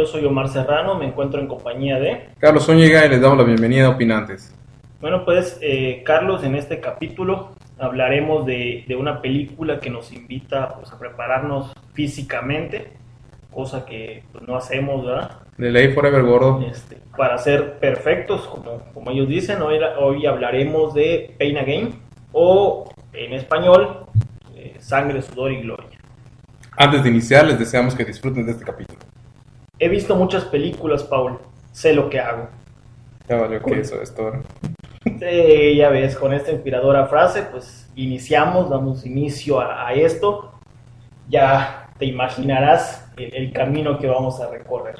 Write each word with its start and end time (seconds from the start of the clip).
Yo 0.00 0.06
soy 0.06 0.24
Omar 0.24 0.48
Serrano, 0.48 0.94
me 0.94 1.04
encuentro 1.04 1.42
en 1.42 1.46
compañía 1.46 1.98
de... 2.00 2.30
Carlos 2.38 2.64
Zúñiga 2.64 3.04
y 3.04 3.10
les 3.10 3.20
damos 3.20 3.36
la 3.36 3.44
bienvenida 3.44 3.84
a 3.84 3.90
Opinantes. 3.90 4.56
Bueno, 4.98 5.26
pues 5.26 5.58
eh, 5.60 6.02
Carlos, 6.06 6.42
en 6.42 6.54
este 6.54 6.80
capítulo 6.80 7.50
hablaremos 7.78 8.46
de, 8.46 8.86
de 8.88 8.96
una 8.96 9.20
película 9.20 9.78
que 9.78 9.90
nos 9.90 10.10
invita 10.10 10.74
pues, 10.74 10.90
a 10.90 10.98
prepararnos 10.98 11.74
físicamente, 11.92 12.94
cosa 13.50 13.84
que 13.84 14.22
pues, 14.32 14.48
no 14.48 14.56
hacemos, 14.56 15.04
¿verdad? 15.04 15.32
De 15.58 15.70
ley 15.70 15.92
Forever 15.92 16.22
Gordo. 16.22 16.64
Este, 16.66 16.96
para 17.14 17.36
ser 17.36 17.78
perfectos, 17.78 18.46
como, 18.46 18.80
como 18.94 19.10
ellos 19.10 19.28
dicen, 19.28 19.60
hoy, 19.60 19.80
hoy 19.98 20.24
hablaremos 20.24 20.94
de 20.94 21.36
Pain 21.38 21.58
Again 21.58 21.94
o 22.32 22.90
en 23.12 23.34
español, 23.34 24.06
eh, 24.56 24.76
Sangre, 24.78 25.20
Sudor 25.20 25.52
y 25.52 25.60
Gloria. 25.60 25.98
Antes 26.78 27.02
de 27.02 27.10
iniciar, 27.10 27.44
les 27.44 27.58
deseamos 27.58 27.94
que 27.94 28.06
disfruten 28.06 28.46
de 28.46 28.52
este 28.52 28.64
capítulo. 28.64 28.98
He 29.80 29.88
visto 29.88 30.14
muchas 30.14 30.44
películas, 30.44 31.02
Paul. 31.02 31.38
Sé 31.72 31.94
lo 31.94 32.10
que 32.10 32.20
hago. 32.20 32.48
Ya 33.26 33.36
valió 33.36 33.62
que 33.62 33.80
eso 33.80 34.00
es 34.02 34.14
todo. 34.14 34.34
Sí, 35.02 35.76
ya 35.76 35.88
ves, 35.88 36.16
con 36.16 36.34
esta 36.34 36.52
inspiradora 36.52 37.06
frase, 37.06 37.44
pues 37.44 37.90
iniciamos, 37.96 38.68
damos 38.68 39.06
inicio 39.06 39.58
a, 39.58 39.88
a 39.88 39.94
esto. 39.94 40.52
Ya 41.30 41.88
te 41.98 42.04
imaginarás 42.04 43.10
el, 43.16 43.34
el, 43.34 43.52
camino 43.52 43.98
que 43.98 44.06
vamos 44.06 44.38
a 44.40 44.50
recorrer. 44.50 44.96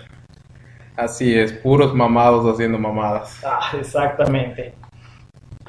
Así 0.97 1.38
es, 1.38 1.52
puros 1.52 1.95
mamados 1.95 2.47
haciendo 2.51 2.79
mamadas. 2.79 3.38
Ah, 3.45 3.73
exactamente. 3.79 4.74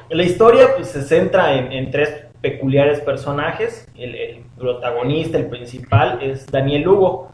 La 0.08 0.22
historia 0.22 0.68
pues, 0.74 0.88
se 0.88 1.02
centra 1.02 1.54
en, 1.54 1.70
en 1.70 1.90
tres 1.90 2.26
peculiares 2.40 3.00
personajes. 3.00 3.86
El, 3.94 4.14
el, 4.14 4.42
protagonista, 4.56 5.38
el 5.38 5.46
principal, 5.46 6.22
es 6.22 6.46
Daniel 6.46 6.82
Lugo, 6.82 7.32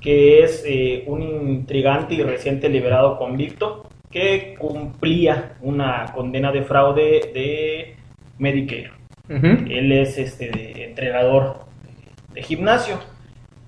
que 0.00 0.42
es 0.42 0.64
eh, 0.66 1.04
un 1.06 1.22
intrigante 1.22 2.14
y 2.14 2.22
reciente 2.22 2.68
liberado 2.68 3.18
convicto 3.18 3.86
que 4.10 4.56
cumplía 4.58 5.56
una 5.60 6.12
condena 6.14 6.50
de 6.50 6.62
fraude 6.62 7.30
de 7.32 7.96
Medicare. 8.38 8.90
Uh 9.28 9.34
-huh. 9.34 9.70
Él 9.70 9.92
es 9.92 10.18
este 10.18 10.84
entrenador 10.84 11.66
de, 11.84 12.34
de 12.34 12.42
gimnasio. 12.42 12.98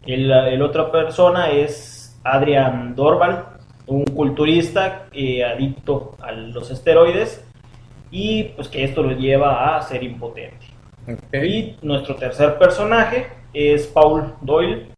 El, 0.05 0.30
el, 0.30 0.62
otra 0.62 0.91
persona 0.91 1.50
es 1.50 2.19
Adrian 2.24 2.94
Dorval, 2.96 3.44
un 3.86 4.05
culturista 4.05 5.06
eh, 5.12 5.44
adicto 5.44 6.17
a 6.20 6.33
los 6.33 6.70
esteroides 6.70 7.44
y 8.11 8.44
pues 8.56 8.69
que 8.69 8.84
esto 8.84 9.02
lo 9.02 9.12
lleva 9.12 9.77
a 9.77 9.83
ser 9.83 10.02
impotente. 10.02 10.67
Okay. 11.28 11.77
Y 11.83 11.86
nuestro 11.86 12.14
tercer 12.17 12.58
personaje 12.58 13.27
es 13.52 13.86
Paul 13.86 14.34
Doyle, 14.41 14.91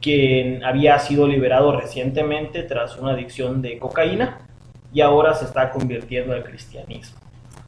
quien 0.00 0.64
había 0.64 0.98
sido 0.98 1.26
liberado 1.26 1.78
recientemente 1.78 2.62
tras 2.62 2.96
una 2.96 3.12
adicción 3.12 3.62
de 3.62 3.78
cocaína 3.78 4.38
y 4.92 5.00
ahora 5.00 5.34
se 5.34 5.44
está 5.44 5.70
convirtiendo 5.70 6.32
al 6.32 6.44
cristianismo. 6.44 7.18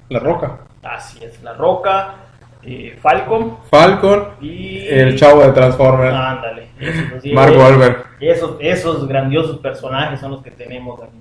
La 0.08 0.18
Roca. 0.18 0.60
Así 0.82 1.22
es, 1.22 1.42
La 1.42 1.54
Roca, 1.54 2.14
eh, 2.62 2.96
Falcon. 3.00 3.58
Falcon 3.70 4.28
y 4.40 4.86
el 4.86 5.16
chavo 5.18 5.42
de 5.42 5.52
Transformers. 5.52 6.14
Ándale. 6.14 6.68
Esos, 6.78 7.22
sí, 7.22 7.32
Mark 7.32 7.56
Wahlberg. 7.56 8.04
Esos, 8.20 8.56
esos 8.60 9.08
grandiosos 9.08 9.58
personajes 9.58 10.20
son 10.20 10.32
los 10.32 10.42
que 10.42 10.50
tenemos 10.50 11.00
aquí. 11.02 11.18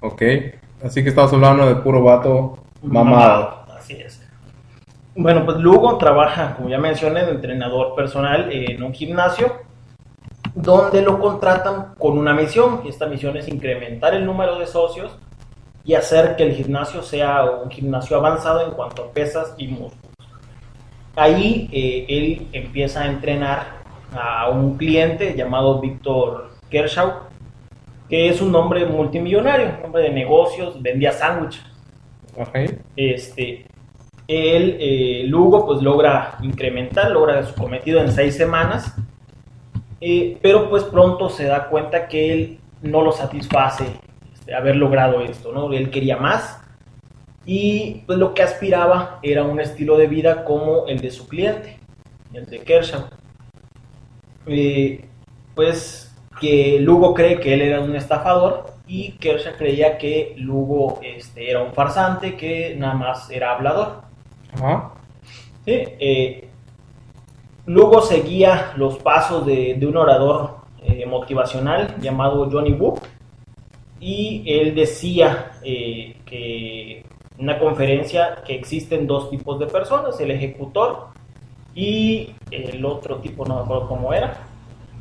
Ok, 0.00 0.22
así 0.84 1.02
que 1.02 1.10
estamos 1.10 1.32
hablando 1.32 1.66
de 1.66 1.76
puro 1.76 2.02
vato 2.02 2.58
mamado. 2.82 3.04
mamado. 3.04 3.64
Así 3.76 3.94
es. 3.94 4.22
Bueno, 5.16 5.44
pues 5.44 5.58
Lugo 5.58 5.96
trabaja, 5.96 6.56
como 6.56 6.68
ya 6.68 6.78
mencioné, 6.78 7.24
de 7.24 7.32
entrenador 7.32 7.94
personal 7.94 8.50
en 8.50 8.82
un 8.82 8.92
gimnasio 8.92 9.63
donde 10.54 11.02
lo 11.02 11.18
contratan 11.18 11.94
con 11.98 12.18
una 12.18 12.32
misión. 12.32 12.82
Y 12.84 12.88
esta 12.88 13.06
misión 13.06 13.36
es 13.36 13.48
incrementar 13.48 14.14
el 14.14 14.24
número 14.24 14.58
de 14.58 14.66
socios 14.66 15.16
y 15.84 15.94
hacer 15.94 16.36
que 16.36 16.44
el 16.44 16.54
gimnasio 16.54 17.02
sea 17.02 17.44
un 17.44 17.70
gimnasio 17.70 18.16
avanzado 18.16 18.64
en 18.66 18.72
cuanto 18.72 19.04
a 19.04 19.12
pesas 19.12 19.54
y 19.58 19.68
músculos. 19.68 20.00
Ahí 21.16 21.68
eh, 21.72 22.06
él 22.08 22.48
empieza 22.52 23.02
a 23.02 23.06
entrenar 23.06 23.84
a 24.12 24.48
un 24.48 24.76
cliente 24.76 25.34
llamado 25.36 25.80
Víctor 25.80 26.50
Kershaw, 26.70 27.12
que 28.08 28.28
es 28.28 28.40
un 28.40 28.54
hombre 28.54 28.86
multimillonario, 28.86 29.76
un 29.78 29.86
hombre 29.86 30.02
de 30.04 30.10
negocios, 30.10 30.80
vendía 30.80 31.12
sándwiches. 31.12 31.62
Okay. 32.36 32.78
Este, 32.96 33.66
él, 34.26 34.76
eh, 34.80 35.24
Lugo, 35.26 35.66
pues 35.66 35.82
logra 35.82 36.38
incrementar, 36.42 37.10
logra 37.10 37.44
su 37.44 37.54
cometido 37.54 38.00
en 38.00 38.10
seis 38.10 38.36
semanas, 38.36 38.94
eh, 40.06 40.36
pero 40.42 40.68
pues 40.68 40.84
pronto 40.84 41.30
se 41.30 41.44
da 41.44 41.66
cuenta 41.68 42.08
que 42.08 42.30
él 42.30 42.58
no 42.82 43.00
lo 43.00 43.10
satisface 43.10 43.86
este, 44.34 44.54
haber 44.54 44.76
logrado 44.76 45.22
esto, 45.22 45.50
¿no? 45.50 45.72
Él 45.72 45.88
quería 45.88 46.18
más 46.18 46.60
y 47.46 48.02
pues 48.06 48.18
lo 48.18 48.34
que 48.34 48.42
aspiraba 48.42 49.18
era 49.22 49.44
un 49.44 49.60
estilo 49.60 49.96
de 49.96 50.06
vida 50.06 50.44
como 50.44 50.86
el 50.88 51.00
de 51.00 51.10
su 51.10 51.26
cliente, 51.26 51.78
el 52.34 52.44
de 52.44 52.58
Kershaw. 52.58 53.04
Eh, 54.46 55.06
pues 55.54 56.14
que 56.38 56.78
Lugo 56.80 57.14
cree 57.14 57.40
que 57.40 57.54
él 57.54 57.62
era 57.62 57.80
un 57.80 57.96
estafador 57.96 58.74
y 58.86 59.12
Kershaw 59.12 59.54
creía 59.56 59.96
que 59.96 60.34
Lugo 60.36 61.00
este, 61.02 61.50
era 61.50 61.62
un 61.62 61.72
farsante 61.72 62.36
que 62.36 62.76
nada 62.76 62.92
más 62.92 63.30
era 63.30 63.52
hablador. 63.52 64.02
Ajá. 64.52 64.92
Sí, 65.64 65.72
eh, 65.98 66.48
Lugo 67.66 68.02
seguía 68.02 68.72
los 68.76 68.98
pasos 68.98 69.46
de, 69.46 69.74
de 69.78 69.86
un 69.86 69.96
orador 69.96 70.56
eh, 70.82 71.06
motivacional 71.06 71.96
llamado 72.00 72.48
Johnny 72.50 72.72
Wu 72.72 72.98
y 74.00 74.44
él 74.46 74.74
decía 74.74 75.52
eh, 75.62 76.16
que 76.26 76.98
en 76.98 77.04
una 77.38 77.58
conferencia 77.58 78.42
que 78.46 78.54
existen 78.54 79.06
dos 79.06 79.30
tipos 79.30 79.58
de 79.58 79.66
personas, 79.66 80.20
el 80.20 80.30
ejecutor 80.30 81.08
y 81.74 82.34
el 82.50 82.84
otro 82.84 83.16
tipo, 83.16 83.46
no 83.46 83.56
me 83.56 83.62
acuerdo 83.62 83.88
cómo 83.88 84.12
era. 84.12 84.36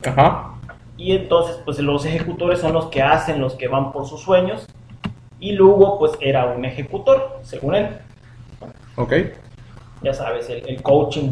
Ajá. 0.05 0.53
Y 0.95 1.11
entonces, 1.11 1.59
pues 1.65 1.79
los 1.79 2.05
ejecutores 2.05 2.59
son 2.59 2.73
los 2.73 2.85
que 2.85 3.01
hacen, 3.01 3.41
los 3.41 3.55
que 3.55 3.67
van 3.67 3.91
por 3.91 4.07
sus 4.07 4.21
sueños. 4.21 4.65
Y 5.39 5.51
Lugo, 5.51 5.99
pues 5.99 6.13
era 6.21 6.45
un 6.45 6.63
ejecutor, 6.63 7.39
según 7.41 7.75
él. 7.75 7.89
Ok. 8.95 9.13
Ya 10.01 10.13
sabes, 10.13 10.49
el, 10.49 10.67
el 10.67 10.81
coaching 10.81 11.31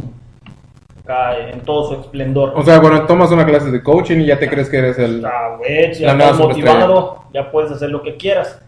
en 1.07 1.61
todo 1.61 1.87
su 1.89 2.01
esplendor. 2.01 2.53
O 2.55 2.63
sea, 2.63 2.79
bueno, 2.79 3.05
tomas 3.05 3.31
una 3.31 3.45
clase 3.45 3.71
de 3.71 3.83
coaching 3.83 4.19
y 4.19 4.25
ya 4.27 4.39
te 4.39 4.49
crees 4.49 4.69
que 4.69 4.77
eres 4.77 4.99
el. 4.99 5.25
Ah, 5.25 5.55
güey, 5.57 5.93
ya 5.93 6.11
estás 6.11 6.37
motivado, 6.37 7.25
ya 7.33 7.51
puedes 7.51 7.71
hacer 7.71 7.89
lo 7.89 8.01
que 8.01 8.17
quieras. 8.17 8.61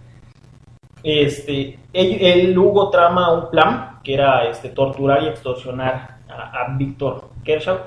Este, 1.03 1.79
el, 1.91 2.21
el 2.21 2.53
Lugo 2.53 2.89
trama 2.89 3.33
un 3.33 3.49
plan 3.49 3.99
que 4.03 4.13
era 4.13 4.45
este, 4.45 4.69
torturar 4.69 5.23
y 5.23 5.27
extorsionar 5.27 6.17
a, 6.29 6.63
a 6.63 6.77
Víctor 6.77 7.29
Kershaw 7.43 7.77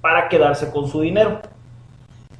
para 0.00 0.28
quedarse 0.28 0.70
con 0.70 0.88
su 0.88 1.00
dinero. 1.00 1.40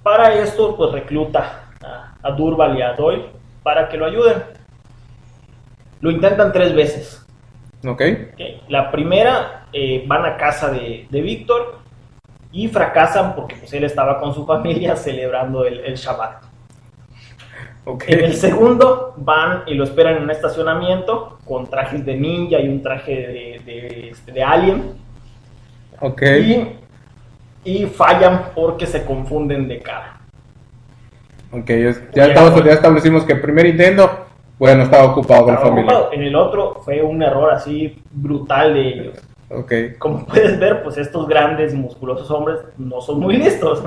Para 0.02 0.34
esto, 0.34 0.76
pues 0.76 0.92
recluta 0.92 1.66
a, 1.84 2.14
a 2.22 2.30
Durval 2.32 2.76
y 2.76 2.82
a 2.82 2.94
Doyle 2.94 3.26
para 3.62 3.88
que 3.88 3.96
lo 3.96 4.06
ayuden. 4.06 4.42
Lo 6.00 6.10
intentan 6.10 6.52
tres 6.52 6.74
veces. 6.74 7.24
Okay. 7.86 8.30
okay. 8.32 8.62
La 8.68 8.90
primera 8.90 9.61
eh, 9.72 10.04
van 10.06 10.24
a 10.24 10.36
casa 10.36 10.70
de, 10.70 11.06
de 11.10 11.20
Víctor 11.20 11.78
y 12.52 12.68
fracasan 12.68 13.34
porque 13.34 13.56
pues, 13.56 13.72
él 13.72 13.84
estaba 13.84 14.20
con 14.20 14.34
su 14.34 14.46
familia 14.46 14.96
celebrando 14.96 15.64
el, 15.64 15.80
el 15.80 15.94
Shabbat. 15.94 16.44
Okay. 17.84 18.14
En 18.14 18.24
el 18.26 18.34
segundo 18.34 19.14
van 19.16 19.64
y 19.66 19.74
lo 19.74 19.82
esperan 19.82 20.16
en 20.16 20.22
un 20.22 20.30
estacionamiento 20.30 21.38
con 21.44 21.68
trajes 21.68 22.06
de 22.06 22.14
ninja 22.14 22.60
y 22.60 22.68
un 22.68 22.80
traje 22.80 23.12
de, 23.12 23.60
de, 23.64 24.10
este, 24.10 24.30
de 24.30 24.42
alien. 24.42 24.94
Okay. 25.98 26.78
Y, 27.64 27.82
y, 27.82 27.86
fallan 27.86 28.50
porque 28.54 28.86
se 28.86 29.04
confunden 29.04 29.66
de 29.66 29.80
cara. 29.80 30.20
Ok, 31.50 31.68
ya, 32.14 32.26
estamos, 32.26 32.64
ya 32.64 32.72
establecimos 32.72 33.24
que 33.24 33.34
el 33.34 33.40
primer 33.40 33.66
intento, 33.66 34.26
bueno, 34.58 34.84
estaba 34.84 35.04
ocupado 35.04 35.44
con 35.44 35.54
la 35.54 35.60
familia. 35.60 35.98
En 36.12 36.22
el 36.22 36.36
otro 36.36 36.80
fue 36.84 37.02
un 37.02 37.20
error 37.22 37.52
así 37.52 38.00
brutal 38.12 38.74
de 38.74 38.88
ellos. 38.88 39.31
Okay. 39.54 39.94
Como 39.98 40.24
puedes 40.26 40.58
ver, 40.58 40.82
pues 40.82 40.96
estos 40.98 41.28
grandes 41.28 41.74
y 41.74 41.76
musculosos 41.76 42.30
hombres 42.30 42.58
no 42.78 43.00
son 43.00 43.20
muy 43.20 43.36
listos. 43.36 43.82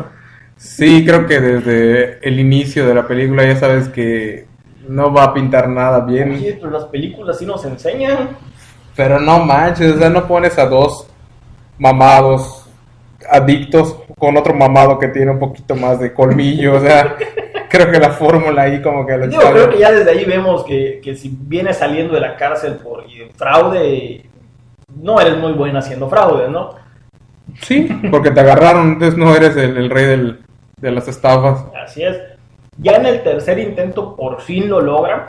Sí, 0.57 1.05
creo 1.05 1.25
que 1.25 1.39
desde 1.39 2.27
el 2.27 2.39
inicio 2.39 2.87
de 2.87 2.93
la 2.93 3.07
película 3.07 3.43
ya 3.43 3.55
sabes 3.57 3.89
que 3.89 4.45
no 4.87 5.11
va 5.11 5.25
a 5.25 5.33
pintar 5.33 5.67
nada 5.67 6.01
bien. 6.01 6.33
Oye, 6.33 6.57
pero 6.59 6.71
las 6.71 6.85
películas 6.85 7.39
sí 7.39 7.45
nos 7.45 7.65
enseñan. 7.65 8.29
Pero 8.95 9.19
no 9.19 9.39
manches, 9.39 9.95
o 9.95 9.97
sea, 9.97 10.09
no 10.09 10.27
pones 10.27 10.57
a 10.57 10.65
dos 10.65 11.07
mamados 11.77 12.69
adictos 13.29 13.97
con 14.17 14.37
otro 14.37 14.53
mamado 14.53 14.99
que 14.99 15.07
tiene 15.07 15.31
un 15.31 15.39
poquito 15.39 15.75
más 15.75 15.99
de 15.99 16.13
colmillo, 16.13 16.75
o 16.75 16.79
sea, 16.79 17.17
creo 17.69 17.91
que 17.91 17.99
la 17.99 18.11
fórmula 18.11 18.61
ahí 18.61 18.81
como 18.81 19.05
que... 19.05 19.29
Yo 19.29 19.39
creo 19.39 19.69
que 19.69 19.79
ya 19.79 19.91
desde 19.91 20.11
ahí 20.11 20.23
vemos 20.25 20.63
que, 20.63 21.01
que 21.03 21.15
si 21.15 21.35
vienes 21.37 21.77
saliendo 21.77 22.13
de 22.13 22.21
la 22.21 22.37
cárcel 22.37 22.75
por 22.75 23.03
fraude, 23.35 24.25
no 24.95 25.19
eres 25.19 25.37
muy 25.37 25.53
bueno 25.53 25.79
haciendo 25.79 26.09
fraude, 26.09 26.49
¿no? 26.49 26.75
Sí, 27.61 27.87
porque 28.11 28.31
te 28.31 28.39
agarraron, 28.39 28.93
entonces 28.93 29.17
no 29.17 29.35
eres 29.35 29.55
el, 29.55 29.77
el 29.77 29.89
rey 29.89 30.05
del, 30.05 30.39
de 30.77 30.91
las 30.91 31.07
estafas. 31.07 31.65
Así 31.83 32.03
es. 32.03 32.17
Ya 32.77 32.93
en 32.93 33.05
el 33.05 33.23
tercer 33.23 33.59
intento 33.59 34.15
por 34.15 34.41
fin 34.41 34.69
lo 34.69 34.81
logran 34.81 35.25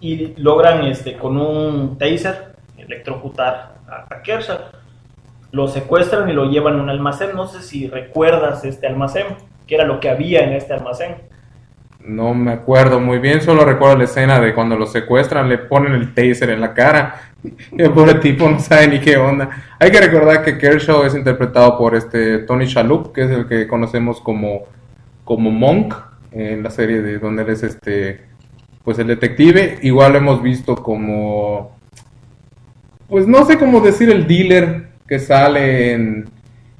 y 0.00 0.34
logran 0.40 0.84
este, 0.84 1.16
con 1.16 1.36
un 1.36 1.98
taser 1.98 2.54
electrocutar 2.78 3.74
a, 3.88 4.14
a 4.14 4.22
Kershaw. 4.22 4.58
Lo 5.52 5.68
secuestran 5.68 6.28
y 6.28 6.32
lo 6.32 6.46
llevan 6.46 6.78
a 6.78 6.82
un 6.82 6.90
almacén. 6.90 7.34
No 7.34 7.46
sé 7.46 7.62
si 7.62 7.88
recuerdas 7.88 8.64
este 8.64 8.86
almacén, 8.86 9.26
que 9.66 9.74
era 9.74 9.84
lo 9.84 10.00
que 10.00 10.08
había 10.08 10.40
en 10.40 10.52
este 10.52 10.74
almacén. 10.74 11.16
No 12.06 12.34
me 12.34 12.52
acuerdo 12.52 13.00
muy 13.00 13.18
bien, 13.18 13.40
solo 13.40 13.64
recuerdo 13.64 13.98
la 13.98 14.04
escena 14.04 14.38
de 14.38 14.54
cuando 14.54 14.76
lo 14.76 14.86
secuestran, 14.86 15.48
le 15.48 15.58
ponen 15.58 15.92
el 15.92 16.14
taser 16.14 16.50
en 16.50 16.60
la 16.60 16.72
cara 16.72 17.32
y 17.42 17.82
el 17.82 17.90
pobre 17.90 18.14
tipo 18.14 18.48
no 18.48 18.60
sabe 18.60 18.86
ni 18.86 19.00
qué 19.00 19.16
onda. 19.16 19.50
Hay 19.80 19.90
que 19.90 20.00
recordar 20.00 20.44
que 20.44 20.56
Kershaw 20.56 21.02
es 21.02 21.16
interpretado 21.16 21.76
por 21.76 21.96
este 21.96 22.38
Tony 22.38 22.66
Shalhoub, 22.66 23.12
que 23.12 23.24
es 23.24 23.30
el 23.30 23.48
que 23.48 23.66
conocemos 23.66 24.20
como, 24.20 24.66
como 25.24 25.50
Monk 25.50 25.94
en 26.30 26.62
la 26.62 26.70
serie 26.70 27.02
de 27.02 27.18
donde 27.18 27.42
él 27.42 27.50
es 27.50 27.64
este 27.64 28.20
pues 28.84 29.00
el 29.00 29.08
detective. 29.08 29.80
Igual 29.82 30.12
lo 30.12 30.18
hemos 30.18 30.40
visto 30.40 30.76
como 30.76 31.76
pues 33.08 33.26
no 33.26 33.44
sé 33.46 33.58
cómo 33.58 33.80
decir 33.80 34.10
el 34.10 34.28
dealer 34.28 34.90
que 35.08 35.18
sale 35.18 35.92
en, 35.92 36.28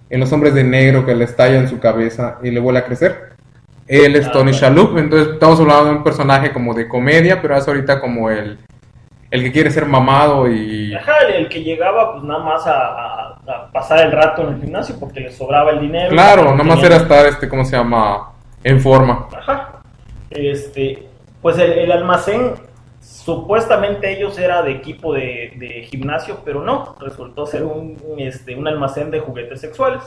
en 0.09 0.21
Los 0.21 0.33
Hombres 0.33 0.55
de 0.55 0.63
Negro 0.63 1.05
que 1.05 1.17
le 1.17 1.25
estalla 1.25 1.59
en 1.59 1.69
su 1.69 1.81
cabeza 1.81 2.39
y 2.45 2.53
le 2.53 2.61
vuelve 2.61 2.79
a 2.79 2.85
crecer. 2.85 3.36
Él 3.89 4.17
es 4.17 4.31
Tony. 4.33 4.53
Shalhoub, 4.53 4.99
entonces 4.99 5.35
estamos 5.35 5.61
hablando 5.61 5.85
de 5.87 5.91
un 5.97 6.05
personaje 6.05 6.53
como 6.53 6.75
de 6.75 6.89
comedia, 6.89 7.41
pero 7.41 7.57
es 7.57 7.67
ahorita 7.69 8.01
como 8.01 8.31
el, 8.31 8.59
el 9.31 9.43
que 9.45 9.53
quiere 9.53 9.71
ser 9.71 9.87
mamado 9.87 10.51
y... 10.51 10.93
Ajá, 10.95 11.19
el, 11.35 11.49
que 11.49 11.63
llegaba 11.63 12.13
pues 12.13 12.25
nada 12.25 12.43
más 12.45 12.67
a, 12.67 12.73
a- 12.73 13.33
a 13.47 13.71
pasar 13.71 14.01
el 14.05 14.11
rato 14.11 14.43
en 14.43 14.55
el 14.55 14.61
gimnasio 14.61 14.97
porque 14.99 15.21
le 15.21 15.31
sobraba 15.33 15.71
el 15.71 15.81
dinero. 15.81 16.11
Claro, 16.11 16.51
nada 16.53 16.65
más 16.65 16.83
era 16.83 16.97
estar, 16.97 17.27
este, 17.27 17.49
¿cómo 17.49 17.65
se 17.65 17.77
llama? 17.77 18.33
En 18.65 18.81
forma. 18.81 19.29
Ajá. 19.37 19.83
Este, 20.31 21.07
pues 21.41 21.57
el, 21.59 21.73
el 21.75 21.93
almacén, 21.93 22.55
supuestamente 23.01 24.11
ellos 24.17 24.37
era 24.39 24.63
de 24.63 24.73
equipo 24.73 25.15
de, 25.15 25.53
de 25.57 25.87
gimnasio, 25.89 26.41
pero 26.45 26.61
no, 26.65 26.97
resultó 27.01 27.47
ser 27.47 27.63
un, 27.63 27.97
un, 28.05 28.19
este, 28.19 28.57
un 28.57 28.67
almacén 28.67 29.13
de 29.13 29.21
juguetes 29.21 29.61
sexuales. 29.61 30.03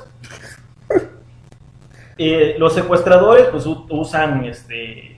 Eh, 2.21 2.55
los 2.59 2.73
secuestradores 2.73 3.45
pues 3.47 3.65
usan 3.65 4.43
este, 4.43 5.17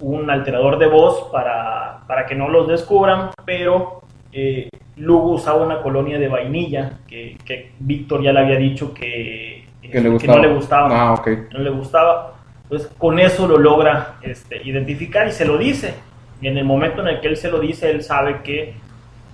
un 0.00 0.28
alterador 0.30 0.78
de 0.78 0.86
voz 0.86 1.30
para, 1.32 2.02
para 2.06 2.26
que 2.26 2.34
no 2.34 2.48
los 2.48 2.68
descubran, 2.68 3.30
pero 3.46 4.02
eh, 4.30 4.68
Lugo 4.96 5.30
usaba 5.30 5.64
una 5.64 5.80
colonia 5.80 6.18
de 6.18 6.28
vainilla 6.28 6.98
que, 7.08 7.38
que 7.44 7.72
Víctor 7.78 8.22
ya 8.22 8.32
le 8.34 8.40
había 8.40 8.56
dicho 8.58 8.92
que, 8.92 9.66
Que 9.80 10.00
le 10.00 10.10
no 10.10 10.38
le 10.38 10.48
gustaba 10.54 10.88
Ah, 10.92 11.14
ok. 11.14 11.28
no 11.52 11.58
le 11.60 11.70
gustaba, 11.70 12.34
pues 12.68 12.86
con 12.98 13.18
eso 13.18 13.48
lo 13.48 13.56
logra 13.58 14.16
este, 14.22 14.60
identificar 14.62 15.26
y 15.26 15.32
se 15.32 15.46
lo 15.46 15.56
dice. 15.56 15.94
Y 16.42 16.48
en 16.48 16.58
el 16.58 16.64
momento 16.66 17.00
en 17.00 17.08
el 17.08 17.20
que 17.22 17.28
él 17.28 17.36
se 17.38 17.50
lo 17.50 17.58
dice, 17.60 17.90
él 17.90 18.02
sabe 18.02 18.42
que 18.42 18.74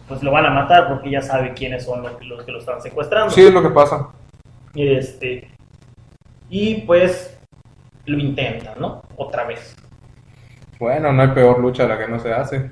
pues 0.07 0.23
lo 0.23 0.31
van 0.31 0.47
a 0.47 0.51
matar 0.51 0.89
porque 0.89 1.11
ya 1.11 1.21
sabe 1.23 1.53
quiénes 1.53 1.85
son 1.85 2.03
los, 2.03 2.13
que- 2.13 2.25
los 2.27 2.45
que 2.45 2.53
lo 2.53 2.59
están 2.61 2.81
secuestrando. 2.81 3.31
Sí, 3.31 3.43
es 3.43 3.53
lo 3.53 3.61
que 3.63 3.71
pasa. 3.71 4.09
Este, 4.75 5.49
y 6.51 6.83
pues 6.83 7.41
lo 8.07 8.19
intentan, 8.19 8.79
¿no? 8.79 9.03
Otra 9.17 9.45
vez. 9.45 9.77
Bueno, 10.79 11.13
no 11.13 11.23
hay 11.23 11.29
peor 11.29 11.61
lucha 11.61 11.87
la 11.87 11.97
que 11.97 12.09
no 12.09 12.19
se 12.19 12.33
hace. 12.33 12.71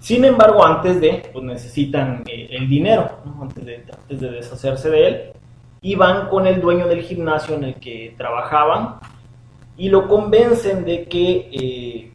Sin 0.00 0.24
embargo, 0.24 0.64
antes 0.64 1.00
de, 1.00 1.28
pues 1.32 1.44
necesitan 1.44 2.22
eh, 2.26 2.48
el 2.50 2.68
dinero, 2.68 3.18
¿no? 3.24 3.42
antes, 3.42 3.64
de, 3.64 3.84
antes 3.92 4.20
de 4.20 4.30
deshacerse 4.30 4.88
de 4.88 5.08
él, 5.08 5.32
y 5.80 5.94
van 5.96 6.28
con 6.28 6.46
el 6.46 6.60
dueño 6.60 6.86
del 6.88 7.02
gimnasio 7.02 7.56
en 7.56 7.64
el 7.64 7.74
que 7.74 8.14
trabajaban 8.16 8.96
y 9.76 9.88
lo 9.88 10.08
convencen 10.08 10.84
de 10.84 11.04
que 11.04 11.48
eh, 11.52 12.12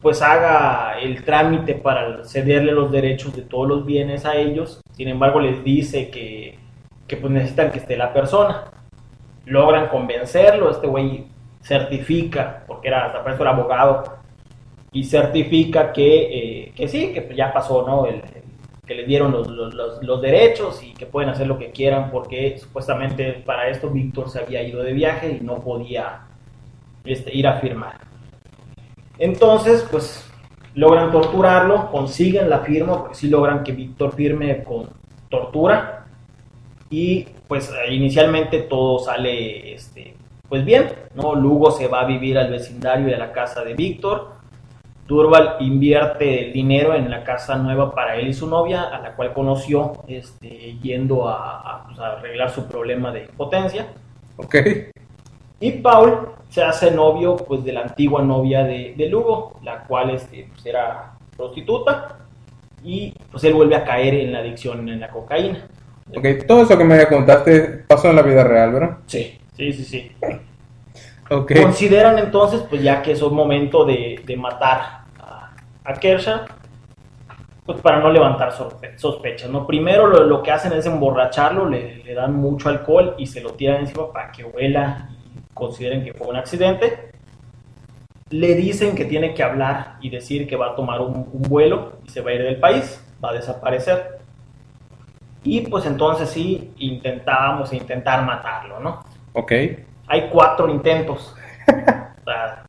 pues 0.00 0.22
haga 0.22 0.98
el 1.00 1.24
trámite 1.24 1.74
para 1.74 2.24
cederle 2.24 2.72
los 2.72 2.90
derechos 2.90 3.34
de 3.34 3.42
todos 3.42 3.68
los 3.68 3.86
bienes 3.86 4.24
a 4.26 4.36
ellos. 4.36 4.80
Sin 4.92 5.08
embargo, 5.08 5.40
les 5.40 5.62
dice 5.62 6.10
que, 6.10 6.58
que 7.06 7.16
pues 7.16 7.32
necesitan 7.32 7.70
que 7.70 7.78
esté 7.78 7.96
la 7.96 8.12
persona. 8.12 8.64
Logran 9.46 9.88
convencerlo, 9.88 10.70
este 10.70 10.86
güey 10.86 11.26
certifica, 11.62 12.64
porque 12.66 12.88
era, 12.88 13.06
hasta 13.06 13.22
para 13.22 13.34
eso 13.34 13.42
era 13.42 13.52
abogado, 13.52 14.04
y 14.92 15.04
certifica 15.04 15.92
que, 15.92 16.64
eh, 16.66 16.72
que 16.76 16.88
sí, 16.88 17.12
que 17.12 17.34
ya 17.34 17.52
pasó, 17.52 17.84
¿no? 17.86 18.06
El- 18.06 18.16
el- 18.16 18.44
que 18.86 18.94
le 18.94 19.04
dieron 19.04 19.32
los, 19.32 19.46
los- 19.48 19.72
los- 19.72 20.02
los 20.02 20.20
derechos 20.20 20.82
y 20.82 20.92
que 20.92 21.06
pueden 21.06 21.30
hacer 21.30 21.46
lo 21.46 21.58
que 21.58 21.70
quieran 21.70 22.10
porque 22.10 22.58
supuestamente 22.58 23.32
para 23.32 23.68
esto 23.68 23.88
Víctor 23.88 24.28
se 24.28 24.40
había 24.40 24.62
ido 24.62 24.82
de 24.82 24.92
viaje 24.92 25.38
y 25.40 25.44
no 25.44 25.56
podía 25.56 26.20
este, 27.06 27.34
ir 27.34 27.46
a 27.46 27.54
firmar. 27.60 27.94
Entonces, 29.18 29.86
pues 29.90 30.30
logran 30.74 31.10
torturarlo, 31.12 31.90
consiguen 31.90 32.50
la 32.50 32.58
firma, 32.60 32.98
porque 33.00 33.14
sí 33.14 33.28
logran 33.28 33.62
que 33.62 33.72
Víctor 33.72 34.12
firme 34.12 34.62
con 34.64 34.88
tortura 35.30 36.03
y 36.90 37.24
pues 37.48 37.72
inicialmente 37.90 38.60
todo 38.60 38.98
sale 38.98 39.74
este, 39.74 40.16
pues 40.48 40.64
bien, 40.64 40.88
¿no? 41.14 41.34
Lugo 41.34 41.70
se 41.70 41.88
va 41.88 42.00
a 42.00 42.04
vivir 42.06 42.38
al 42.38 42.50
vecindario 42.50 43.06
de 43.06 43.16
la 43.16 43.32
casa 43.32 43.64
de 43.64 43.74
Víctor. 43.74 44.34
Durval 45.06 45.56
invierte 45.60 46.46
el 46.46 46.52
dinero 46.52 46.94
en 46.94 47.10
la 47.10 47.24
casa 47.24 47.56
nueva 47.56 47.94
para 47.94 48.16
él 48.16 48.28
y 48.28 48.32
su 48.32 48.48
novia, 48.48 48.84
a 48.84 49.00
la 49.00 49.14
cual 49.14 49.34
conoció 49.34 50.04
este, 50.08 50.78
yendo 50.82 51.28
a, 51.28 51.60
a, 51.60 51.84
pues, 51.86 51.98
a 51.98 52.12
arreglar 52.12 52.50
su 52.50 52.66
problema 52.66 53.12
de 53.12 53.24
impotencia. 53.24 53.88
Ok. 54.36 54.56
Y 55.60 55.72
Paul 55.72 56.30
se 56.48 56.62
hace 56.62 56.90
novio 56.90 57.36
pues, 57.36 57.64
de 57.64 57.72
la 57.72 57.82
antigua 57.82 58.22
novia 58.22 58.64
de, 58.64 58.94
de 58.96 59.08
Lugo, 59.08 59.58
la 59.62 59.84
cual 59.84 60.10
este, 60.10 60.48
pues, 60.50 60.64
era 60.64 61.12
prostituta. 61.36 62.20
Y 62.82 63.14
pues 63.30 63.42
él 63.44 63.54
vuelve 63.54 63.76
a 63.76 63.84
caer 63.84 64.14
en 64.14 64.32
la 64.32 64.40
adicción 64.40 64.88
en 64.88 65.00
la 65.00 65.08
cocaína. 65.08 65.66
Ok, 66.12 66.46
todo 66.46 66.62
eso 66.62 66.76
que 66.76 66.84
me 66.84 67.06
contaste 67.06 67.60
pasó 67.88 68.10
en 68.10 68.16
la 68.16 68.22
vida 68.22 68.44
real, 68.44 68.72
¿verdad? 68.72 68.98
Sí, 69.06 69.38
sí, 69.56 69.72
sí, 69.72 69.84
sí. 69.84 70.12
Ok. 71.30 71.52
Consideran 71.54 72.18
entonces, 72.18 72.62
pues 72.68 72.82
ya 72.82 73.00
que 73.02 73.12
es 73.12 73.22
un 73.22 73.34
momento 73.34 73.84
de, 73.84 74.22
de 74.24 74.36
matar 74.36 75.04
a, 75.18 75.54
a 75.84 75.92
Kershaw, 75.94 76.40
pues 77.64 77.80
para 77.80 77.98
no 78.00 78.10
levantar 78.10 78.52
sospechas, 78.96 79.48
¿no? 79.48 79.66
Primero 79.66 80.06
lo, 80.06 80.24
lo 80.24 80.42
que 80.42 80.50
hacen 80.50 80.74
es 80.74 80.84
emborracharlo, 80.84 81.66
le, 81.68 82.04
le 82.04 82.14
dan 82.14 82.34
mucho 82.34 82.68
alcohol 82.68 83.14
y 83.16 83.26
se 83.26 83.40
lo 83.40 83.54
tiran 83.54 83.80
encima 83.80 84.12
para 84.12 84.30
que 84.30 84.44
huela 84.44 85.08
y 85.34 85.54
consideren 85.54 86.04
que 86.04 86.12
fue 86.12 86.26
un 86.26 86.36
accidente. 86.36 87.10
Le 88.28 88.54
dicen 88.54 88.94
que 88.94 89.06
tiene 89.06 89.32
que 89.32 89.42
hablar 89.42 89.96
y 90.02 90.10
decir 90.10 90.46
que 90.46 90.56
va 90.56 90.72
a 90.72 90.76
tomar 90.76 91.00
un, 91.00 91.26
un 91.32 91.42
vuelo 91.42 91.94
y 92.04 92.10
se 92.10 92.20
va 92.20 92.32
a 92.32 92.34
ir 92.34 92.42
del 92.42 92.60
país, 92.60 93.02
va 93.24 93.30
a 93.30 93.34
desaparecer. 93.34 94.13
Y 95.44 95.60
pues 95.68 95.84
entonces 95.86 96.30
sí, 96.30 96.72
intentábamos 96.78 97.72
intentar 97.72 98.24
matarlo, 98.24 98.80
¿no? 98.80 99.04
Ok. 99.34 99.52
Hay 100.08 100.28
cuatro 100.30 100.68
intentos. 100.68 101.34
O 102.26 102.30
sea, 102.30 102.64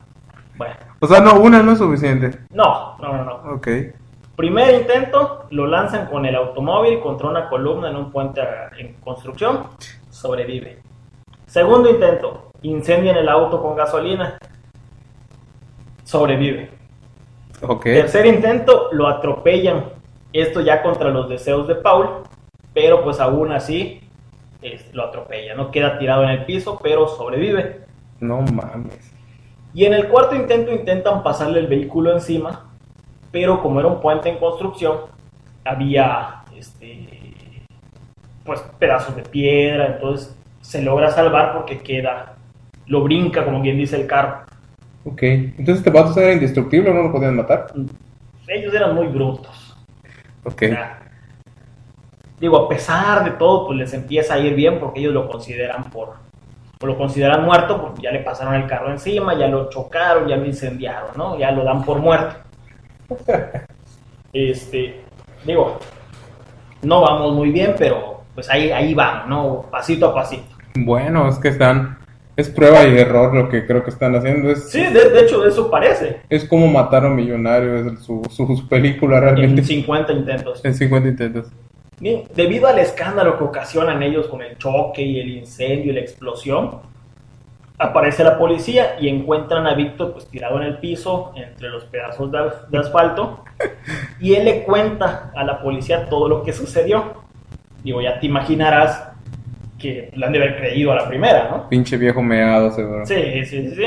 bueno, 0.57 0.75
O 0.99 1.07
sea, 1.07 1.21
no, 1.21 1.35
una 1.39 1.63
no 1.63 1.71
es 1.71 1.77
suficiente. 1.77 2.39
no, 2.49 2.97
no, 2.97 3.13
no, 3.13 3.23
no. 3.23 3.33
Ok. 3.55 3.67
Primer 4.35 4.81
intento, 4.81 5.45
lo 5.49 5.65
lanzan 5.65 6.07
con 6.07 6.25
el 6.25 6.35
automóvil 6.35 6.99
contra 6.99 7.29
una 7.29 7.47
columna 7.47 7.89
en 7.89 7.95
un 7.95 8.11
puente 8.11 8.41
en 8.77 8.95
construcción, 8.95 9.67
sobrevive. 10.09 10.81
Segundo 11.45 11.89
intento, 11.89 12.49
incendian 12.63 13.15
el 13.15 13.29
auto 13.29 13.61
con 13.61 13.77
gasolina, 13.77 14.37
sobrevive. 16.03 16.69
Ok. 17.61 17.83
Tercer 17.83 18.25
intento, 18.25 18.89
lo 18.91 19.07
atropellan, 19.07 19.85
esto 20.33 20.59
ya 20.59 20.81
contra 20.83 21.09
los 21.11 21.29
deseos 21.29 21.65
de 21.65 21.75
Paul, 21.75 22.23
pero 22.75 23.03
pues 23.03 23.19
aún 23.19 23.51
así 23.53 24.01
lo 24.93 25.05
atropella, 25.05 25.55
no 25.55 25.71
queda 25.71 25.97
tirado 25.97 26.23
en 26.23 26.29
el 26.29 26.45
piso, 26.45 26.79
pero 26.83 27.07
sobrevive. 27.07 27.81
No 28.19 28.41
mames. 28.41 29.13
Y 29.73 29.85
en 29.85 29.93
el 29.93 30.07
cuarto 30.07 30.35
intento 30.35 30.71
intentan 30.71 31.23
pasarle 31.23 31.59
el 31.59 31.67
vehículo 31.67 32.11
encima, 32.11 32.69
pero 33.31 33.61
como 33.61 33.79
era 33.79 33.89
un 33.89 34.01
puente 34.01 34.29
en 34.29 34.37
construcción, 34.37 34.97
había 35.63 36.43
este, 36.55 37.07
pues 38.43 38.59
pedazos 38.79 39.15
de 39.15 39.23
piedra, 39.23 39.87
entonces 39.87 40.35
se 40.61 40.81
logra 40.81 41.11
salvar 41.11 41.53
porque 41.53 41.79
queda, 41.79 42.35
lo 42.87 43.03
brinca 43.03 43.45
como 43.45 43.61
quien 43.61 43.77
dice 43.77 43.95
el 43.95 44.07
carro. 44.07 44.45
Ok. 45.05 45.21
Entonces 45.21 45.77
este 45.77 45.91
vato 45.91 46.19
era 46.19 46.33
indestructible, 46.33 46.93
no 46.93 47.03
lo 47.03 47.11
podían 47.11 47.35
matar. 47.35 47.67
Ellos 48.47 48.73
eran 48.73 48.95
muy 48.95 49.07
brutos. 49.07 49.77
Ok. 50.43 50.63
Digo, 52.39 52.57
a 52.57 52.69
pesar 52.69 53.23
de 53.23 53.31
todo, 53.31 53.67
pues 53.67 53.77
les 53.79 53.93
empieza 53.93 54.33
a 54.35 54.39
ir 54.39 54.55
bien 54.55 54.79
porque 54.79 54.99
ellos 54.99 55.13
lo 55.13 55.27
consideran 55.29 55.85
por, 55.85 56.13
o 56.81 56.85
lo 56.85 56.97
consideran 56.97 57.43
muerto 57.45 57.81
porque 57.81 58.01
ya 58.03 58.11
le 58.11 58.19
pasaron 58.19 58.55
el 58.55 58.67
carro 58.67 58.91
encima, 58.91 59.33
ya 59.37 59.47
lo 59.47 59.69
chocaron, 59.69 60.27
ya 60.27 60.35
lo 60.37 60.45
incendiaron, 60.45 61.11
¿no? 61.15 61.37
Ya 61.37 61.51
lo 61.51 61.63
dan 61.63 61.83
por 61.83 61.99
muerto. 61.99 62.35
Este, 64.33 64.99
digo, 65.45 65.79
no 66.81 66.99
vamos 67.01 67.33
muy 67.33 67.51
bien, 67.51 67.73
pero 67.77 68.21
pues 68.33 68.49
ahí, 68.49 68.69
ahí 68.69 68.93
van, 68.93 69.29
¿no? 69.29 69.65
Pasito 69.71 70.07
a 70.07 70.13
pasito. 70.13 70.43
Bueno, 70.75 71.29
es 71.29 71.37
que 71.39 71.47
están 71.47 71.97
Es 72.35 72.49
prueba 72.49 72.83
y 72.85 72.97
error 72.97 73.33
lo 73.33 73.47
que 73.47 73.65
creo 73.65 73.81
que 73.81 73.91
están 73.91 74.13
haciendo. 74.13 74.49
Es, 74.51 74.69
Sí, 74.69 74.83
de, 74.83 75.09
de 75.09 75.21
hecho, 75.21 75.45
eso 75.47 75.71
parece. 75.71 76.19
es 76.29 76.43
como 76.43 76.67
matar 76.67 77.05
a 77.05 77.07
un 77.07 77.15
millonario, 77.15 77.77
es 77.93 77.99
su, 78.03 78.21
su, 78.29 78.45
su 78.57 78.67
película 78.67 79.21
realmente. 79.21 79.61
En 79.61 79.67
50 79.67 80.11
intentos. 80.11 80.65
En 80.65 80.73
50 80.75 81.07
intentos. 81.07 81.47
Bien, 81.99 82.23
debido 82.35 82.67
al 82.67 82.79
escándalo 82.79 83.37
que 83.37 83.43
ocasionan 83.43 84.03
ellos 84.03 84.27
con 84.27 84.41
el 84.41 84.57
choque 84.57 85.01
y 85.01 85.19
el 85.19 85.29
incendio 85.29 85.91
y 85.91 85.95
la 85.95 86.01
explosión, 86.01 86.81
aparece 87.77 88.23
la 88.23 88.37
policía 88.37 88.97
y 88.99 89.09
encuentran 89.09 89.67
a 89.67 89.73
Víctor 89.73 90.13
pues 90.13 90.27
tirado 90.27 90.57
en 90.57 90.63
el 90.63 90.77
piso 90.77 91.33
entre 91.35 91.69
los 91.69 91.85
pedazos 91.85 92.31
de, 92.31 92.39
de 92.69 92.77
asfalto 92.77 93.43
y 94.19 94.33
él 94.33 94.45
le 94.45 94.63
cuenta 94.63 95.31
a 95.35 95.43
la 95.43 95.61
policía 95.61 96.07
todo 96.07 96.27
lo 96.27 96.43
que 96.43 96.53
sucedió. 96.53 97.25
Digo, 97.83 98.01
ya 98.01 98.19
te 98.19 98.25
imaginarás 98.25 99.09
que 99.77 100.11
le 100.13 100.25
han 100.25 100.31
de 100.31 100.39
haber 100.39 100.57
creído 100.57 100.91
a 100.91 100.95
la 100.95 101.07
primera, 101.07 101.49
¿no? 101.49 101.69
Pinche 101.69 101.97
viejo 101.97 102.21
meado, 102.21 102.71
seguro. 102.71 103.05
Sí, 103.05 103.15
sí, 103.45 103.45
sí, 103.45 103.75
sí. 103.75 103.83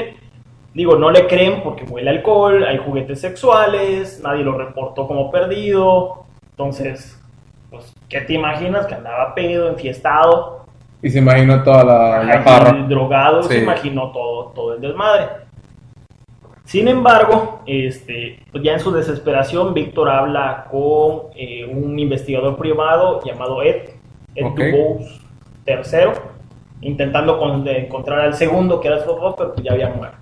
Digo, 0.75 0.97
no 0.97 1.11
le 1.11 1.27
creen 1.27 1.63
porque 1.63 1.85
huele 1.85 2.11
alcohol, 2.11 2.65
hay 2.65 2.79
juguetes 2.79 3.21
sexuales, 3.21 4.21
nadie 4.23 4.45
lo 4.45 4.57
reportó 4.57 5.09
como 5.09 5.31
perdido. 5.31 6.25
Entonces, 6.51 7.21
pues, 7.71 7.95
¿qué 8.09 8.21
te 8.23 8.35
imaginas? 8.35 8.87
Que 8.87 8.95
andaba 8.95 9.35
pedo, 9.35 9.69
enfiestado, 9.69 10.65
Y 11.03 11.11
se 11.11 11.19
imaginó 11.19 11.63
toda 11.63 11.85
la, 11.85 12.25
la 12.25 12.73
drogado, 12.89 13.43
se 13.43 13.59
imaginó 13.63 14.11
todo, 14.11 14.47
todo 14.55 14.75
el 14.75 14.81
desmadre. 14.81 15.27
Sin 16.65 16.87
embargo, 16.87 17.63
este, 17.65 18.41
pues 18.53 18.63
ya 18.63 18.75
en 18.75 18.81
su 18.81 18.93
desesperación, 18.93 19.73
Víctor 19.73 20.11
habla 20.11 20.67
con 20.71 21.29
eh, 21.35 21.65
un 21.65 21.99
investigador 21.99 22.59
privado 22.59 23.23
llamado 23.25 23.63
Ed, 23.63 23.91
Ed 24.35 24.45
Ok. 24.45 24.61
Dubose 24.61 25.21
III, 25.67 26.11
intentando 26.83 27.39
con- 27.39 27.67
encontrar 27.67 28.21
al 28.21 28.35
segundo, 28.35 28.81
que 28.81 28.89
era 28.89 28.99
su 29.03 29.07
papá, 29.17 29.35
pero 29.37 29.55
pues 29.55 29.65
ya 29.65 29.73
había 29.73 29.89
muerto. 29.89 30.19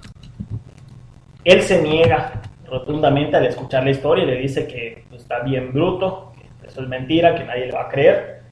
Él 1.43 1.63
se 1.63 1.83
niega 1.83 2.43
rotundamente 2.69 3.37
al 3.37 3.47
escuchar 3.47 3.85
la 3.85 3.91
historia 3.91 4.25
y 4.25 4.27
le 4.29 4.37
dice 4.37 4.67
que 4.69 5.05
pues, 5.09 5.23
está 5.23 5.41
bien 5.41 5.73
bruto, 5.73 6.33
es 6.83 6.89
mentira, 6.89 7.35
que 7.35 7.45
nadie 7.45 7.67
le 7.67 7.73
va 7.73 7.83
a 7.83 7.89
creer. 7.89 8.43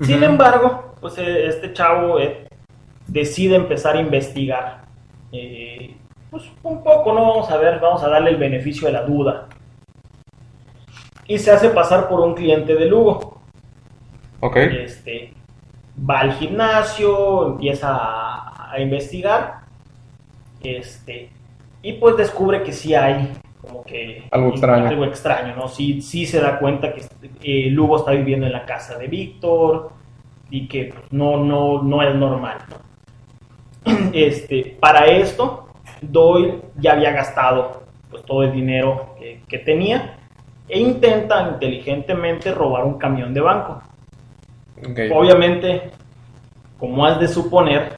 Sin 0.00 0.22
embargo, 0.22 0.94
pues 1.00 1.18
eh, 1.18 1.46
este 1.46 1.72
chavo 1.72 2.18
eh, 2.18 2.48
decide 3.06 3.56
empezar 3.56 3.96
a 3.96 4.00
investigar. 4.00 4.82
Eh, 5.32 5.96
pues 6.30 6.44
un 6.62 6.82
poco, 6.82 7.12
¿no? 7.12 7.26
Vamos 7.26 7.50
a 7.50 7.56
ver, 7.56 7.80
vamos 7.80 8.02
a 8.02 8.08
darle 8.08 8.30
el 8.30 8.36
beneficio 8.36 8.86
de 8.86 8.92
la 8.92 9.02
duda. 9.02 9.48
Y 11.26 11.38
se 11.38 11.50
hace 11.50 11.70
pasar 11.70 12.08
por 12.08 12.20
un 12.20 12.34
cliente 12.34 12.74
de 12.74 12.86
Lugo. 12.86 13.40
Ok. 14.40 14.56
Este, 14.56 15.34
va 16.08 16.20
al 16.20 16.32
gimnasio, 16.32 17.46
empieza 17.46 17.94
a, 17.94 18.72
a 18.72 18.80
investigar. 18.80 19.60
Este, 20.62 21.30
y 21.82 21.94
pues 21.94 22.16
descubre 22.16 22.62
que 22.62 22.72
sí 22.72 22.94
hay 22.94 23.32
como 23.60 23.84
que 23.84 24.24
Algo 24.30 24.50
extraño. 24.50 24.88
algo 24.88 25.04
extraño, 25.04 25.56
¿no? 25.56 25.68
Sí, 25.68 26.00
sí 26.00 26.26
se 26.26 26.40
da 26.40 26.58
cuenta 26.58 26.92
que 26.92 27.02
eh, 27.42 27.70
Lugo 27.70 27.98
está 27.98 28.12
viviendo 28.12 28.46
en 28.46 28.52
la 28.52 28.64
casa 28.64 28.98
de 28.98 29.06
Víctor 29.06 29.90
y 30.50 30.66
que 30.66 30.92
pues, 30.92 31.12
no, 31.12 31.36
no, 31.44 31.82
no 31.82 32.02
es 32.02 32.14
normal. 32.14 32.58
¿no? 32.68 32.76
Este, 34.12 34.76
para 34.80 35.06
esto, 35.06 35.68
Doyle 36.00 36.60
ya 36.76 36.92
había 36.92 37.12
gastado 37.12 37.84
pues, 38.10 38.24
todo 38.24 38.42
el 38.42 38.52
dinero 38.52 39.14
que, 39.18 39.42
que 39.48 39.58
tenía 39.58 40.16
e 40.68 40.78
intenta 40.78 41.48
inteligentemente 41.48 42.52
robar 42.52 42.84
un 42.84 42.96
camión 42.98 43.34
de 43.34 43.40
banco. 43.40 43.82
Obviamente, 45.12 45.90
como 46.78 47.04
has 47.04 47.20
de 47.20 47.28
suponer, 47.28 47.96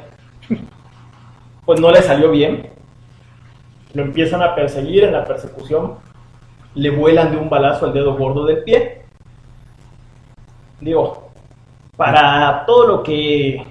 pues 1.64 1.80
no 1.80 1.90
le 1.90 2.02
salió 2.02 2.30
bien. 2.30 2.71
Lo 3.94 4.02
empiezan 4.02 4.42
a 4.42 4.54
perseguir 4.54 5.04
en 5.04 5.12
la 5.12 5.24
persecución. 5.24 5.94
Le 6.74 6.90
vuelan 6.90 7.30
de 7.30 7.36
un 7.36 7.50
balazo 7.50 7.86
al 7.86 7.92
dedo 7.92 8.16
gordo 8.16 8.46
del 8.46 8.62
pie. 8.64 9.02
Digo, 10.80 11.30
para 11.96 12.64
todo 12.66 12.86
lo 12.86 13.02
que 13.02 13.64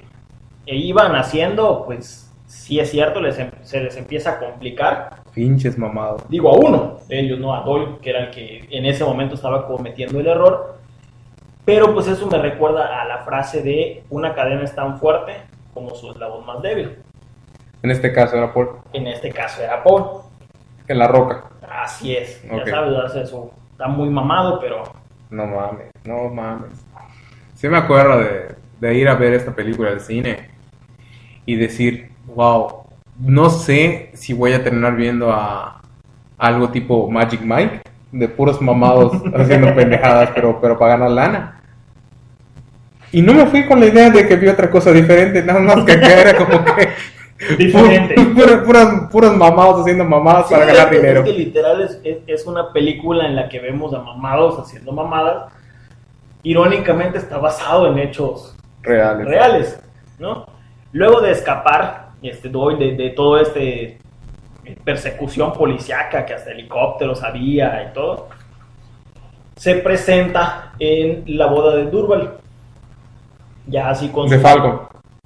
iban 0.67 1.15
haciendo, 1.15 1.83
pues 1.85 2.31
sí 2.45 2.79
es 2.79 2.89
cierto, 2.91 3.19
les 3.19 3.37
em- 3.39 3.51
se 3.63 3.81
les 3.81 3.97
empieza 3.97 4.31
a 4.31 4.39
complicar. 4.39 5.21
Pinches 5.33 5.77
mamados. 5.77 6.21
Digo 6.29 6.49
a 6.49 6.57
uno 6.57 6.97
de 7.07 7.19
ellos, 7.19 7.39
no 7.39 7.53
a 7.55 7.61
Doyle, 7.61 7.97
que 8.01 8.09
era 8.11 8.25
el 8.25 8.31
que 8.31 8.67
en 8.69 8.85
ese 8.85 9.03
momento 9.03 9.35
estaba 9.35 9.65
cometiendo 9.67 10.19
el 10.19 10.27
error. 10.27 10.77
Pero 11.65 11.93
pues 11.93 12.07
eso 12.07 12.27
me 12.27 12.37
recuerda 12.37 13.01
a 13.01 13.05
la 13.05 13.19
frase 13.19 13.61
de 13.61 14.03
una 14.09 14.33
cadena 14.33 14.63
es 14.63 14.75
tan 14.75 14.99
fuerte 14.99 15.33
como 15.73 15.93
su 15.95 16.11
eslabón 16.11 16.45
más 16.45 16.61
débil. 16.61 16.97
En 17.83 17.91
este 17.91 18.13
caso 18.13 18.37
era 18.37 18.53
por 18.53 18.81
En 18.93 19.07
este 19.07 19.31
caso 19.31 19.61
era 19.61 19.83
Paul. 19.83 20.21
en 20.87 20.99
la 20.99 21.07
roca. 21.07 21.45
Así 21.69 22.15
es. 22.15 22.41
Ya 22.43 22.65
sabes, 22.65 22.97
hace 23.05 23.21
eso. 23.21 23.51
Está 23.71 23.87
muy 23.87 24.09
mamado, 24.09 24.59
pero 24.59 24.83
No 25.29 25.47
mames, 25.47 25.89
no 26.05 26.29
mames. 26.29 26.85
Sí 27.55 27.67
me 27.67 27.77
acuerdo 27.77 28.19
de, 28.19 28.55
de 28.79 28.93
ir 28.95 29.07
a 29.07 29.15
ver 29.15 29.33
esta 29.33 29.53
película 29.55 29.89
al 29.89 30.01
cine 30.01 30.49
y 31.45 31.55
decir, 31.55 32.11
wow, 32.27 32.83
no 33.19 33.49
sé 33.49 34.11
si 34.13 34.33
voy 34.33 34.53
a 34.53 34.63
terminar 34.63 34.95
viendo 34.95 35.31
a 35.31 35.81
algo 36.37 36.69
tipo 36.69 37.09
Magic 37.09 37.41
Mike, 37.41 37.81
de 38.11 38.27
puros 38.27 38.61
mamados 38.61 39.13
haciendo 39.35 39.73
pendejadas, 39.75 40.31
pero, 40.33 40.59
pero 40.59 40.77
para 40.77 40.97
ganar 40.97 41.11
lana. 41.11 41.61
Y 43.11 43.21
no 43.21 43.33
me 43.33 43.45
fui 43.45 43.65
con 43.65 43.79
la 43.79 43.87
idea 43.87 44.09
de 44.09 44.27
que 44.27 44.35
vi 44.37 44.47
otra 44.47 44.69
cosa 44.69 44.91
diferente, 44.91 45.43
nada 45.43 45.59
más 45.59 45.83
que 45.83 45.91
acá 45.93 46.21
era 46.21 46.35
como 46.35 46.63
que... 46.63 46.89
Diferente. 47.57 48.15
Mamados 49.37 49.81
haciendo 49.81 50.03
mamadas 50.05 50.47
para 50.49 50.65
ganar 50.65 50.93
es- 50.93 51.01
dinero. 51.01 51.19
Es 51.21 51.25
que 51.25 51.33
literal 51.37 51.81
es, 51.81 51.99
es- 52.03 52.17
es 52.27 52.45
una 52.45 52.71
película 52.71 53.25
en 53.25 53.35
la 53.35 53.49
que 53.49 53.59
vemos 53.59 53.93
a 53.93 53.99
mamados 53.99 54.59
haciendo 54.59 54.91
mamadas. 54.91 55.51
Irónicamente 56.43 57.17
está 57.17 57.37
basado 57.37 57.87
en 57.87 57.99
hechos 57.99 58.55
Reales. 58.81 59.27
reales, 59.27 59.79
¿no? 60.19 60.45
Luego 60.91 61.21
de 61.21 61.31
escapar 61.31 62.09
este, 62.21 62.49
de, 62.49 62.95
de 62.95 63.09
todo 63.11 63.37
este 63.39 63.99
eh, 64.65 64.77
persecución 64.83 65.53
policiaca 65.53 66.25
que 66.25 66.33
hasta 66.33 66.51
helicópteros 66.51 67.23
había 67.23 67.83
y 67.89 67.93
todo, 67.93 68.27
se 69.55 69.75
presenta 69.75 70.73
en 70.79 71.23
la 71.37 71.45
boda 71.45 71.75
de 71.75 71.85
Durval. 71.85 72.37
Ya 73.67 73.89
así 73.89 74.09
con 74.09 74.27
De 74.27 74.37
su, 74.37 74.41
Falcon. 74.41 74.81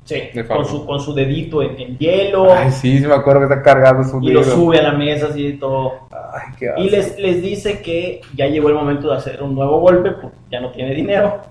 Sí, 0.06 0.22
con 0.48 0.66
su, 0.66 0.86
con 0.86 1.00
su 1.00 1.14
dedito 1.14 1.62
en, 1.62 1.80
en 1.80 1.98
hielo 1.98 2.54
Ay, 2.54 2.72
sí, 2.72 3.00
sí 3.00 3.06
me 3.06 3.16
acuerdo 3.16 3.42
que 3.42 3.54
está 3.54 3.62
cargado 3.62 4.04
su 4.04 4.22
y 4.22 4.32
lo 4.32 4.44
sube 4.44 4.80
a 4.80 4.84
la 4.84 4.94
mesa 4.94 5.28
así 5.28 5.48
y 5.48 5.54
todo. 5.58 6.08
Ay, 6.12 6.54
qué 6.58 6.72
Y 6.78 6.90
les, 6.90 7.20
les 7.20 7.42
dice 7.42 7.82
que 7.82 8.22
ya 8.36 8.48
llegó 8.48 8.70
el 8.70 8.76
momento 8.76 9.10
de 9.10 9.18
hacer 9.18 9.44
un 9.44 9.54
nuevo 9.54 9.80
golpe 9.80 10.12
porque 10.12 10.38
ya 10.50 10.62
no 10.62 10.72
tiene 10.72 10.96
dinero. 10.96 11.42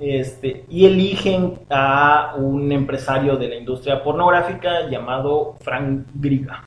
Este, 0.00 0.64
y 0.68 0.86
eligen 0.86 1.54
a 1.70 2.34
un 2.36 2.70
empresario 2.70 3.36
de 3.36 3.48
la 3.48 3.56
industria 3.56 4.02
pornográfica 4.02 4.88
llamado 4.88 5.56
Frank 5.60 6.06
Griga. 6.14 6.62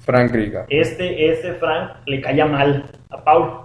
Frank 0.00 0.30
Griga. 0.30 0.66
Este, 0.68 1.32
este 1.32 1.54
Frank 1.54 1.96
le 2.06 2.20
caía 2.20 2.46
mal 2.46 2.84
a 3.10 3.24
Paul. 3.24 3.62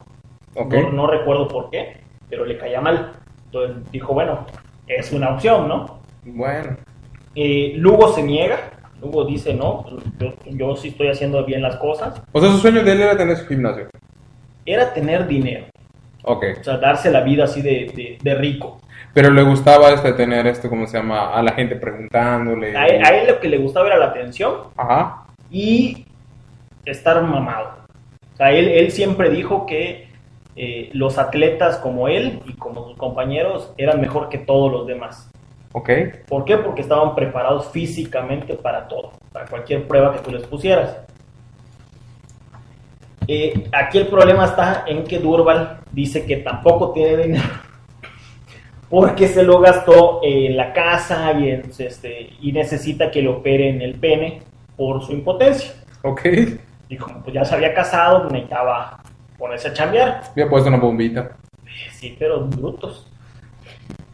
Ok. 0.55 0.73
No, 0.73 0.91
no 0.91 1.07
recuerdo 1.07 1.47
por 1.47 1.69
qué, 1.69 1.97
pero 2.27 2.43
le 2.43 2.57
caía 2.57 2.81
mal. 2.81 3.11
Entonces 3.45 3.91
dijo, 3.91 4.13
bueno, 4.13 4.47
es 4.87 5.11
una 5.11 5.35
opción, 5.35 5.67
¿no? 5.67 6.00
Bueno. 6.23 6.77
Eh, 7.35 7.73
Lugo 7.77 8.13
se 8.13 8.23
niega. 8.23 8.57
Lugo 9.01 9.25
dice, 9.25 9.53
no, 9.55 9.85
yo, 10.19 10.33
yo 10.45 10.75
sí 10.75 10.89
estoy 10.89 11.07
haciendo 11.07 11.43
bien 11.43 11.61
las 11.63 11.77
cosas. 11.77 12.21
O 12.31 12.39
sea, 12.39 12.51
su 12.51 12.57
sueño 12.59 12.83
de 12.83 12.91
él 12.91 13.01
era 13.01 13.17
tener 13.17 13.35
su 13.37 13.47
gimnasio. 13.47 13.87
Era 14.65 14.93
tener 14.93 15.25
dinero. 15.25 15.65
Ok. 16.23 16.43
O 16.59 16.63
sea, 16.63 16.77
darse 16.77 17.09
la 17.09 17.21
vida 17.21 17.45
así 17.45 17.63
de, 17.63 17.91
de- 17.95 18.17
de 18.21 18.35
rico. 18.35 18.79
Pero 19.13 19.31
le 19.31 19.41
gustaba 19.41 19.89
este 19.89 20.13
tener 20.13 20.45
esto, 20.45 20.69
¿cómo 20.69 20.85
se 20.85 20.97
llama? 20.97 21.33
A 21.33 21.41
la 21.41 21.51
gente 21.53 21.75
preguntándole. 21.75 22.77
A 22.77 22.85
él, 22.85 23.03
a 23.03 23.09
él 23.09 23.27
lo 23.27 23.39
que 23.39 23.49
le 23.49 23.57
gustaba 23.57 23.87
era 23.87 23.97
la 23.97 24.05
atención 24.07 24.53
Ajá. 24.77 25.25
y 25.49 26.05
estar 26.85 27.21
mamado. 27.23 27.71
O 28.33 28.37
sea, 28.37 28.51
él, 28.51 28.67
él 28.67 28.91
siempre 28.91 29.31
dijo 29.31 29.65
que 29.65 30.09
eh, 30.55 30.89
los 30.93 31.17
atletas 31.17 31.77
como 31.77 32.07
él 32.07 32.39
y 32.45 32.53
como 32.53 32.87
sus 32.87 32.97
compañeros 32.97 33.73
eran 33.77 33.99
mejor 33.99 34.29
que 34.29 34.37
todos 34.37 34.71
los 34.71 34.85
demás. 34.85 35.30
Ok. 35.73 35.89
¿Por 36.27 36.45
qué? 36.45 36.57
Porque 36.57 36.81
estaban 36.81 37.15
preparados 37.15 37.69
físicamente 37.71 38.55
para 38.55 38.87
todo, 38.87 39.13
para 39.31 39.45
cualquier 39.45 39.87
prueba 39.87 40.13
que 40.13 40.19
tú 40.19 40.31
les 40.31 40.45
pusieras. 40.45 40.97
Eh, 43.27 43.69
aquí 43.71 43.99
el 43.99 44.07
problema 44.07 44.45
está 44.45 44.83
en 44.87 45.03
que 45.03 45.19
Durval 45.19 45.79
dice 45.91 46.25
que 46.25 46.37
tampoco 46.37 46.91
tiene 46.91 47.17
dinero 47.17 47.43
porque 48.89 49.27
se 49.27 49.43
lo 49.43 49.59
gastó 49.59 50.19
en 50.23 50.57
la 50.57 50.73
casa 50.73 51.31
y, 51.39 51.49
en, 51.49 51.71
este, 51.77 52.31
y 52.41 52.51
necesita 52.51 53.09
que 53.09 53.21
le 53.21 53.29
operen 53.29 53.81
el 53.81 53.95
pene 53.95 54.41
por 54.75 55.01
su 55.03 55.13
impotencia. 55.13 55.73
Ok. 56.01 56.25
Y 56.89 56.97
como 56.97 57.21
pues 57.23 57.33
ya 57.33 57.45
se 57.45 57.55
había 57.55 57.73
casado, 57.73 58.29
necesitaba 58.29 59.01
ponerse 59.37 59.69
a 59.69 59.73
chambear. 59.73 60.21
Había 60.31 60.49
puesto 60.49 60.67
una 60.67 60.77
bombita. 60.77 61.37
Sí, 61.91 62.15
pero 62.19 62.45
brutos. 62.47 63.07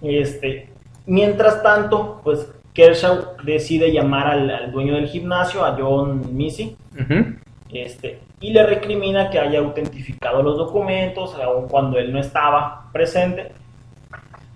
Este, 0.01 0.69
mientras 1.07 1.63
tanto, 1.63 2.21
pues 2.23 2.53
Kershaw 2.73 3.37
decide 3.43 3.91
llamar 3.91 4.27
al, 4.27 4.49
al 4.51 4.71
dueño 4.71 4.93
del 4.95 5.07
gimnasio, 5.07 5.65
a 5.65 5.75
John 5.79 6.35
Missy, 6.35 6.77
Ujú. 6.93 7.35
este, 7.71 8.19
y 8.39 8.51
le 8.51 8.63
recrimina 8.63 9.31
que 9.31 9.39
haya 9.39 9.59
autentificado 9.59 10.43
los 10.43 10.57
documentos, 10.57 11.33
aun 11.43 11.67
cuando 11.67 11.97
él 11.97 12.13
no 12.13 12.19
estaba 12.19 12.89
presente. 12.93 13.51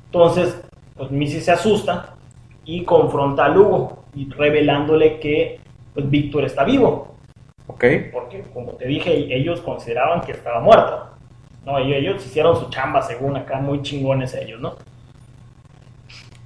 Entonces, 0.05 0.61
pues 0.95 1.09
Missy 1.09 1.41
se 1.41 1.51
asusta 1.51 2.15
y 2.63 2.83
confronta 2.83 3.45
a 3.45 3.49
Lugo, 3.49 4.03
y 4.13 4.29
revelándole 4.29 5.19
que 5.19 5.59
pues, 5.93 6.07
Víctor 6.09 6.45
está 6.45 6.63
vivo, 6.63 7.15
Ok. 7.67 7.85
porque 8.13 8.43
como 8.53 8.73
te 8.73 8.85
dije, 8.85 9.11
ellos 9.35 9.61
consideraban 9.61 10.21
que 10.21 10.33
estaba 10.33 10.59
muerto. 10.59 11.07
No, 11.65 11.77
ellos, 11.77 11.97
ellos 11.97 12.25
hicieron 12.25 12.55
su 12.59 12.69
chamba, 12.69 13.01
según 13.01 13.37
acá, 13.37 13.59
muy 13.59 13.81
chingones 13.81 14.33
ellos, 14.35 14.59
¿no? 14.59 14.75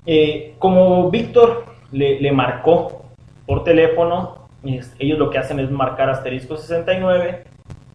Eh, 0.05 0.55
como 0.59 1.09
Víctor 1.09 1.65
le, 1.91 2.19
le 2.19 2.31
marcó 2.31 3.05
por 3.45 3.63
teléfono, 3.63 4.47
es- 4.63 4.95
ellos 4.99 5.17
lo 5.19 5.29
que 5.29 5.37
hacen 5.37 5.59
es 5.59 5.69
marcar 5.71 6.09
asterisco 6.09 6.57
69, 6.57 7.43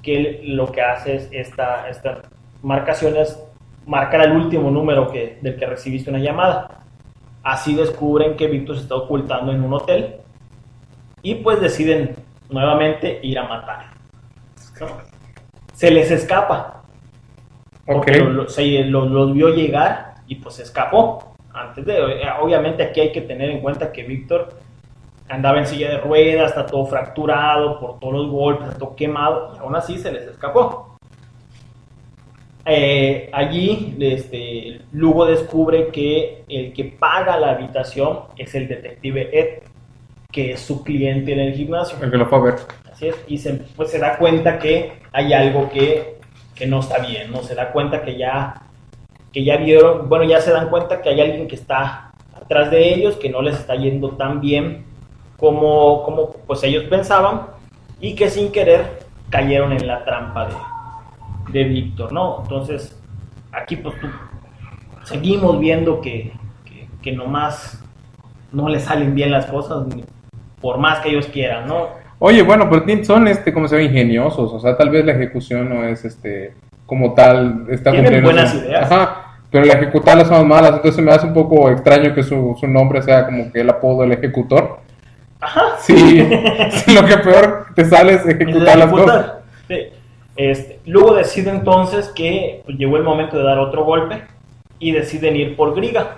que 0.03 0.17
él 0.17 0.57
lo 0.57 0.71
que 0.73 0.81
hace 0.83 1.17
es 1.17 1.29
esta, 1.33 1.89
esta 1.89 2.23
marcación 2.63 3.17
es 3.17 3.43
marcar 3.87 4.23
el 4.23 4.33
último 4.33 4.71
número 4.71 5.09
que, 5.11 5.39
del 5.43 5.57
que 5.57 5.67
recibiste 5.67 6.11
una 6.11 6.19
llamada. 6.19 6.85
Así 7.43 7.75
descubren 7.75 8.37
que 8.37 8.47
Víctor 8.49 8.77
se 8.77 8.83
está 8.83 8.95
ocultando 8.97 9.53
en 9.53 9.63
un 9.63 9.73
hotel 9.73 10.17
y 11.23 11.37
pues 11.37 11.61
deciden 11.61 12.17
nuevamente 12.51 13.19
ir 13.23 13.39
a 13.39 13.45
matar. 13.49 13.91
¿no? 14.81 14.87
Se 15.75 15.91
les 15.91 16.11
escapa. 16.11 16.83
Ok. 17.87 17.95
Porque 17.97 18.13
lo- 18.19 18.31
lo- 18.31 18.49
se- 18.49 18.85
lo- 18.85 19.07
los 19.07 19.33
vio 19.33 19.49
llegar 19.51 20.15
y 20.27 20.37
pues 20.37 20.57
se 20.57 20.63
escapó. 20.63 21.30
Antes 21.53 21.85
de, 21.85 21.95
eh, 21.95 22.29
obviamente 22.41 22.83
aquí 22.83 23.01
hay 23.01 23.13
que 23.13 23.23
tener 23.23 23.51
en 23.51 23.61
cuenta 23.61 23.93
que 23.93 24.05
Víctor 24.05 24.51
andaba 25.29 25.59
en 25.59 25.67
silla 25.67 25.91
de 25.91 25.99
ruedas, 25.99 26.51
está 26.51 26.67
todo 26.67 26.87
fracturado 26.87 27.79
por 27.79 27.99
todos 27.99 28.15
los 28.15 28.29
golpes, 28.29 28.69
está 28.69 28.79
todo 28.79 28.97
quemado 28.97 29.53
y 29.55 29.59
aún 29.59 29.75
así 29.77 29.99
se 29.99 30.13
les 30.13 30.25
escapó. 30.25 30.97
Eh, 32.65 33.31
allí 33.33 33.97
este, 34.01 34.83
Lugo 34.93 35.27
descubre 35.27 35.89
que 35.89 36.45
el 36.49 36.73
que 36.73 36.85
paga 36.85 37.39
la 37.39 37.53
habitación 37.53 38.21
es 38.37 38.55
el 38.55 38.69
detective 38.69 39.31
Ed, 39.33 39.63
que 40.31 40.53
es 40.53 40.61
su 40.61 40.85
cliente 40.85 41.33
en 41.33 41.41
el 41.41 41.55
gimnasio. 41.55 41.99
El 42.03 42.11
que 42.11 42.17
lo 42.17 42.27
fue 42.27 42.39
a 42.39 42.43
ver. 42.43 42.55
Así 42.93 43.09
es, 43.09 43.17
y 43.29 43.39
se, 43.39 43.55
pues 43.55 43.91
se 43.91 43.99
da 43.99 44.19
cuenta 44.19 44.59
que 44.59 44.93
hay 45.13 45.33
algo 45.33 45.71
que, 45.71 46.19
que 46.55 46.67
no 46.67 46.81
está 46.81 46.99
bien, 46.99 47.33
¿no? 47.33 47.43
Se 47.43 47.55
da 47.55 47.73
cuenta 47.73 48.03
que 48.03 48.17
ya, 48.17 48.63
que 49.33 49.45
ya 49.45 49.57
vieron, 49.57 50.09
bueno, 50.09 50.25
ya 50.25 50.41
se 50.41 50.51
dan 50.51 50.69
cuenta 50.69 51.03
que 51.03 51.09
hay 51.09 51.21
alguien 51.21 51.49
que 51.49 51.55
está 51.55 52.13
atrás 52.35 52.71
de 52.71 52.95
ellos, 52.95 53.17
que 53.17 53.31
no 53.31 53.43
les 53.43 53.57
está 53.59 53.77
yendo 53.77 54.11
tan 54.11 54.41
bien 54.41 54.85
como, 55.37 56.03
como 56.03 56.33
pues 56.47 56.63
ellos 56.65 56.85
pensaban, 56.85 57.43
y 58.01 58.15
que 58.15 58.29
sin 58.29 58.51
querer 58.51 59.01
cayeron 59.31 59.73
en 59.73 59.87
la 59.87 60.05
trampa 60.05 60.49
de, 60.49 60.55
de 61.53 61.65
Víctor, 61.65 62.13
¿no? 62.13 62.41
Entonces, 62.43 62.99
aquí 63.53 63.77
pues 63.77 63.95
tú, 64.01 64.09
seguimos 65.05 65.59
viendo 65.59 66.01
que, 66.01 66.33
que, 67.03 67.13
nomás 67.13 67.83
no 68.53 68.69
le 68.69 68.81
salen 68.81 69.15
bien 69.15 69.31
las 69.31 69.47
cosas, 69.47 69.87
por 70.61 70.79
más 70.79 71.01
que 71.01 71.11
ellos 71.11 71.27
quieran, 71.27 71.67
¿no? 71.67 71.89
Oye, 72.19 72.43
bueno, 72.43 72.69
pero 72.69 73.05
son, 73.05 73.29
este, 73.29 73.53
como 73.53 73.67
se 73.67 73.77
ve, 73.77 73.85
ingeniosos. 73.85 74.53
O 74.53 74.61
sea, 74.61 74.77
tal 74.77 74.91
vez 74.91 75.07
la 75.07 75.13
ejecución 75.13 75.71
no 75.71 75.85
es, 75.85 76.05
este, 76.05 76.55
como 76.91 77.15
tal, 77.15 77.67
está 77.71 77.93
Tienen 77.93 78.25
buenas 78.25 78.51
su- 78.51 78.59
ideas. 78.59 78.91
Ajá, 78.91 79.37
pero 79.49 79.65
la 79.65 79.75
ejecutarlas 79.75 80.27
son 80.27 80.49
malas. 80.49 80.73
Entonces 80.75 81.03
me 81.05 81.13
hace 81.13 81.25
un 81.25 81.33
poco 81.33 81.71
extraño 81.71 82.13
que 82.13 82.25
su, 82.25 82.57
su 82.59 82.67
nombre 82.67 83.01
sea 83.01 83.25
como 83.27 83.53
que 83.53 83.61
el 83.61 83.71
apodo 83.71 84.03
del 84.03 84.11
ejecutor. 84.11 84.81
Ajá. 85.41 85.77
Sí, 85.79 85.97
sí, 86.73 86.93
lo 87.01 87.07
que 87.07 87.17
peor 87.19 87.67
te 87.77 87.85
sale 87.85 88.15
es 88.15 88.27
ejecutar 88.27 88.77
las 88.77 88.91
cosas. 88.91 89.33
Sí. 89.69 89.77
Este, 90.35 90.81
luego 90.87 91.15
decide 91.15 91.51
entonces 91.51 92.09
que 92.09 92.63
pues, 92.65 92.77
llegó 92.77 92.97
el 92.97 93.05
momento 93.05 93.39
de 93.39 93.45
dar 93.45 93.61
otro 93.61 93.85
golpe 93.85 94.23
y 94.81 94.91
deciden 94.91 95.37
ir 95.37 95.55
por 95.57 95.77
Griga. 95.77 96.17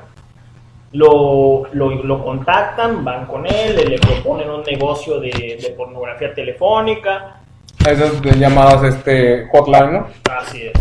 Lo, 0.93 1.65
lo, 1.75 1.91
lo 2.03 2.25
contactan, 2.25 3.05
van 3.05 3.27
con 3.27 3.45
él, 3.47 3.77
le, 3.77 3.85
le 3.85 3.99
proponen 3.99 4.49
un 4.51 4.63
negocio 4.63 5.21
de, 5.21 5.59
de 5.61 5.75
pornografía 5.77 6.33
telefónica. 6.33 7.42
Esas 7.87 8.21
llamadas, 8.39 8.85
este, 8.85 9.49
hotline, 9.49 9.93
¿no? 9.93 10.07
Así 10.31 10.63
es. 10.63 10.73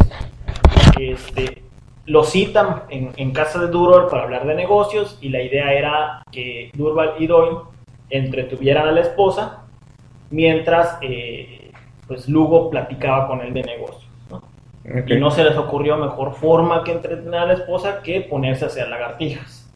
Este, 0.99 1.63
lo 2.05 2.23
citan 2.23 2.83
en, 2.89 3.11
en 3.17 3.31
casa 3.31 3.59
de 3.59 3.67
Durval 3.67 4.07
para 4.07 4.23
hablar 4.23 4.45
de 4.45 4.53
negocios 4.53 5.17
y 5.19 5.29
la 5.29 5.41
idea 5.41 5.73
era 5.73 6.23
que 6.31 6.69
Durval 6.73 7.15
y 7.17 7.25
Doyle 7.25 7.57
entretuvieran 8.09 8.87
a 8.87 8.91
la 8.91 9.01
esposa 9.01 9.63
mientras 10.29 10.97
eh, 11.01 11.71
pues 12.07 12.29
Lugo 12.29 12.69
platicaba 12.69 13.27
con 13.27 13.41
él 13.41 13.53
de 13.53 13.63
negocios. 13.63 14.07
¿no? 14.29 14.43
Y 15.07 15.15
no 15.19 15.31
se 15.31 15.43
les 15.43 15.57
ocurrió 15.57 15.97
mejor 15.97 16.33
forma 16.35 16.83
que 16.83 16.91
entretener 16.91 17.39
a 17.39 17.45
la 17.47 17.53
esposa 17.53 18.01
que 18.03 18.21
ponerse 18.21 18.65
a 18.65 18.67
hacer 18.67 18.87
lagartijas 18.89 19.71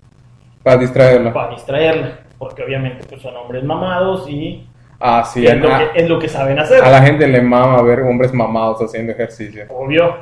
Para 0.61 0.77
distraerla. 0.77 1.33
para 1.33 1.51
distraerla, 1.51 2.19
porque 2.37 2.63
obviamente 2.63 3.05
pues, 3.07 3.21
son 3.21 3.35
hombres 3.35 3.63
mamados 3.63 4.29
y 4.29 4.67
Ah, 5.07 5.23
sí, 5.23 5.45
es, 5.45 5.55
lo 5.57 5.71
a, 5.71 5.77
que, 5.93 6.01
es 6.01 6.09
lo 6.09 6.17
que 6.17 6.27
saben 6.27 6.57
hacer. 6.57 6.83
a 6.83 6.89
la 6.89 7.01
gente 7.03 7.27
le 7.27 7.39
mama 7.41 7.79
ver 7.83 8.01
hombres 8.01 8.33
mamados 8.33 8.81
haciendo 8.81 9.11
ejercicio. 9.11 9.65
Obvio. 9.69 10.15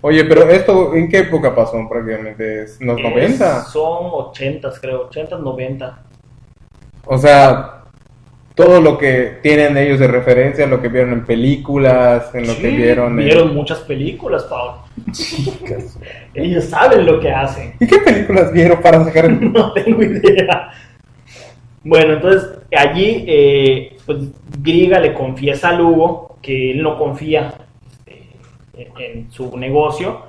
Oye, 0.00 0.24
pero 0.26 0.48
esto, 0.48 0.94
¿en 0.94 1.08
qué 1.08 1.18
época 1.18 1.52
pasó 1.54 1.76
prácticamente? 1.88 2.62
¿Es 2.62 2.80
¿Los 2.80 2.98
Es- 3.00 3.04
90? 3.04 3.64
Son 3.64 4.08
80, 4.12 4.70
creo, 4.80 5.06
80, 5.06 5.38
90. 5.38 5.98
O 7.04 7.18
sea, 7.18 7.82
todo 8.54 8.80
lo 8.80 8.96
que 8.96 9.38
tienen 9.42 9.76
ellos 9.76 9.98
de 9.98 10.06
referencia, 10.06 10.66
lo 10.66 10.80
que 10.80 10.88
vieron 10.88 11.12
en 11.14 11.24
películas, 11.24 12.32
en 12.34 12.46
lo 12.46 12.52
Sí, 12.52 12.62
que 12.62 12.68
vieron 12.70 13.18
en... 13.18 13.24
Vieron 13.26 13.54
muchas 13.54 13.78
películas, 13.80 14.44
Pablo. 14.44 14.84
Ellos 16.34 16.64
saben 16.66 17.04
lo 17.06 17.18
que 17.18 17.30
hacen. 17.32 17.74
¿Y 17.80 17.86
qué 17.88 17.98
películas 17.98 18.52
vieron 18.52 18.80
para 18.80 19.02
sacar 19.04 19.24
el... 19.24 19.52
No 19.52 19.72
tengo 19.72 20.00
idea. 20.02 20.70
Bueno, 21.82 22.14
entonces 22.14 22.50
allí, 22.76 23.24
eh, 23.26 23.96
pues 24.08 24.20
Griga 24.62 24.98
le 25.00 25.12
confiesa 25.12 25.68
a 25.68 25.72
Lugo 25.74 26.38
que 26.40 26.70
él 26.70 26.82
no 26.82 26.96
confía 26.96 27.52
este, 27.90 28.38
en, 29.04 29.30
su 29.30 29.54
negocio, 29.58 30.22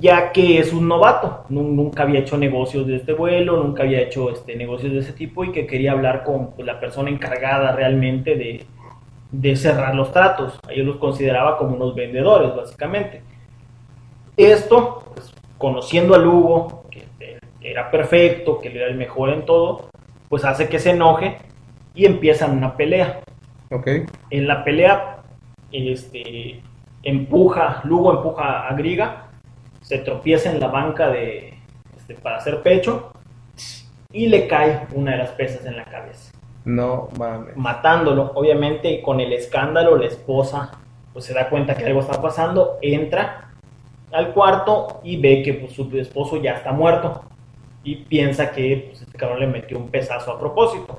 ya 0.00 0.32
que 0.32 0.58
es 0.58 0.72
un 0.72 0.88
novato. 0.88 1.44
Nu- 1.50 1.74
Nunca 1.74 2.04
había 2.04 2.20
hecho 2.20 2.38
negocios 2.38 2.86
de 2.86 2.96
este 2.96 3.12
vuelo, 3.12 3.62
nunca 3.62 3.82
había 3.82 4.00
hecho 4.00 4.30
este, 4.30 4.56
negocios 4.56 4.94
de 4.94 5.00
ese 5.00 5.12
tipo 5.12 5.44
y 5.44 5.52
que 5.52 5.66
quería 5.66 5.92
hablar 5.92 6.24
con 6.24 6.54
la 6.56 6.80
persona 6.80 7.10
encargada 7.10 7.72
realmente 7.72 8.64
de, 9.30 9.56
cerrar 9.56 9.94
los 9.94 10.10
tratos. 10.10 10.58
Ellos 10.66 10.86
los 10.86 10.96
consideraba 10.96 11.58
como 11.58 11.76
unos 11.76 11.94
vendedores, 11.94 12.56
básicamente. 12.56 13.20
Esto, 14.38 15.04
pues, 15.14 15.34
conociendo 15.58 16.14
a 16.14 16.18
Lugo, 16.18 16.84
que 16.90 17.04
eh, 17.20 17.38
era 17.60 17.90
perfecto, 17.90 18.58
que 18.58 18.74
era 18.74 18.86
el 18.86 18.96
mejor 18.96 19.28
en 19.28 19.44
todo, 19.44 19.90
pues 20.30 20.46
hace 20.46 20.70
que 20.70 20.78
se 20.78 20.92
enoje 20.92 21.36
y 21.96 22.04
empiezan 22.04 22.56
una 22.56 22.76
pelea. 22.76 23.22
Ok, 23.72 23.88
En 24.30 24.46
la 24.46 24.62
pelea, 24.62 25.22
este, 25.72 26.62
empuja, 27.02 27.80
Lugo 27.82 28.12
empuja 28.12 28.68
a 28.68 28.74
Griga, 28.74 29.30
se 29.80 29.98
tropieza 29.98 30.52
en 30.52 30.60
la 30.60 30.68
banca 30.68 31.08
de, 31.08 31.54
este, 31.96 32.14
para 32.14 32.36
hacer 32.36 32.62
pecho 32.62 33.10
y 34.12 34.26
le 34.26 34.46
cae 34.46 34.86
una 34.94 35.12
de 35.12 35.18
las 35.18 35.30
pesas 35.30 35.66
en 35.66 35.76
la 35.76 35.84
cabeza 35.84 36.36
no 36.66 37.08
mames. 37.18 37.56
matándolo. 37.56 38.32
Obviamente, 38.34 38.90
y 38.90 39.00
con 39.00 39.20
el 39.20 39.32
escándalo, 39.32 39.96
la 39.96 40.06
esposa 40.06 40.72
pues 41.12 41.24
se 41.24 41.32
da 41.32 41.48
cuenta 41.48 41.74
que 41.74 41.86
algo 41.86 42.00
está 42.00 42.20
pasando, 42.20 42.76
entra 42.82 43.52
al 44.12 44.34
cuarto 44.34 45.00
y 45.02 45.18
ve 45.18 45.42
que 45.42 45.54
pues, 45.54 45.72
su 45.72 45.88
esposo 45.96 46.36
ya 46.42 46.52
está 46.52 46.72
muerto 46.72 47.22
y 47.82 47.96
piensa 47.96 48.52
que 48.52 48.88
pues, 48.88 49.00
este 49.00 49.16
cabrón 49.16 49.40
le 49.40 49.46
metió 49.46 49.78
un 49.78 49.88
pesazo 49.88 50.32
a 50.32 50.38
propósito. 50.38 50.98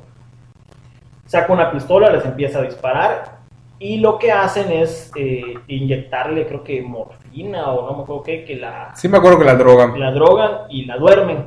Saca 1.27 1.53
una 1.53 1.71
pistola, 1.71 2.09
les 2.09 2.25
empieza 2.25 2.59
a 2.59 2.63
disparar 2.63 3.37
y 3.79 3.97
lo 3.97 4.17
que 4.17 4.31
hacen 4.31 4.71
es 4.71 5.11
eh, 5.15 5.53
inyectarle, 5.67 6.47
creo 6.47 6.63
que 6.63 6.81
morfina 6.81 7.71
o 7.71 7.85
no 7.85 7.97
me 7.97 8.03
acuerdo 8.03 8.23
qué, 8.23 8.43
que 8.43 8.55
la, 8.55 8.95
Sí 8.95 9.07
me 9.07 9.17
acuerdo 9.17 9.37
que 9.37 9.45
la 9.45 9.55
droga. 9.55 9.95
la 9.95 10.11
drogan 10.11 10.51
y 10.69 10.85
la 10.85 10.97
duermen. 10.97 11.45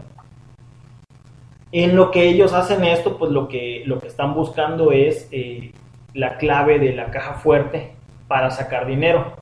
En 1.73 1.97
lo 1.97 2.11
que 2.11 2.29
ellos 2.29 2.53
hacen 2.53 2.85
esto, 2.85 3.17
pues 3.17 3.33
lo 3.33 3.49
que, 3.49 3.83
lo 3.87 3.99
que 3.99 4.07
están 4.07 4.35
buscando 4.35 4.93
es 4.93 5.29
eh, 5.33 5.73
la 6.15 6.37
clave 6.37 6.79
de 6.79 6.93
la 6.93 7.07
caja 7.11 7.35
fuerte 7.35 7.95
para 8.29 8.51
sacar 8.51 8.87
dinero. 8.87 9.33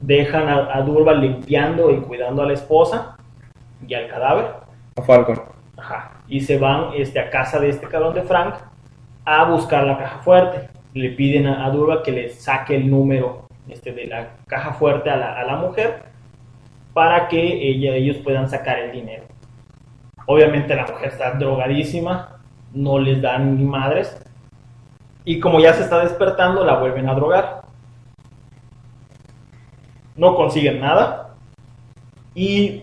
Dejan 0.00 0.48
a, 0.48 0.76
a 0.76 0.82
Durval 0.82 1.20
limpiando 1.20 1.90
y 1.90 2.00
cuidando 2.00 2.42
a 2.42 2.46
la 2.46 2.52
esposa 2.52 3.16
y 3.86 3.94
al 3.94 4.08
cadáver. 4.08 4.46
A 4.96 5.02
Falcon. 5.02 5.40
Ajá. 5.78 6.12
Y 6.28 6.40
se 6.40 6.58
van 6.58 6.90
este, 6.94 7.20
a 7.20 7.30
casa 7.30 7.58
de 7.58 7.70
este 7.70 7.86
cabrón 7.86 8.14
de 8.14 8.22
Frank 8.22 8.54
a 9.24 9.44
buscar 9.44 9.84
la 9.84 9.98
caja 9.98 10.18
fuerte. 10.18 10.68
Le 10.94 11.10
piden 11.10 11.46
a, 11.46 11.66
a 11.66 11.70
Durval 11.70 12.02
que 12.02 12.12
le 12.12 12.30
saque 12.30 12.76
el 12.76 12.90
número 12.90 13.46
este, 13.68 13.92
de 13.92 14.06
la 14.06 14.36
caja 14.46 14.74
fuerte 14.74 15.10
a 15.10 15.16
la, 15.16 15.38
a 15.38 15.44
la 15.44 15.56
mujer 15.56 16.14
para 16.94 17.28
que 17.28 17.68
ella, 17.68 17.94
ellos 17.94 18.16
puedan 18.18 18.48
sacar 18.48 18.78
el 18.78 18.92
dinero. 18.92 19.24
Obviamente 20.26 20.74
la 20.74 20.86
mujer 20.86 21.08
está 21.08 21.32
drogadísima, 21.32 22.40
no 22.72 22.98
les 22.98 23.20
dan 23.20 23.58
ni 23.58 23.64
madres. 23.64 24.16
Y 25.24 25.40
como 25.40 25.60
ya 25.60 25.74
se 25.74 25.82
está 25.82 26.00
despertando, 26.00 26.64
la 26.64 26.78
vuelven 26.78 27.08
a 27.08 27.14
drogar. 27.14 27.62
No 30.16 30.34
consiguen 30.34 30.80
nada. 30.80 31.34
Y 32.34 32.82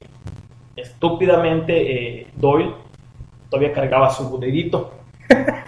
estúpidamente 0.75 2.19
eh, 2.19 2.27
Doyle 2.35 2.73
todavía 3.49 3.73
cargaba 3.73 4.09
su 4.09 4.37
dedito. 4.39 4.93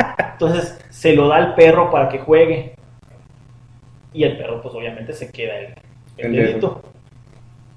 Entonces 0.45 0.85
se 0.89 1.13
lo 1.15 1.27
da 1.29 1.37
al 1.37 1.55
perro 1.55 1.89
para 1.89 2.09
que 2.09 2.19
juegue. 2.19 2.75
Y 4.13 4.23
el 4.23 4.37
perro 4.37 4.61
pues 4.61 4.73
obviamente 4.75 5.13
se 5.13 5.31
queda 5.31 5.57
el, 5.57 5.65
el 6.17 6.25
El 6.25 6.45
dedito. 6.47 6.81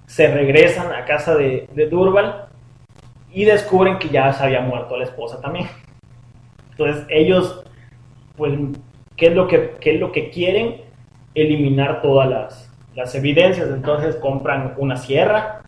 Se 0.07 0.33
regresan 0.33 0.93
a 0.93 1.05
casa 1.05 1.35
de, 1.35 1.69
de 1.73 1.89
Durval 1.89 2.47
y 3.33 3.45
descubren 3.45 3.99
que 3.99 4.09
ya 4.09 4.33
se 4.33 4.45
había 4.45 4.61
muerto 4.61 4.97
la 4.97 5.05
esposa 5.05 5.41
también. 5.41 5.69
Entonces 6.71 7.07
ellos, 7.09 7.65
pues, 8.37 8.53
¿qué 9.17 9.27
es 9.29 9.35
lo 9.35 9.47
que, 9.49 9.77
qué 9.81 9.95
es 9.95 10.01
lo 10.01 10.13
que 10.13 10.31
quieren? 10.31 10.83
Eliminar 11.35 12.03
todas 12.03 12.29
las, 12.29 12.73
las 12.95 13.15
evidencias. 13.15 13.69
Entonces 13.69 14.17
compran 14.17 14.75
una 14.77 14.97
sierra, 14.97 15.63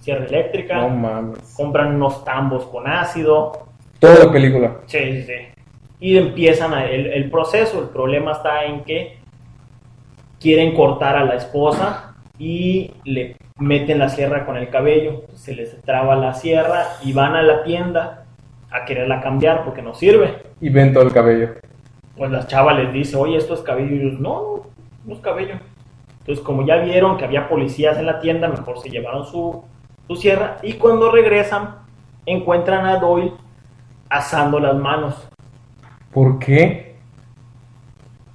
sierra 0.00 0.24
eléctrica, 0.26 0.76
No 0.78 0.88
mames. 0.90 1.54
compran 1.56 1.94
unos 1.94 2.24
tambos 2.24 2.64
con 2.66 2.86
ácido, 2.86 3.66
Toda 3.98 4.24
la 4.26 4.32
película. 4.32 4.76
Sí, 4.86 4.98
sí, 4.98 5.22
sí. 5.22 5.61
Y 6.02 6.18
empiezan 6.18 6.74
a- 6.74 6.84
el, 6.86 7.06
el 7.06 7.30
proceso. 7.30 7.80
El 7.80 7.88
problema 7.90 8.32
está 8.32 8.64
en 8.64 8.82
que 8.82 9.18
quieren 10.40 10.74
cortar 10.74 11.16
a 11.16 11.24
la 11.24 11.34
esposa 11.34 12.14
y 12.38 12.90
le 13.04 13.36
meten 13.58 14.00
la 14.00 14.08
sierra 14.08 14.44
con 14.44 14.56
el 14.56 14.68
cabello. 14.68 15.22
Se 15.34 15.54
les 15.54 15.80
traba 15.82 16.16
la 16.16 16.34
sierra 16.34 16.84
y 17.04 17.12
van 17.12 17.36
a 17.36 17.42
la 17.42 17.62
tienda 17.62 18.24
a 18.70 18.84
quererla 18.84 19.20
cambiar 19.20 19.64
porque 19.64 19.82
no 19.82 19.94
sirve. 19.94 20.38
Y 20.60 20.70
ven 20.70 20.92
todo 20.92 21.04
el 21.04 21.12
cabello. 21.12 21.50
Pues 22.16 22.30
la 22.32 22.46
chava 22.48 22.72
les 22.74 22.92
dice, 22.92 23.16
oye, 23.16 23.36
esto 23.36 23.54
es 23.54 23.60
cabello. 23.60 23.94
Y 23.94 24.00
ellos, 24.00 24.18
no, 24.20 24.62
no 25.04 25.14
es 25.14 25.20
cabello. 25.20 25.54
Entonces, 26.20 26.44
como 26.44 26.66
ya 26.66 26.78
vieron 26.78 27.16
que 27.16 27.24
había 27.24 27.48
policías 27.48 27.96
en 27.98 28.06
la 28.06 28.18
tienda, 28.20 28.48
mejor 28.48 28.78
se 28.80 28.90
llevaron 28.90 29.24
su, 29.26 29.62
su 30.08 30.16
sierra. 30.16 30.56
Y 30.62 30.72
cuando 30.74 31.10
regresan, 31.12 31.76
encuentran 32.26 32.86
a 32.86 32.96
Doyle 32.98 33.32
asando 34.08 34.58
las 34.58 34.74
manos. 34.76 35.28
¿Por 36.12 36.38
qué? 36.38 36.92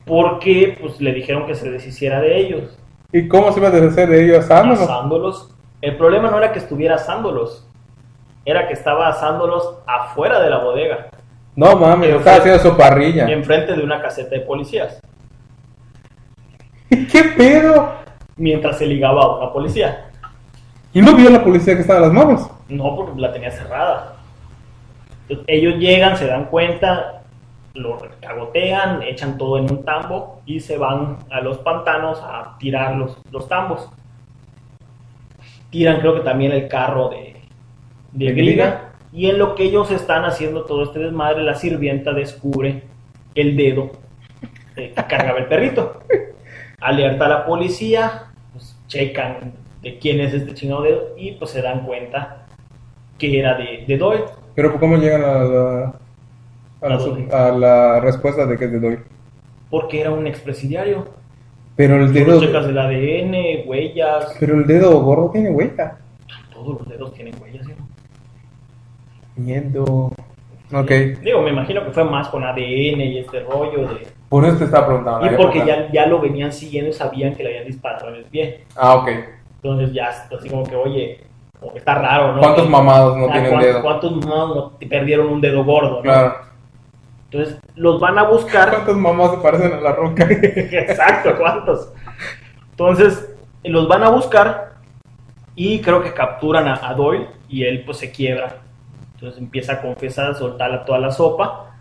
porque 0.05 0.77
pues 0.79 1.01
le 1.01 1.11
dijeron 1.11 1.45
que 1.45 1.53
se 1.53 1.69
deshiciera 1.69 2.21
de 2.21 2.37
ellos, 2.37 2.79
¿Y 3.11 3.27
cómo 3.27 3.51
se 3.51 3.59
iba 3.59 3.67
a 3.67 3.71
deshacer 3.71 4.07
de 4.09 4.23
ellos 4.23 4.45
asándolos? 4.45 4.81
asándolos. 4.81 5.53
El 5.81 5.97
problema 5.97 6.29
no 6.31 6.37
era 6.37 6.51
que 6.53 6.59
estuviera 6.59 6.95
asándolos, 6.95 7.67
era 8.45 8.67
que 8.67 8.73
estaba 8.73 9.09
asándolos 9.09 9.75
afuera 9.85 10.39
de 10.39 10.49
la 10.49 10.59
bodega, 10.59 11.07
No 11.57 11.75
mames, 11.75 12.09
estaba 12.15 12.37
haciendo 12.37 12.59
su 12.61 12.77
parrilla. 12.77 13.27
enfrente 13.29 13.73
de 13.73 13.83
una 13.83 14.01
caseta 14.01 14.29
de 14.35 14.41
policías, 14.41 14.99
¿Qué 16.89 17.23
pedo? 17.35 17.91
mientras 18.37 18.77
se 18.77 18.85
ligaba 18.85 19.21
a 19.23 19.37
una 19.39 19.51
policía. 19.51 20.05
¿Y 20.93 21.01
no 21.01 21.15
vio 21.15 21.29
la 21.29 21.43
policía 21.43 21.75
que 21.75 21.81
estaba 21.81 21.99
en 21.99 22.05
las 22.05 22.13
manos? 22.13 22.49
No, 22.69 22.95
porque 22.95 23.19
la 23.19 23.33
tenía 23.33 23.51
cerrada. 23.51 24.15
Ellos 25.47 25.75
llegan, 25.79 26.15
se 26.15 26.27
dan 26.27 26.45
cuenta, 26.45 27.16
lo 27.77 27.99
cagotean, 28.21 29.01
echan 29.03 29.37
todo 29.37 29.57
en 29.57 29.71
un 29.71 29.83
tambo 29.83 30.41
y 30.45 30.59
se 30.59 30.77
van 30.77 31.17
a 31.29 31.41
los 31.41 31.59
pantanos 31.59 32.19
a 32.21 32.57
tirar 32.59 32.95
los, 32.95 33.17
los 33.31 33.47
tambos. 33.47 33.89
Tiran 35.69 35.99
creo 35.99 36.15
que 36.15 36.21
también 36.21 36.51
el 36.51 36.67
carro 36.67 37.09
de, 37.09 37.35
de 38.13 38.25
¿De 38.25 38.31
Griga. 38.33 38.65
Griga? 38.65 38.83
Y 39.11 39.29
en 39.29 39.37
lo 39.37 39.55
que 39.55 39.63
ellos 39.63 39.91
están 39.91 40.25
haciendo 40.25 40.65
todo 40.65 40.83
este 40.83 40.99
desmadre, 40.99 41.43
la 41.43 41.55
sirvienta 41.55 42.13
descubre 42.13 42.83
el 43.35 43.55
dedo 43.55 43.91
que 44.75 44.93
cargaba 44.93 45.39
el 45.39 45.47
perrito. 45.47 46.01
Alerta 46.79 47.25
a 47.25 47.29
la 47.29 47.45
policía, 47.45 48.31
pues 48.53 48.77
checan 48.87 49.53
de 49.81 49.97
quién 49.97 50.19
es 50.19 50.33
este 50.33 50.53
chingado 50.53 50.83
dedo 50.83 51.13
y 51.17 51.31
pues 51.33 51.51
se 51.51 51.61
dan 51.61 51.85
cuenta 51.85 52.45
que 53.17 53.39
era 53.39 53.55
de, 53.55 53.85
de 53.87 53.97
Doyle. 53.97 54.25
Pero 54.55 54.79
¿cómo 54.79 54.97
llegan 54.97 55.23
a 55.23 55.43
la, 55.43 55.93
a 56.81 56.89
la, 56.89 57.47
¿A 57.47 57.51
la 57.51 57.99
respuesta 57.99 58.45
de 58.45 58.57
que 58.57 58.67
de 58.67 58.79
Doyle? 58.79 58.99
Porque 59.69 60.01
era 60.01 60.11
un 60.11 60.27
expresidiario. 60.27 61.05
Pero 61.75 61.97
el 61.97 62.13
dedo... 62.13 62.39
checas 62.39 62.65
el 62.65 62.77
ADN, 62.77 63.67
huellas. 63.67 64.35
Pero 64.39 64.55
el 64.55 64.65
dedo 64.65 64.99
gordo 65.01 65.29
tiene 65.31 65.49
huella. 65.51 65.97
Todos 66.53 66.79
los 66.79 66.87
dedos 66.89 67.13
tienen 67.13 67.35
huellas. 67.41 67.65
¿sí? 67.65 67.73
Miedo. 69.35 70.11
Ok. 70.73 70.91
Digo, 71.21 71.41
me 71.41 71.51
imagino 71.51 71.83
que 71.85 71.91
fue 71.91 72.03
más 72.03 72.27
con 72.29 72.43
ADN 72.43 73.01
y 73.01 73.19
este 73.19 73.41
rollo 73.41 73.87
de... 73.87 74.07
Por 74.29 74.43
eso 74.45 74.57
te 74.57 74.65
estaba 74.65 74.87
preguntando. 74.87 75.25
Y 75.25 75.35
porque 75.37 75.65
ya, 75.65 75.89
ya 75.91 76.05
lo 76.07 76.19
venían 76.19 76.51
siguiendo 76.51 76.89
y 76.89 76.93
sabían 76.93 77.35
que 77.35 77.43
le 77.43 77.49
habían 77.49 77.65
disparado 77.67 78.09
en 78.09 78.15
el 78.15 78.23
pie. 78.25 78.65
Ah, 78.75 78.95
ok. 78.95 79.09
Entonces 79.61 79.93
ya, 79.93 80.09
así 80.09 80.49
como 80.49 80.63
que, 80.63 80.75
oye, 80.75 81.21
como 81.59 81.71
que 81.71 81.79
está 81.79 81.95
raro, 81.95 82.33
¿no? 82.33 82.39
¿Cuántos 82.41 82.69
mamados 82.69 83.17
no 83.17 83.27
Ah, 83.27 83.31
tienen 83.31 83.51
¿cuán- 83.51 83.63
dedo? 83.63 83.81
¿Cuántos 83.81 84.11
mamados 84.17 84.55
no 84.55 84.71
te 84.71 84.87
perdieron 84.87 85.27
un 85.27 85.39
dedo 85.41 85.63
gordo? 85.63 85.97
¿no? 85.97 86.01
Claro. 86.01 86.35
Entonces 87.29 87.59
los 87.75 87.99
van 87.99 88.17
a 88.17 88.23
buscar. 88.23 88.69
¿Cuántos 88.69 88.97
mamás 88.97 89.31
se 89.31 89.37
parecen 89.37 89.73
a 89.73 89.81
la 89.81 89.91
roca? 89.91 90.25
Exacto, 90.29 91.35
¿cuántos? 91.37 91.91
Entonces 92.71 93.35
los 93.63 93.87
van 93.87 94.03
a 94.03 94.09
buscar 94.09 94.75
y 95.55 95.81
creo 95.81 96.01
que 96.01 96.13
capturan 96.13 96.67
a, 96.67 96.87
a 96.87 96.93
Doyle 96.93 97.27
y 97.49 97.63
él 97.63 97.83
pues 97.85 97.97
se 97.97 98.11
quiebra. 98.11 98.57
Entonces 99.15 99.41
empieza 99.41 99.73
a 99.73 99.81
confesar, 99.81 100.31
a 100.31 100.33
soltar 100.35 100.85
toda 100.85 100.99
la 100.99 101.11
sopa. 101.11 101.71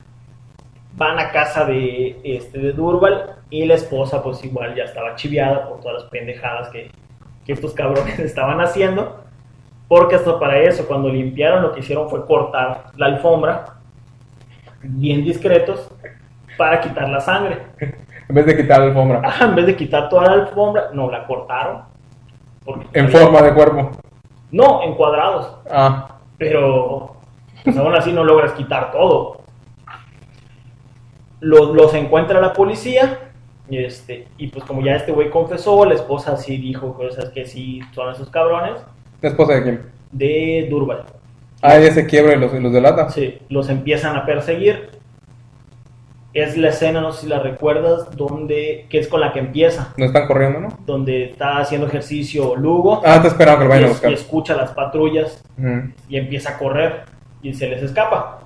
Van 0.94 1.18
a 1.18 1.30
casa 1.30 1.64
de, 1.66 2.18
este, 2.24 2.58
de 2.58 2.72
Durval 2.72 3.36
y 3.50 3.66
la 3.66 3.74
esposa 3.74 4.22
pues 4.22 4.42
igual 4.42 4.74
ya 4.74 4.84
estaba 4.84 5.14
chiviada 5.14 5.68
por 5.68 5.80
todas 5.80 6.02
las 6.02 6.10
pendejadas 6.10 6.70
que, 6.70 6.90
que 7.44 7.52
estos 7.52 7.74
cabrones 7.74 8.18
estaban 8.18 8.60
haciendo. 8.60 9.22
Porque 9.86 10.16
hasta 10.16 10.38
para 10.40 10.58
eso, 10.58 10.88
cuando 10.88 11.08
limpiaron, 11.08 11.62
lo 11.62 11.72
que 11.72 11.80
hicieron 11.80 12.10
fue 12.10 12.26
cortar 12.26 12.86
la 12.96 13.06
alfombra, 13.06 13.75
bien 14.82 15.24
discretos, 15.24 15.90
para 16.56 16.80
quitar 16.80 17.08
la 17.08 17.20
sangre. 17.20 17.62
En 18.28 18.34
vez 18.34 18.46
de 18.46 18.56
quitar 18.56 18.80
la 18.80 18.86
alfombra. 18.86 19.20
Ajá, 19.24 19.44
en 19.44 19.54
vez 19.54 19.66
de 19.66 19.76
quitar 19.76 20.08
toda 20.08 20.24
la 20.24 20.32
alfombra, 20.42 20.90
no, 20.92 21.10
la 21.10 21.26
cortaron. 21.26 21.82
En 22.92 23.08
forma 23.10 23.42
de 23.42 23.54
cuerpo. 23.54 23.90
No, 24.50 24.82
en 24.82 24.94
cuadrados. 24.94 25.56
Ah. 25.70 26.18
Pero 26.38 27.16
pues 27.62 27.76
aún 27.76 27.94
así 27.94 28.12
no 28.12 28.24
logras 28.24 28.52
quitar 28.52 28.90
todo. 28.92 29.40
Los, 31.40 31.70
los 31.70 31.94
encuentra 31.94 32.40
la 32.40 32.52
policía. 32.52 33.20
Y, 33.68 33.78
este, 33.78 34.28
y 34.38 34.48
pues 34.48 34.64
como 34.64 34.82
ya 34.82 34.94
este 34.94 35.12
güey 35.12 35.30
confesó, 35.30 35.84
la 35.84 35.94
esposa 35.94 36.36
sí 36.36 36.56
dijo 36.56 36.94
cosas 36.94 37.30
que 37.30 37.44
sí 37.44 37.80
son 37.92 38.12
esos 38.12 38.30
cabrones. 38.30 38.80
¿La 39.20 39.28
esposa 39.30 39.54
de 39.54 39.62
quién? 39.62 39.90
De 40.12 40.66
Durval. 40.70 41.04
Ah, 41.66 41.76
ella 41.78 41.92
se 41.92 42.06
quiebra 42.06 42.34
y 42.34 42.38
los, 42.38 42.52
y 42.54 42.60
los 42.60 42.72
delata. 42.72 43.10
Sí, 43.10 43.38
los 43.48 43.68
empiezan 43.68 44.16
a 44.16 44.24
perseguir. 44.26 44.90
Es 46.34 46.56
la 46.58 46.68
escena, 46.68 47.00
no 47.00 47.12
sé 47.12 47.22
si 47.22 47.26
la 47.28 47.38
recuerdas, 47.38 48.14
donde, 48.14 48.86
que 48.90 48.98
es 48.98 49.08
con 49.08 49.20
la 49.20 49.32
que 49.32 49.38
empieza. 49.38 49.94
No 49.96 50.04
están 50.04 50.26
corriendo, 50.26 50.60
¿no? 50.60 50.68
Donde 50.84 51.30
está 51.30 51.58
haciendo 51.58 51.86
ejercicio 51.86 52.54
Lugo. 52.56 53.00
Ah, 53.06 53.22
te 53.22 53.28
esperaba 53.28 53.56
que 53.58 53.64
lo 53.64 53.70
vayan 53.70 53.84
a 53.86 53.88
buscar. 53.88 54.10
y 54.10 54.14
escucha 54.14 54.54
las 54.54 54.72
patrullas 54.72 55.42
y 56.08 56.16
empieza 56.18 56.50
a 56.50 56.58
correr 56.58 57.04
y 57.42 57.54
se 57.54 57.68
les 57.68 57.82
escapa. 57.82 58.40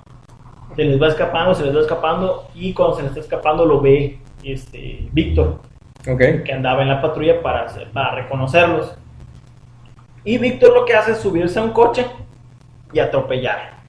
Se 0.76 0.84
les 0.84 1.02
va 1.02 1.08
escapando, 1.08 1.52
se 1.52 1.64
les 1.64 1.74
va 1.76 1.80
escapando 1.80 2.48
y 2.54 2.72
cuando 2.72 2.94
se 2.96 3.02
les 3.02 3.10
está 3.10 3.20
escapando 3.22 3.66
lo 3.66 3.80
ve 3.80 4.18
este 4.44 5.08
Víctor, 5.10 5.58
Ok. 6.08 6.44
que 6.44 6.52
andaba 6.52 6.82
en 6.82 6.88
la 6.88 7.02
patrulla 7.02 7.42
para, 7.42 7.64
hacer- 7.66 7.90
para 7.90 8.14
reconocerlos. 8.14 8.94
Y 10.24 10.38
Víctor 10.38 10.72
lo 10.74 10.84
que 10.84 10.94
hace 10.94 11.10
es 11.12 11.18
subirse 11.18 11.58
a 11.58 11.62
un 11.62 11.72
coche 11.72 12.06
y 12.92 12.98
atropellar. 12.98 13.80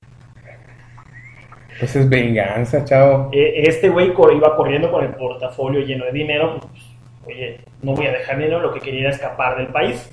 Pues 1.80 1.96
es 1.96 2.08
venganza, 2.10 2.84
chavo. 2.86 3.30
E- 3.32 3.64
Este 3.68 3.90
güey 3.90 4.14
iba 4.36 4.56
corriendo 4.56 4.92
con 4.92 5.04
el 5.04 5.12
portafolio 5.16 5.82
lleno 5.82 6.06
de 6.06 6.12
dinero. 6.12 6.60
Pues, 6.60 6.84
oye, 7.26 7.60
no 7.82 7.94
voy 7.96 8.06
a 8.08 8.12
dejar 8.12 8.38
dinero, 8.38 8.60
lo 8.60 8.74
que 8.74 8.80
quería 8.80 9.02
era 9.02 9.10
escapar 9.10 9.58
del 9.58 9.68
país. 9.68 10.12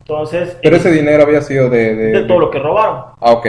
Entonces, 0.00 0.58
Pero 0.62 0.76
ese 0.76 0.90
dinero 0.90 1.22
había 1.22 1.40
sido 1.42 1.70
de... 1.70 1.94
De, 1.94 2.06
de 2.12 2.24
todo 2.24 2.40
lo 2.40 2.50
que 2.50 2.58
robaron. 2.58 3.04
Ah, 3.20 3.32
ok. 3.32 3.46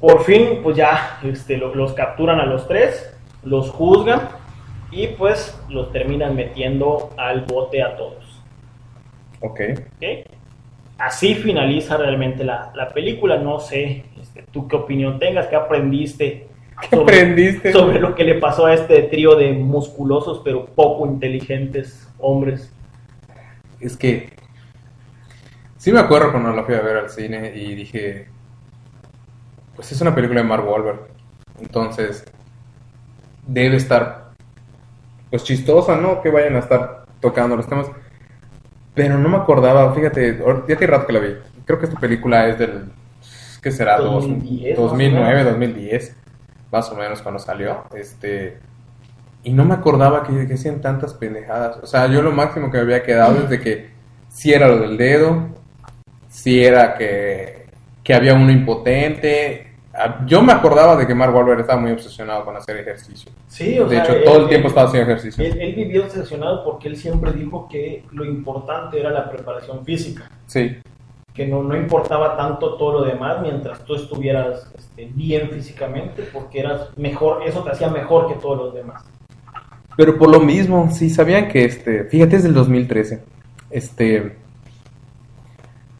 Por 0.00 0.24
fin, 0.24 0.58
pues 0.64 0.76
ya 0.76 1.20
este, 1.22 1.56
lo- 1.56 1.74
los 1.74 1.92
capturan 1.92 2.40
a 2.40 2.46
los 2.46 2.66
tres, 2.66 3.14
los 3.44 3.70
juzgan 3.70 4.28
y 4.90 5.06
pues 5.08 5.56
los 5.68 5.92
terminan 5.92 6.34
metiendo 6.34 7.10
al 7.16 7.42
bote 7.42 7.80
a 7.82 7.96
todos. 7.96 8.42
Ok. 9.40 9.60
¿ok? 9.96 10.26
Así 11.02 11.34
finaliza 11.34 11.96
realmente 11.96 12.44
la, 12.44 12.70
la 12.76 12.90
película. 12.90 13.36
No 13.36 13.58
sé 13.58 14.04
este, 14.20 14.44
tú 14.52 14.68
qué 14.68 14.76
opinión 14.76 15.18
tengas, 15.18 15.48
qué 15.48 15.56
aprendiste 15.56 16.46
¿Qué 16.80 16.94
aprendiste? 16.94 17.72
sobre 17.72 17.98
lo 17.98 18.14
que 18.14 18.22
le 18.22 18.36
pasó 18.36 18.66
a 18.66 18.74
este 18.74 19.02
trío 19.02 19.34
de 19.34 19.52
musculosos 19.52 20.42
pero 20.44 20.66
poco 20.66 21.04
inteligentes 21.06 22.08
hombres. 22.20 22.72
Es 23.80 23.96
que... 23.96 24.30
Sí 25.76 25.90
me 25.90 25.98
acuerdo 25.98 26.30
cuando 26.30 26.52
la 26.52 26.62
fui 26.62 26.76
a 26.76 26.82
ver 26.82 26.96
al 26.96 27.10
cine 27.10 27.52
y 27.52 27.74
dije... 27.74 28.28
pues 29.74 29.90
es 29.90 30.00
una 30.00 30.14
película 30.14 30.40
de 30.40 30.46
Mark 30.46 30.64
Wahlberg. 30.64 31.08
Entonces, 31.60 32.24
debe 33.44 33.74
estar, 33.74 34.30
pues 35.30 35.42
chistosa, 35.42 35.96
¿no? 35.96 36.22
Que 36.22 36.30
vayan 36.30 36.54
a 36.54 36.60
estar 36.60 37.06
tocando 37.20 37.56
los 37.56 37.66
temas. 37.66 37.90
Pero 38.94 39.18
no 39.18 39.28
me 39.28 39.36
acordaba, 39.38 39.92
fíjate, 39.94 40.38
ya 40.68 40.76
tiene 40.76 40.86
rato 40.92 41.06
que 41.06 41.12
la 41.12 41.18
vi. 41.20 41.34
Creo 41.64 41.78
que 41.78 41.86
esta 41.86 41.98
película 41.98 42.46
es 42.48 42.58
del, 42.58 42.90
¿qué 43.62 43.70
será? 43.70 43.98
Dos- 43.98 44.26
2010, 44.26 44.78
más 44.78 44.78
o 44.78 44.88
2009, 44.88 45.34
menos. 45.34 45.52
2010, 45.52 46.16
más 46.70 46.90
o 46.90 46.96
menos 46.96 47.22
cuando 47.22 47.38
salió. 47.38 47.84
Este, 47.94 48.58
y 49.44 49.52
no 49.52 49.64
me 49.64 49.74
acordaba 49.74 50.22
que, 50.24 50.46
que 50.46 50.54
hacían 50.54 50.80
tantas 50.80 51.14
pendejadas. 51.14 51.78
O 51.82 51.86
sea, 51.86 52.06
yo 52.08 52.22
lo 52.22 52.32
máximo 52.32 52.70
que 52.70 52.78
me 52.78 52.82
había 52.84 53.02
quedado 53.02 53.38
es 53.44 53.48
de 53.50 53.60
que 53.60 53.90
si 54.28 54.52
era 54.52 54.68
lo 54.68 54.78
del 54.78 54.96
dedo, 54.96 55.48
si 56.28 56.62
era 56.64 56.94
que, 56.94 57.66
que 58.04 58.14
había 58.14 58.34
uno 58.34 58.50
impotente. 58.52 59.71
Ah, 59.94 60.24
Yo 60.26 60.40
me 60.42 60.52
acordaba 60.52 60.96
de 60.96 61.06
que 61.06 61.14
Mark 61.14 61.34
Wahlberg 61.34 61.60
estaba 61.60 61.80
muy 61.80 61.92
obsesionado 61.92 62.44
con 62.44 62.56
hacer 62.56 62.78
ejercicio. 62.78 63.30
Sí, 63.48 63.78
o 63.78 63.84
De 63.86 63.96
sea, 63.96 64.04
hecho, 64.04 64.12
él- 64.14 64.24
todo 64.24 64.36
el 64.36 64.42
él- 64.44 64.48
tiempo 64.48 64.68
estaba 64.68 64.88
haciendo 64.88 65.10
ejercicio. 65.10 65.44
Él, 65.44 65.60
él 65.60 65.74
vivió 65.74 66.04
obsesionado 66.04 66.64
porque 66.64 66.88
él 66.88 66.96
siempre 66.96 67.32
dijo 67.32 67.68
que 67.68 68.04
lo 68.12 68.24
importante 68.24 68.98
era 68.98 69.10
la 69.10 69.30
preparación 69.30 69.84
física, 69.84 70.30
Sí. 70.46 70.76
que 71.34 71.46
no, 71.46 71.62
no 71.62 71.76
importaba 71.76 72.36
tanto 72.36 72.74
todo 72.76 73.00
lo 73.00 73.04
demás 73.04 73.42
mientras 73.42 73.84
tú 73.84 73.94
estuvieras 73.94 74.70
este, 74.78 75.10
bien 75.14 75.50
físicamente, 75.50 76.24
porque 76.32 76.60
eras 76.60 76.88
mejor, 76.96 77.42
eso 77.46 77.62
te 77.62 77.70
hacía 77.72 77.88
mejor 77.88 78.28
que 78.28 78.34
todos 78.40 78.56
los 78.58 78.74
demás. 78.74 79.04
Pero 79.96 80.16
por 80.16 80.30
lo 80.30 80.40
mismo, 80.40 80.88
sí, 80.90 81.10
sabían 81.10 81.48
que 81.48 81.66
este, 81.66 82.04
fíjate, 82.04 82.36
es 82.36 82.42
del 82.44 82.54
2013. 82.54 83.22
Este, 83.70 84.36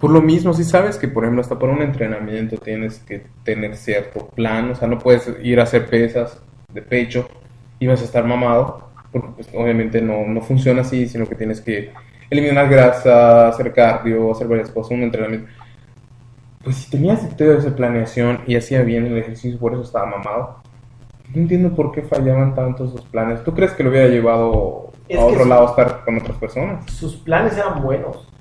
por 0.03 0.11
lo 0.11 0.21
mismo, 0.21 0.53
sí 0.53 0.65
sabes 0.65 0.99
que, 0.99 1.07
por 1.07 1.23
ejemplo, 1.23 1.43
hasta 1.43 1.57
para 1.57 1.73
un 1.73 1.81
entrenamiento 1.81 2.57
tienes 2.57 2.99
que 2.99 3.23
tener 3.45 3.77
cierto 3.77 4.27
plan, 4.27 4.73
o 4.73 4.75
sea, 4.75 4.89
no 4.89 4.99
puedes 4.99 5.31
ir 5.45 5.61
a 5.61 5.63
hacer 5.63 5.87
pesas 5.87 6.43
de 6.75 6.83
pecho 6.83 7.29
y 7.79 7.87
vas 7.87 8.03
a 8.03 8.07
estar 8.07 8.25
mamado, 8.25 8.89
porque 9.13 9.29
pues, 9.37 9.49
obviamente 9.55 10.03
no, 10.03 10.27
no 10.27 10.41
funciona 10.41 10.81
así, 10.81 11.07
sino 11.07 11.25
que 11.29 11.37
tienes 11.37 11.61
que 11.61 11.93
eliminar 12.31 12.69
grasa, 12.69 13.47
hacer 13.47 13.73
cardio, 13.73 14.33
hacer 14.33 14.49
varias 14.49 14.71
cosas, 14.71 14.91
un 14.91 15.05
entrenamiento. 15.05 15.47
Pues 16.65 16.79
si 16.79 16.91
tenías 16.91 17.37
toda 17.37 17.59
esa 17.59 17.77
planeación 17.77 18.41
y 18.45 18.57
hacía 18.57 18.83
bien 18.83 19.07
el 19.07 19.19
ejercicio, 19.19 19.57
por 19.57 19.73
eso 19.73 19.83
estaba 19.83 20.07
mamado. 20.07 20.63
No 21.33 21.43
entiendo 21.43 21.77
por 21.77 21.93
qué 21.93 22.03
fallaban 22.03 22.57
tanto 22.57 22.87
esos 22.87 23.03
planes. 23.03 23.45
¿Tú 23.45 23.55
crees 23.55 23.71
que 23.71 23.85
lo 23.85 23.91
hubiera 23.91 24.09
llevado 24.09 24.91
Es 25.09 25.17
a 25.17 25.25
otro 25.25 25.45
lado 25.45 25.69
a 25.69 25.71
estar 25.71 26.05
con 26.05 26.19
otras 26.19 26.37
personas? 26.39 26.91
Sus 26.91 27.15
planes 27.19 27.57
eran 27.57 27.81
buenos, 27.81 28.32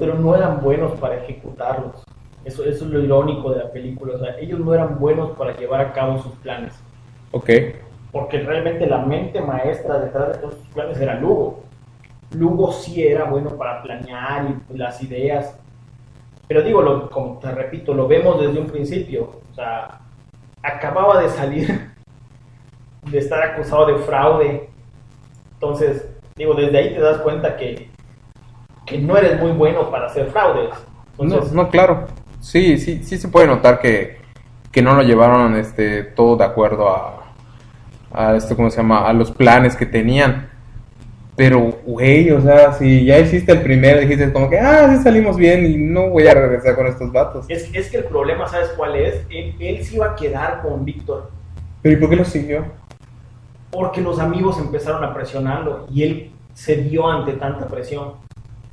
pero 0.00 0.14
no 0.14 0.34
eran 0.34 0.60
buenos 0.62 0.92
para 0.98 1.16
ejecutarlos. 1.16 2.02
Eso, 2.44 2.64
eso 2.64 2.86
es 2.86 2.90
lo 2.90 3.00
irónico 3.00 3.52
de 3.52 3.58
la 3.58 3.70
película, 3.70 4.14
o 4.14 4.18
sea, 4.18 4.38
ellos 4.38 4.58
no 4.58 4.72
eran 4.72 4.98
buenos 4.98 5.30
para 5.36 5.54
llevar 5.56 5.82
a 5.82 5.92
cabo 5.92 6.18
sus 6.22 6.32
planes. 6.36 6.74
Ok. 7.32 7.50
porque 8.10 8.40
realmente 8.40 8.88
la 8.88 8.98
mente 8.98 9.40
maestra 9.40 10.00
detrás 10.00 10.32
de 10.32 10.38
todos 10.38 10.54
sus 10.54 10.66
planes 10.68 11.00
era 11.00 11.14
Lugo. 11.20 11.62
Lugo 12.32 12.72
sí 12.72 13.06
era 13.06 13.24
bueno 13.24 13.50
para 13.50 13.82
planear 13.82 14.56
y 14.68 14.76
las 14.76 15.00
ideas, 15.02 15.56
pero 16.48 16.62
digo, 16.62 16.82
lo, 16.82 17.08
como 17.10 17.38
te 17.38 17.52
repito, 17.52 17.94
lo 17.94 18.08
vemos 18.08 18.40
desde 18.40 18.58
un 18.58 18.66
principio, 18.66 19.42
o 19.52 19.54
sea, 19.54 20.00
acababa 20.62 21.22
de 21.22 21.28
salir 21.28 21.90
de 23.10 23.18
estar 23.18 23.42
acusado 23.42 23.86
de 23.86 23.98
fraude, 23.98 24.70
entonces, 25.52 26.08
digo, 26.36 26.54
desde 26.54 26.78
ahí 26.78 26.94
te 26.94 27.00
das 27.00 27.18
cuenta 27.18 27.56
que, 27.56 27.89
que 28.90 28.98
no 28.98 29.16
eres 29.16 29.40
muy 29.40 29.52
bueno 29.52 29.90
para 29.90 30.06
hacer 30.06 30.30
fraudes. 30.30 30.70
No, 31.52 31.70
claro. 31.70 32.06
Sí, 32.40 32.76
sí, 32.78 33.02
sí 33.04 33.16
se 33.16 33.28
puede 33.28 33.46
notar 33.46 33.80
que, 33.80 34.18
que 34.72 34.82
no 34.82 34.94
lo 34.94 35.02
llevaron 35.02 35.56
este, 35.56 36.02
todo 36.02 36.36
de 36.36 36.44
acuerdo 36.44 36.88
a, 36.88 37.34
a 38.12 38.36
esto, 38.36 38.56
¿cómo 38.56 38.70
se 38.70 38.78
llama? 38.78 39.06
A 39.06 39.12
los 39.12 39.30
planes 39.30 39.76
que 39.76 39.86
tenían. 39.86 40.50
Pero, 41.36 41.78
güey, 41.86 42.30
o 42.32 42.40
sea, 42.40 42.72
si 42.72 43.04
ya 43.04 43.18
hiciste 43.18 43.52
el 43.52 43.62
primero, 43.62 44.00
dijiste 44.00 44.32
como 44.32 44.50
que, 44.50 44.58
ah, 44.58 44.94
sí 44.94 45.02
salimos 45.02 45.36
bien 45.36 45.64
y 45.64 45.76
no 45.76 46.10
voy 46.10 46.26
a 46.26 46.34
regresar 46.34 46.74
con 46.74 46.86
estos 46.86 47.12
vatos. 47.12 47.46
es, 47.48 47.70
es 47.72 47.90
que 47.90 47.98
el 47.98 48.04
problema, 48.04 48.46
¿sabes 48.48 48.70
cuál 48.76 48.96
es? 48.96 49.24
Él, 49.30 49.54
él 49.58 49.84
se 49.84 49.96
iba 49.96 50.06
a 50.10 50.16
quedar 50.16 50.60
con 50.60 50.84
Víctor. 50.84 51.30
Pero 51.80 51.96
¿y 51.96 51.98
por 51.98 52.10
qué 52.10 52.16
lo 52.16 52.24
siguió? 52.24 52.64
porque 53.70 54.00
los 54.00 54.18
amigos 54.18 54.58
empezaron 54.58 55.02
a 55.04 55.14
presionarlo 55.14 55.86
y 55.90 56.02
él 56.02 56.30
se 56.54 56.76
dio 56.76 57.08
ante 57.08 57.34
tanta 57.34 57.66
presión. 57.68 58.14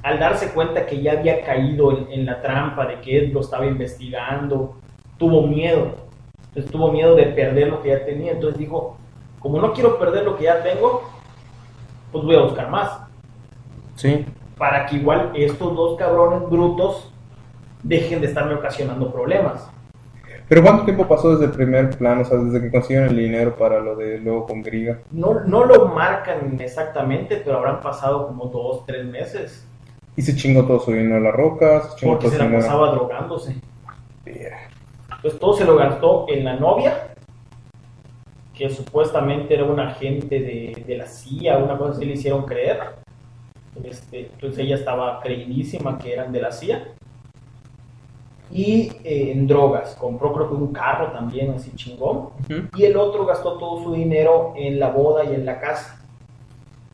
Al 0.07 0.19
darse 0.19 0.51
cuenta 0.51 0.85
que 0.85 1.01
ya 1.01 1.11
había 1.11 1.43
caído 1.43 1.91
en, 1.91 2.07
en 2.09 2.25
la 2.25 2.41
trampa 2.41 2.85
de 2.85 3.01
que 3.01 3.17
él 3.17 3.33
lo 3.33 3.41
estaba 3.41 3.65
investigando, 3.65 4.77
tuvo 5.17 5.45
miedo. 5.45 5.95
Entonces 6.47 6.71
tuvo 6.71 6.93
miedo 6.93 7.13
de 7.13 7.23
perder 7.23 7.67
lo 7.67 7.81
que 7.81 7.89
ya 7.89 8.05
tenía. 8.05 8.31
Entonces 8.31 8.57
dijo, 8.57 8.95
como 9.37 9.59
no 9.59 9.73
quiero 9.73 9.99
perder 9.99 10.23
lo 10.23 10.37
que 10.37 10.45
ya 10.45 10.63
tengo, 10.63 11.03
pues 12.13 12.23
voy 12.23 12.37
a 12.37 12.43
buscar 12.43 12.69
más. 12.69 13.01
Sí. 13.95 14.25
Para 14.57 14.85
que 14.85 14.95
igual 14.95 15.33
estos 15.35 15.75
dos 15.75 15.97
cabrones 15.97 16.49
brutos 16.49 17.11
dejen 17.83 18.21
de 18.21 18.27
estarme 18.27 18.53
ocasionando 18.53 19.11
problemas. 19.11 19.69
Pero 20.47 20.63
¿cuánto 20.63 20.85
tiempo 20.85 21.05
pasó 21.05 21.31
desde 21.31 21.47
el 21.47 21.51
primer 21.51 21.97
plan? 21.97 22.21
O 22.21 22.23
sea, 22.23 22.37
desde 22.37 22.61
que 22.61 22.71
consiguieron 22.71 23.09
el 23.09 23.17
dinero 23.17 23.57
para 23.57 23.81
lo 23.81 23.97
de 23.97 24.19
luego 24.19 24.45
con 24.45 24.63
Griga. 24.63 24.99
No, 25.11 25.41
no 25.41 25.65
lo 25.65 25.87
marcan 25.87 26.57
exactamente, 26.61 27.41
pero 27.43 27.57
habrán 27.57 27.81
pasado 27.81 28.27
como 28.27 28.45
dos, 28.45 28.85
tres 28.85 29.03
meses. 29.03 29.66
Y 30.17 30.21
se 30.23 30.35
chingó 30.35 30.65
todo 30.65 30.79
su 30.79 30.91
dinero 30.91 31.15
a 31.15 31.19
las 31.19 31.33
rocas, 31.33 31.91
se 31.91 31.99
chingó 31.99 32.13
Porque 32.13 32.25
todo 32.25 32.31
se 32.31 32.37
la 32.39 32.45
dinero. 32.45 32.63
pasaba 32.65 32.91
drogándose. 32.91 33.55
Yeah. 34.25 34.69
Entonces 35.15 35.39
todo 35.39 35.53
se 35.53 35.63
lo 35.63 35.77
gastó 35.77 36.25
en 36.27 36.43
la 36.43 36.55
novia, 36.57 37.13
que 38.53 38.69
supuestamente 38.69 39.53
era 39.53 39.63
un 39.63 39.79
agente 39.79 40.39
de, 40.39 40.83
de 40.85 40.97
la 40.97 41.05
CIA, 41.05 41.59
una 41.59 41.77
cosa 41.77 41.93
así 41.93 42.05
le 42.05 42.13
hicieron 42.13 42.45
creer. 42.45 42.79
Este, 43.83 44.31
entonces 44.33 44.59
ella 44.59 44.75
estaba 44.75 45.21
creidísima 45.21 45.97
que 45.97 46.13
eran 46.13 46.31
de 46.31 46.41
la 46.41 46.51
CIA. 46.51 46.93
Y 48.49 48.91
eh, 49.03 49.31
en 49.31 49.45
drogas, 49.45 49.95
compró 49.95 50.33
creo 50.33 50.49
que 50.49 50.55
un 50.55 50.73
carro 50.73 51.11
también 51.11 51.51
así 51.51 51.71
chingón. 51.75 52.29
Y 52.75 52.85
el 52.85 52.97
otro 52.97 53.25
gastó 53.25 53.57
todo 53.57 53.83
su 53.83 53.93
dinero 53.93 54.53
en 54.55 54.79
la 54.79 54.89
boda 54.89 55.25
y 55.25 55.35
en 55.35 55.45
la 55.45 55.59
casa. 55.59 56.01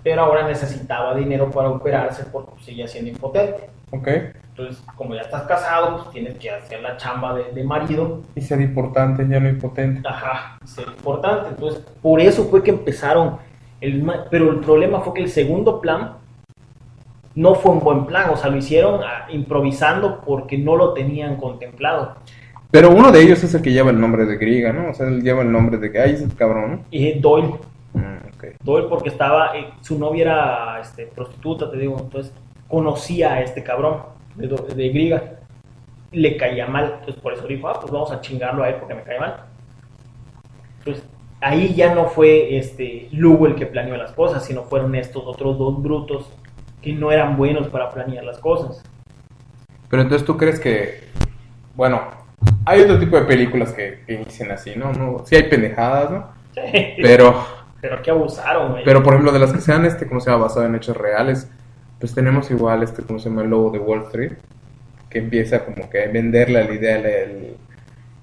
Pero 0.04 0.22
ahora 0.22 0.48
necesitaba 0.48 1.16
dinero 1.16 1.50
para 1.50 1.70
operarse 1.70 2.26
porque 2.32 2.52
pues, 2.52 2.66
seguía 2.66 2.88
siendo 2.88 3.12
impotente. 3.12 3.70
Ok. 3.92 4.08
Entonces, 4.50 4.84
como 4.96 5.16
ya 5.16 5.22
estás 5.22 5.44
casado, 5.44 5.98
pues 5.98 6.12
tienes 6.12 6.38
que 6.38 6.52
hacer 6.52 6.82
la 6.82 6.98
chamba 6.98 7.34
de, 7.34 7.52
de 7.54 7.64
marido. 7.64 8.22
Y 8.36 8.42
ser 8.42 8.62
importante, 8.62 9.28
ya 9.28 9.40
no 9.40 9.50
impotente. 9.50 10.08
Ajá, 10.08 10.60
es 10.64 10.78
importante. 10.78 11.50
Entonces, 11.50 11.84
por 12.02 12.20
eso 12.20 12.46
fue 12.46 12.62
que 12.62 12.72
empezaron. 12.72 13.38
El, 13.82 14.06
pero 14.30 14.52
el 14.52 14.60
problema 14.60 15.02
fue 15.02 15.14
que 15.14 15.24
el 15.24 15.30
segundo 15.30 15.82
plan 15.82 16.14
no 17.36 17.56
fue 17.56 17.72
un 17.72 17.80
buen 17.80 18.06
plan. 18.06 18.30
O 18.30 18.38
sea, 18.38 18.50
lo 18.50 18.58
hicieron 18.58 19.02
ah, 19.04 19.28
improvisando 19.30 20.22
porque 20.22 20.58
no 20.58 20.76
lo 20.76 20.94
tenían 20.94 21.38
contemplado. 21.38 22.16
Pero 22.70 22.90
uno 22.90 23.12
de 23.12 23.22
ellos 23.22 23.44
es 23.44 23.54
el 23.54 23.62
que 23.62 23.72
lleva 23.72 23.92
el 23.92 24.00
nombre 24.00 24.26
de 24.26 24.38
Griga, 24.38 24.74
¿no? 24.74 24.90
O 24.90 24.94
sea, 24.94 25.08
él 25.08 25.22
lleva 25.22 25.44
el 25.44 25.52
nombre 25.52 25.78
de 25.78 25.92
que, 25.92 26.00
ay, 26.00 26.12
ese 26.14 26.28
cabrón, 26.36 26.82
Y 26.90 27.20
Doyle, 27.20 27.54
¿no? 27.94 28.33
Mm, 28.44 28.48
ok. 28.48 28.56
Doyle 28.64 28.88
porque 28.88 29.10
estaba, 29.10 29.58
eh, 29.58 29.74
su 29.82 29.98
novia 29.98 30.22
era 30.24 30.80
este, 30.82 31.08
prostituta, 31.08 31.70
te 31.70 31.78
digo. 31.78 31.98
Entonces, 32.00 32.34
conocía 32.68 33.34
a 33.34 33.42
este 33.42 33.64
cabrón 33.64 34.04
de, 34.36 34.48
de 34.48 34.90
Griga. 34.90 35.40
Le 36.12 36.38
caía 36.38 36.68
mal. 36.68 36.96
Entonces, 37.00 37.22
por 37.22 37.34
eso 37.34 37.48
dijo, 37.48 37.68
ah, 37.68 37.80
pues 37.80 37.92
vamos 37.92 38.12
a 38.12 38.22
chingarlo 38.22 38.64
a 38.64 38.70
él 38.70 38.76
porque 38.76 38.96
me 38.96 39.04
cae 39.04 39.20
mal. 39.20 39.46
Entonces, 40.80 41.04
ahí 41.42 41.74
ya 41.74 41.94
no 41.94 42.06
fue 42.06 42.58
este 42.58 43.10
Lugo 43.12 43.48
el 43.48 43.56
que 43.56 43.66
planeó 43.66 43.98
las 43.98 44.12
cosas, 44.12 44.46
sino 44.46 44.64
fueron 44.64 44.96
estos 44.96 45.24
otros 45.26 45.58
dos 45.58 45.82
brutos 45.82 46.30
que 46.82 46.94
no 46.94 47.12
eran 47.12 47.38
buenos 47.38 47.68
para 47.68 47.90
planear 47.90 48.24
las 48.24 48.38
cosas. 48.40 48.84
Pero 49.90 50.02
entonces 50.02 50.26
tú 50.26 50.38
crees 50.38 50.60
que, 50.60 51.04
bueno, 51.76 52.02
hay 52.66 52.82
otro 52.82 53.00
tipo 53.00 53.16
de 53.16 53.24
películas 53.24 53.72
que, 53.74 54.04
que 54.06 54.14
inician 54.16 54.52
así, 54.52 54.74
¿no? 54.76 54.92
no 54.92 55.24
sí 55.26 55.36
hay 55.36 55.44
pendejadas, 55.44 56.12
¿no? 56.12 56.28
Pero, 57.02 57.46
Pero, 57.84 58.02
que 58.02 58.12
abusaron, 58.12 58.72
güey. 58.72 58.86
pero 58.86 59.04
por 59.04 59.12
ejemplo, 59.14 59.34
de 59.34 59.40
las 59.40 59.52
que 59.52 59.60
sean, 59.60 59.84
este, 59.84 60.08
¿cómo 60.08 60.22
se 60.22 60.32
llama? 60.32 60.44
Basado 60.44 60.66
en 60.66 60.76
hechos 60.76 60.96
reales, 60.96 61.50
pues 62.00 62.16
tenemos 62.16 62.50
igual, 62.50 62.82
este, 62.82 63.04
¿cómo 63.04 63.20
se 63.20 63.28
llama? 63.28 63.42
El 63.42 63.50
lobo 63.50 63.72
de 63.72 63.80
Wall 63.80 64.04
Street, 64.04 64.32
que 65.10 65.20
empieza 65.20 65.66
como 65.66 65.90
que 65.90 66.02
a 66.02 66.08
venderle 66.08 66.64
la 66.64 66.74
idea 66.74 66.96
el, 66.96 67.06
el, 67.06 67.58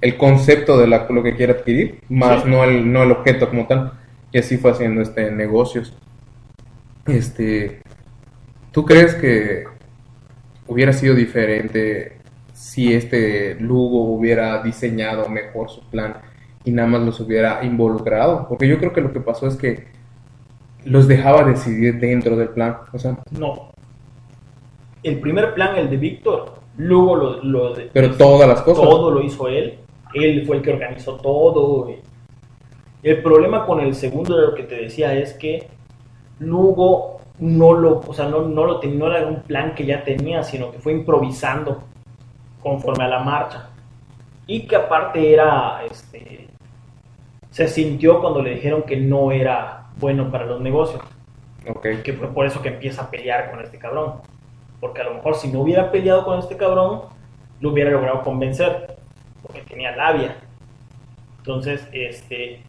el 0.00 0.16
concepto 0.16 0.78
de 0.78 0.86
la, 0.86 1.06
lo 1.10 1.22
que 1.22 1.36
quiere 1.36 1.52
adquirir, 1.52 2.00
más 2.08 2.42
Sí. 2.42 2.48
no, 2.48 2.64
el, 2.64 2.90
no 2.90 3.02
el 3.02 3.10
objeto 3.12 3.50
como 3.50 3.66
tal. 3.66 3.92
Y 4.32 4.38
así 4.38 4.56
fue 4.56 4.70
haciendo 4.70 5.02
este 5.02 5.30
negocios. 5.30 5.94
Este, 7.06 7.82
¿tú 8.72 8.86
crees 8.86 9.14
que 9.14 9.64
hubiera 10.66 10.94
sido 10.94 11.14
diferente 11.14 12.16
si 12.54 12.94
este 12.94 13.56
Lugo 13.56 14.04
hubiera 14.04 14.62
diseñado 14.62 15.28
mejor 15.28 15.68
su 15.68 15.82
plan 15.90 16.14
y 16.64 16.70
nada 16.72 16.88
más 16.88 17.02
los 17.02 17.20
hubiera 17.20 17.64
involucrado? 17.64 18.46
Porque 18.48 18.68
yo 18.68 18.78
creo 18.78 18.92
que 18.92 19.00
lo 19.00 19.12
que 19.12 19.20
pasó 19.20 19.46
es 19.46 19.56
que 19.56 19.88
los 20.84 21.08
dejaba 21.08 21.44
decidir 21.44 21.98
dentro 21.98 22.36
del 22.36 22.50
plan. 22.50 22.76
O 22.92 22.98
sea, 22.98 23.18
No. 23.30 23.70
El 25.02 25.18
primer 25.20 25.54
plan, 25.54 25.76
el 25.76 25.88
de 25.88 25.96
Víctor, 25.96 26.60
Lugo 26.76 27.16
lo, 27.16 27.42
lo 27.42 27.74
pero 27.92 28.16
todas 28.16 28.46
las 28.46 28.60
cosas. 28.62 28.84
todo 28.84 29.10
lo 29.10 29.22
hizo 29.22 29.48
él. 29.48 29.78
él 30.14 30.46
fue 30.46 30.56
el 30.56 30.62
que 30.62 30.72
organizó 30.72 31.16
todo. 31.16 31.88
El 33.02 33.22
problema 33.22 33.64
con 33.64 33.80
el 33.80 33.94
segundo 33.94 34.36
de 34.36 34.46
lo 34.46 34.54
que 34.54 34.64
te 34.64 34.74
decía 34.74 35.14
es 35.14 35.32
que 35.34 35.68
Lugo 36.38 37.20
no 37.38 37.72
lo, 37.72 38.00
o 38.00 38.12
sea, 38.12 38.28
no, 38.28 38.42
no 38.42 38.66
lo 38.66 38.78
tenía, 38.78 38.98
no 38.98 39.14
era 39.14 39.26
un 39.26 39.42
plan 39.42 39.74
que 39.74 39.86
ya 39.86 40.04
tenía, 40.04 40.42
sino 40.42 40.70
que 40.70 40.78
fue 40.78 40.92
improvisando 40.92 41.82
conforme 42.62 43.04
a 43.04 43.08
la 43.08 43.20
marcha. 43.20 43.70
Y 44.46 44.66
que 44.66 44.76
aparte 44.76 45.32
era, 45.32 45.82
este, 45.90 46.49
se 47.50 47.68
sintió 47.68 48.20
cuando 48.20 48.42
le 48.42 48.54
dijeron 48.54 48.84
que 48.84 48.96
no 48.96 49.32
era 49.32 49.88
bueno 49.98 50.30
para 50.30 50.46
los 50.46 50.60
negocios. 50.60 51.02
Ok. 51.68 51.86
Que 52.04 52.12
fue 52.12 52.28
por 52.28 52.46
eso 52.46 52.62
que 52.62 52.68
empieza 52.68 53.02
a 53.02 53.10
pelear 53.10 53.50
con 53.50 53.60
este 53.60 53.78
cabrón. 53.78 54.14
Porque 54.80 55.02
a 55.02 55.04
lo 55.04 55.14
mejor 55.14 55.34
si 55.34 55.48
no 55.48 55.60
hubiera 55.60 55.90
peleado 55.90 56.24
con 56.24 56.38
este 56.38 56.56
cabrón, 56.56 57.02
lo 57.60 57.70
hubiera 57.70 57.90
logrado 57.90 58.22
convencer. 58.22 58.96
Porque 59.42 59.62
tenía 59.62 59.94
labia. 59.94 60.36
Entonces, 61.38 61.86
este, 61.92 62.62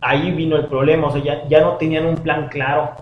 ahí 0.00 0.30
vino 0.30 0.56
el 0.56 0.66
problema. 0.66 1.08
O 1.08 1.10
sea, 1.10 1.22
ya, 1.22 1.48
ya 1.48 1.60
no 1.60 1.76
tenían 1.76 2.06
un 2.06 2.16
plan 2.16 2.48
claro 2.48 2.92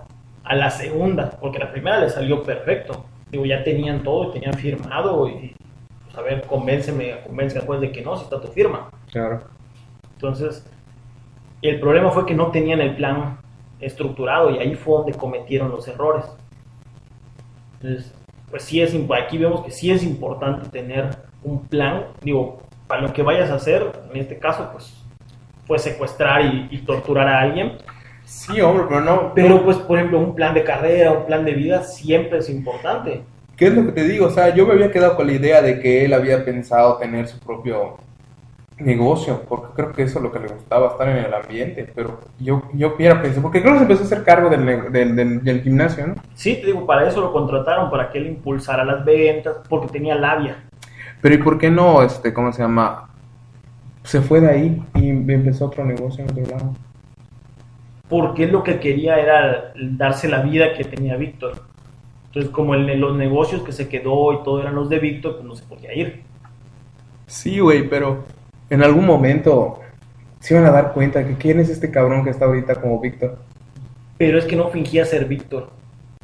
a 0.43 0.55
la 0.55 0.71
segunda. 0.71 1.29
Porque 1.39 1.59
la 1.59 1.71
primera 1.71 1.99
le 1.99 2.09
salió 2.09 2.43
perfecto. 2.43 3.05
Digo, 3.29 3.45
ya 3.45 3.63
tenían 3.63 4.01
todo, 4.01 4.31
tenían 4.31 4.55
firmado. 4.55 5.27
Y, 5.29 5.55
pues, 6.05 6.17
a 6.17 6.21
ver, 6.21 6.41
convénceme, 6.47 7.21
convénceme 7.21 7.59
después 7.59 7.81
de 7.81 7.91
que 7.91 8.01
no, 8.01 8.17
si 8.17 8.23
está 8.23 8.41
tu 8.41 8.47
firma. 8.47 8.89
Claro. 9.11 9.43
Entonces, 10.15 10.65
el 11.61 11.79
problema 11.79 12.11
fue 12.11 12.25
que 12.25 12.33
no 12.33 12.51
tenían 12.51 12.81
el 12.81 12.95
plan 12.95 13.37
estructurado 13.79 14.51
y 14.51 14.57
ahí 14.59 14.75
fue 14.75 14.99
donde 14.99 15.13
cometieron 15.13 15.69
los 15.69 15.87
errores. 15.87 16.25
Entonces, 17.81 18.13
pues 18.49 18.63
sí 18.63 18.81
es, 18.81 18.95
aquí 19.17 19.37
vemos 19.37 19.63
que 19.63 19.71
sí 19.71 19.91
es 19.91 20.03
importante 20.03 20.69
tener 20.69 21.09
un 21.43 21.65
plan, 21.67 22.05
digo, 22.21 22.61
para 22.87 23.01
lo 23.01 23.13
que 23.13 23.21
vayas 23.21 23.49
a 23.51 23.55
hacer, 23.55 23.91
en 24.11 24.19
este 24.19 24.37
caso, 24.37 24.69
pues 24.71 24.93
fue 25.65 25.79
secuestrar 25.79 26.43
y, 26.43 26.67
y 26.71 26.79
torturar 26.79 27.27
a 27.27 27.41
alguien, 27.41 27.77
Sí, 28.29 28.61
hombre, 28.61 28.85
pero 28.87 29.01
no. 29.01 29.31
pero 29.33 29.63
pues, 29.63 29.77
por 29.77 29.97
ejemplo, 29.97 30.19
un 30.19 30.35
plan 30.35 30.53
de 30.53 30.63
carrera, 30.63 31.11
un 31.11 31.25
plan 31.25 31.43
de 31.43 31.53
vida 31.53 31.81
siempre 31.81 32.37
es 32.37 32.49
importante. 32.49 33.23
¿Qué 33.57 33.67
es 33.67 33.73
lo 33.73 33.87
que 33.87 33.91
te 33.91 34.03
digo? 34.03 34.27
O 34.27 34.29
sea, 34.29 34.53
yo 34.53 34.67
me 34.67 34.73
había 34.73 34.91
quedado 34.91 35.15
con 35.15 35.25
la 35.25 35.33
idea 35.33 35.63
de 35.63 35.79
que 35.79 36.05
él 36.05 36.13
había 36.13 36.45
pensado 36.45 36.97
tener 36.97 37.27
su 37.27 37.39
propio 37.39 37.97
negocio, 38.79 39.43
porque 39.47 39.73
creo 39.75 39.91
que 39.93 40.03
eso 40.03 40.19
es 40.19 40.23
lo 40.23 40.31
que 40.31 40.39
le 40.39 40.47
gustaba, 40.47 40.89
estar 40.89 41.07
en 41.09 41.17
el 41.17 41.33
ambiente, 41.33 41.91
pero 41.93 42.19
yo, 42.39 42.63
yo 42.73 42.95
hubiera 42.95 43.21
pensado, 43.21 43.41
porque 43.43 43.61
creo 43.61 43.73
que 43.73 43.79
se 43.79 43.83
empezó 43.83 44.03
a 44.03 44.05
hacer 44.05 44.23
cargo 44.23 44.49
del, 44.49 44.91
del, 44.91 45.15
del- 45.15 45.43
del 45.43 45.61
gimnasio, 45.61 46.07
¿no? 46.07 46.15
Sí, 46.33 46.55
te 46.61 46.67
digo, 46.67 46.85
para 46.85 47.07
eso 47.07 47.21
lo 47.21 47.31
contrataron, 47.33 47.89
para 47.89 48.09
que 48.09 48.19
él 48.19 48.27
impulsara 48.27 48.85
las 48.85 49.03
ventas, 49.05 49.57
porque 49.67 49.87
tenía 49.89 50.15
labia. 50.15 50.63
Pero 51.21 51.35
¿y 51.35 51.39
por 51.39 51.57
qué 51.57 51.69
no, 51.69 52.01
este, 52.03 52.33
cómo 52.33 52.51
se 52.53 52.61
llama? 52.61 53.09
Se 54.03 54.21
fue 54.21 54.39
de 54.41 54.49
ahí 54.49 54.83
y 54.95 55.09
empezó 55.09 55.65
otro 55.65 55.83
negocio 55.85 56.23
en 56.23 56.31
otro 56.31 56.45
lado. 56.57 56.75
porque 58.07 58.47
lo 58.47 58.63
que 58.63 58.79
quería 58.79 59.19
era 59.19 59.71
darse 59.75 60.27
la 60.29 60.41
vida 60.41 60.73
que 60.73 60.83
tenía 60.83 61.15
Víctor. 61.15 61.63
Entonces, 62.27 62.51
como 62.51 62.75
en 62.75 62.99
los 62.99 63.15
negocios 63.17 63.61
que 63.63 63.71
se 63.71 63.87
quedó 63.89 64.33
y 64.33 64.43
todo 64.43 64.61
eran 64.61 64.75
los 64.75 64.89
de 64.89 64.99
Víctor, 64.99 65.33
pues 65.35 65.45
no 65.45 65.55
se 65.55 65.63
podía 65.65 65.93
ir. 65.93 66.23
Sí, 67.27 67.59
güey, 67.59 67.87
pero 67.87 68.23
en 68.69 68.83
algún 68.83 69.05
momento 69.05 69.79
se 70.39 70.53
iban 70.53 70.65
a 70.65 70.71
dar 70.71 70.93
cuenta 70.93 71.25
que 71.27 71.35
quién 71.35 71.59
es 71.59 71.69
este 71.69 71.91
cabrón 71.91 72.23
que 72.23 72.29
está 72.29 72.45
ahorita 72.45 72.75
como 72.75 72.99
Víctor. 72.99 73.39
Pero 74.17 74.37
es 74.37 74.45
que 74.45 74.55
no 74.55 74.69
fingía 74.69 75.05
ser 75.05 75.25
Víctor. 75.25 75.69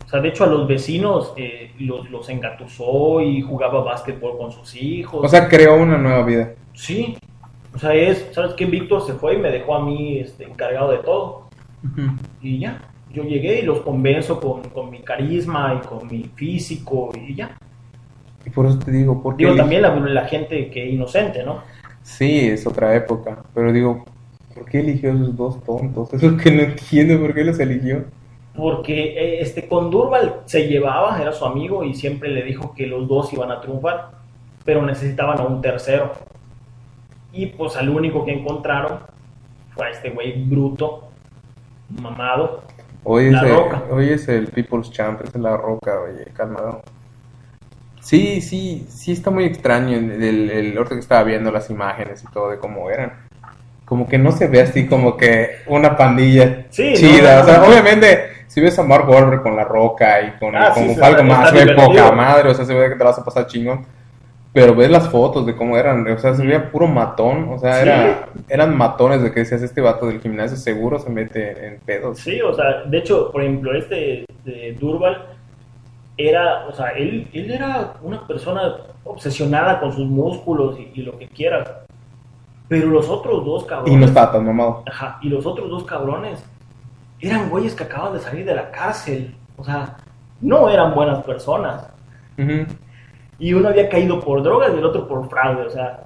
O 0.05 0.07
sea, 0.07 0.21
de 0.21 0.29
hecho 0.29 0.43
a 0.43 0.47
los 0.47 0.67
vecinos 0.67 1.33
eh, 1.35 1.71
los, 1.79 2.09
los 2.09 2.29
engatusó 2.29 3.21
y 3.21 3.41
jugaba 3.41 3.83
básquetbol 3.83 4.37
con 4.37 4.51
sus 4.51 4.75
hijos. 4.75 5.21
O 5.23 5.27
sea, 5.27 5.47
creó 5.47 5.75
una 5.75 5.97
nueva 5.97 6.23
vida. 6.23 6.53
sí. 6.73 7.17
O 7.73 7.77
sea, 7.77 7.93
es, 7.93 8.29
¿sabes 8.31 8.53
qué? 8.53 8.65
Víctor 8.65 9.05
se 9.05 9.15
fue 9.15 9.35
y 9.35 9.37
me 9.37 9.51
dejó 9.51 9.75
a 9.75 9.83
mí 9.83 10.19
este, 10.19 10.45
encargado 10.45 10.91
de 10.91 10.99
todo. 10.99 11.49
Y 12.41 12.59
ya, 12.59 12.81
yo 13.11 13.23
llegué 13.23 13.59
y 13.59 13.63
los 13.63 13.81
convenzo 13.81 14.39
con, 14.39 14.61
con 14.69 14.89
mi 14.89 14.99
carisma 14.99 15.81
y 15.83 15.85
con 15.85 16.07
mi 16.07 16.23
físico 16.35 17.11
y 17.13 17.35
ya. 17.35 17.57
Y 18.45 18.49
por 18.49 18.65
eso 18.65 18.79
te 18.79 18.91
digo, 18.91 19.21
porque 19.21 19.43
Digo, 19.43 19.57
también 19.57 19.81
la, 19.81 19.93
la 19.93 20.25
gente 20.25 20.69
que 20.69 20.87
es 20.87 20.93
inocente, 20.93 21.43
¿no? 21.43 21.63
Sí, 22.05 22.47
es 22.49 22.67
otra 22.67 22.95
época, 22.95 23.43
pero 23.53 23.73
digo, 23.73 24.05
¿por 24.53 24.65
qué 24.65 24.79
eligió 24.81 25.11
a 25.11 25.15
esos 25.15 25.35
dos 25.35 25.63
tontos? 25.63 26.13
Es 26.13 26.21
lo 26.23 26.37
que 26.37 26.51
no 26.51 26.61
entiendo, 26.61 27.19
¿por 27.19 27.33
qué 27.33 27.43
los 27.43 27.59
eligió? 27.59 28.05
Porque 28.53 29.13
eh, 29.17 29.41
este 29.41 29.67
con 29.67 29.89
Durval 29.91 30.41
se 30.45 30.67
llevaba, 30.67 31.19
era 31.21 31.33
su 31.33 31.45
amigo 31.45 31.83
y 31.83 31.93
siempre 31.95 32.29
le 32.29 32.43
dijo 32.43 32.73
que 32.75 32.87
los 32.87 33.07
dos 33.07 33.33
iban 33.33 33.51
a 33.51 33.59
triunfar, 33.59 34.11
pero 34.63 34.81
necesitaban 34.85 35.39
a 35.39 35.45
un 35.45 35.61
tercero. 35.61 36.13
Y 37.33 37.47
pues 37.47 37.75
al 37.75 37.89
único 37.89 38.23
que 38.25 38.33
encontraron 38.33 38.99
fue 39.71 39.87
a 39.87 39.89
este 39.91 40.11
güey 40.11 40.33
bruto, 40.45 41.09
mamado. 41.89 42.63
Hoy 43.03 43.31
La 43.31 43.41
es, 43.41 43.43
el, 43.43 43.51
Roca. 43.51 43.87
hoy 43.89 44.09
es 44.09 44.27
el 44.29 44.47
People's 44.51 44.91
Champ, 44.91 45.21
es 45.23 45.35
la 45.35 45.57
roca, 45.57 45.99
oye, 46.01 46.25
calmado. 46.33 46.81
Sí, 48.05 48.39
sí, 48.41 48.85
sí 48.89 49.11
está 49.13 49.31
muy 49.31 49.45
extraño 49.45 49.97
el, 49.97 50.21
el, 50.23 50.49
el 50.51 50.77
ahorita 50.77 50.93
que 50.95 51.01
estaba 51.01 51.23
viendo 51.23 51.51
las 51.51 51.69
imágenes 51.71 52.23
y 52.23 52.31
todo 52.31 52.51
de 52.51 52.57
cómo 52.59 52.89
eran. 52.91 53.13
Como 53.83 54.07
que 54.07 54.17
no 54.19 54.31
se 54.31 54.47
ve 54.47 54.61
así 54.61 54.85
como 54.87 55.17
que 55.17 55.57
una 55.67 55.97
pandilla 55.97 56.65
Sí, 56.69 56.93
chida. 56.93 57.37
no, 57.37 57.41
o 57.41 57.45
sea, 57.45 57.57
no. 57.57 57.65
obviamente, 57.67 58.19
si 58.47 58.61
ves 58.61 58.77
a 58.77 58.83
Mark 58.83 59.09
Wahlberg 59.09 59.41
con 59.41 59.55
la 59.55 59.63
roca 59.63 60.21
y 60.21 60.31
con, 60.39 60.55
Ah, 60.55 60.71
con 60.73 60.83
sí, 60.93 61.01
algo 61.01 61.23
más, 61.23 61.49
se 61.49 61.65
ve 61.65 61.73
poca 61.73 62.11
madre, 62.11 62.49
o 62.49 62.53
sea, 62.53 62.63
se 62.65 62.73
ve 62.75 62.89
que 62.89 62.95
te 62.95 63.03
vas 63.03 63.17
a 63.17 63.23
pasar 63.25 63.47
chingón. 63.47 63.85
Pero 64.53 64.73
ves 64.73 64.89
las 64.89 65.09
fotos 65.09 65.45
de 65.45 65.55
cómo 65.55 65.75
eran, 65.75 66.07
o 66.07 66.17
sea, 66.17 66.33
se 66.33 66.45
veía 66.45 66.71
puro 66.71 66.87
matón, 66.87 67.49
o 67.49 67.59
sea, 67.59 67.73
Sí. 67.73 67.81
era, 67.81 68.27
eran 68.49 68.77
matones 68.77 69.21
de 69.21 69.31
que 69.31 69.41
decías, 69.41 69.61
este 69.63 69.81
vato 69.81 70.05
del 70.07 70.21
gimnasio 70.21 70.55
seguro 70.57 70.97
se 70.99 71.09
mete 71.09 71.67
en 71.67 71.79
pedos. 71.79 72.19
Sí, 72.19 72.39
o 72.41 72.53
sea, 72.53 72.83
de 72.85 72.97
hecho, 72.99 73.31
por 73.31 73.41
ejemplo, 73.41 73.75
este 73.75 74.25
de 74.45 74.77
Durval 74.79 75.34
era, 76.17 76.65
o 76.67 76.73
sea, 76.73 76.89
él, 76.89 77.27
él 77.33 77.51
era 77.51 77.93
una 78.01 78.25
persona 78.25 78.75
obsesionada 79.03 79.79
con 79.79 79.91
sus 79.93 80.07
músculos 80.07 80.77
y, 80.79 80.99
y 80.99 81.03
lo 81.03 81.17
que 81.17 81.27
quieras. 81.27 81.69
Pero 82.67 82.87
los 82.87 83.09
otros 83.09 83.45
dos 83.45 83.63
cabrones. 83.65 83.93
Y 83.93 83.97
no 83.97 84.05
estaba 84.05 84.31
tan 84.31 84.45
mamado. 84.45 84.83
Ajá, 84.87 85.19
y 85.21 85.29
los 85.29 85.45
otros 85.45 85.69
dos 85.69 85.83
cabrones 85.83 86.43
eran 87.19 87.49
güeyes 87.49 87.75
que 87.75 87.83
acaban 87.83 88.13
de 88.13 88.19
salir 88.19 88.45
de 88.45 88.55
la 88.55 88.71
cárcel. 88.71 89.35
O 89.57 89.63
sea, 89.63 89.97
no 90.41 90.69
eran 90.69 90.95
buenas 90.95 91.23
personas. 91.23 91.87
Ujú. 92.37 92.65
Y 93.37 93.53
uno 93.53 93.69
había 93.69 93.89
caído 93.89 94.19
por 94.19 94.41
drogas 94.41 94.71
y 94.73 94.77
el 94.77 94.85
otro 94.85 95.07
por 95.07 95.29
fraude. 95.29 95.63
O 95.65 95.69
sea, 95.69 96.05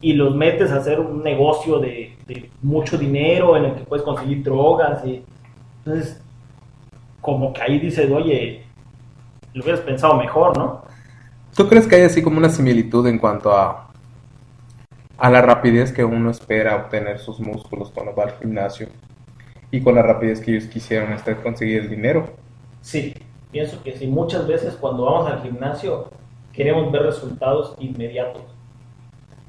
y 0.00 0.14
los 0.14 0.34
metes 0.34 0.72
a 0.72 0.78
hacer 0.78 0.98
un 0.98 1.22
negocio 1.22 1.78
de, 1.78 2.16
de 2.26 2.50
mucho 2.62 2.98
dinero 2.98 3.56
en 3.56 3.66
el 3.66 3.74
que 3.74 3.84
puedes 3.84 4.04
conseguir 4.04 4.42
drogas. 4.42 5.04
Y, 5.06 5.22
entonces, 5.84 6.20
como 7.20 7.52
que 7.52 7.62
ahí 7.62 7.78
dices, 7.78 8.10
oye, 8.10 8.61
lo 9.54 9.62
hubieras 9.62 9.80
pensado 9.80 10.14
mejor, 10.14 10.56
¿no? 10.56 10.82
¿Tú 11.54 11.68
crees 11.68 11.86
que 11.86 11.96
hay 11.96 12.02
así 12.02 12.22
como 12.22 12.38
una 12.38 12.48
similitud 12.48 13.06
en 13.06 13.18
cuanto 13.18 13.52
a, 13.52 13.88
a 15.18 15.30
la 15.30 15.42
rapidez 15.42 15.92
que 15.92 16.04
uno 16.04 16.30
espera 16.30 16.76
obtener 16.76 17.18
sus 17.18 17.40
músculos 17.40 17.90
cuando 17.90 18.14
va 18.14 18.24
al 18.24 18.38
gimnasio 18.38 18.88
y 19.70 19.82
con 19.82 19.94
la 19.94 20.02
rapidez 20.02 20.40
que 20.40 20.52
ellos 20.52 20.64
quisieron 20.64 21.14
conseguir 21.42 21.82
el 21.82 21.90
dinero? 21.90 22.30
Sí, 22.80 23.14
pienso 23.50 23.82
que 23.82 23.96
sí. 23.96 24.06
Muchas 24.06 24.46
veces 24.46 24.74
cuando 24.74 25.04
vamos 25.04 25.30
al 25.30 25.42
gimnasio 25.42 26.10
queremos 26.52 26.90
ver 26.92 27.02
resultados 27.02 27.74
inmediatos. 27.78 28.42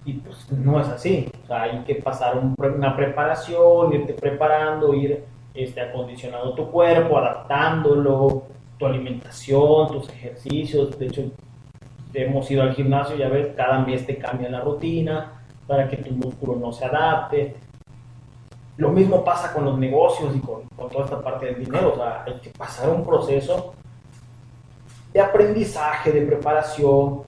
Y 0.05 0.13
pues 0.13 0.51
no 0.51 0.81
es 0.81 0.87
así. 0.89 1.29
O 1.43 1.47
sea, 1.47 1.63
hay 1.63 1.83
que 1.85 1.95
pasar 1.95 2.37
un 2.37 2.53
una 2.57 2.95
preparación, 2.95 3.93
irte 3.93 4.13
preparando, 4.13 4.93
ir 4.93 5.23
este, 5.53 5.81
acondicionando 5.81 6.53
tu 6.53 6.69
cuerpo, 6.69 7.17
adaptándolo, 7.17 8.43
tu 8.77 8.85
alimentación, 8.85 9.87
tus 9.87 10.09
ejercicios. 10.09 10.97
De 10.97 11.07
hecho, 11.07 11.31
hemos 12.13 12.49
ido 12.51 12.63
al 12.63 12.73
gimnasio, 12.73 13.15
ya 13.15 13.29
ves, 13.29 13.53
cada 13.55 13.79
mes 13.79 14.05
te 14.05 14.17
cambia 14.17 14.49
la 14.49 14.61
rutina 14.61 15.41
para 15.67 15.87
que 15.87 15.97
tu 15.97 16.11
músculo 16.11 16.55
no 16.55 16.71
se 16.71 16.85
adapte. 16.85 17.55
Lo 18.77 18.89
mismo 18.89 19.23
pasa 19.23 19.53
con 19.53 19.65
los 19.65 19.77
negocios 19.77 20.35
y 20.35 20.39
con, 20.39 20.63
con 20.75 20.89
toda 20.89 21.05
esta 21.05 21.21
parte 21.21 21.45
del 21.47 21.65
dinero. 21.65 21.93
O 21.93 21.95
sea, 21.95 22.23
hay 22.25 22.39
que 22.39 22.49
pasar 22.49 22.89
un 22.89 23.05
proceso 23.05 23.73
de 25.13 25.21
aprendizaje, 25.21 26.11
de 26.11 26.25
preparación. 26.25 27.23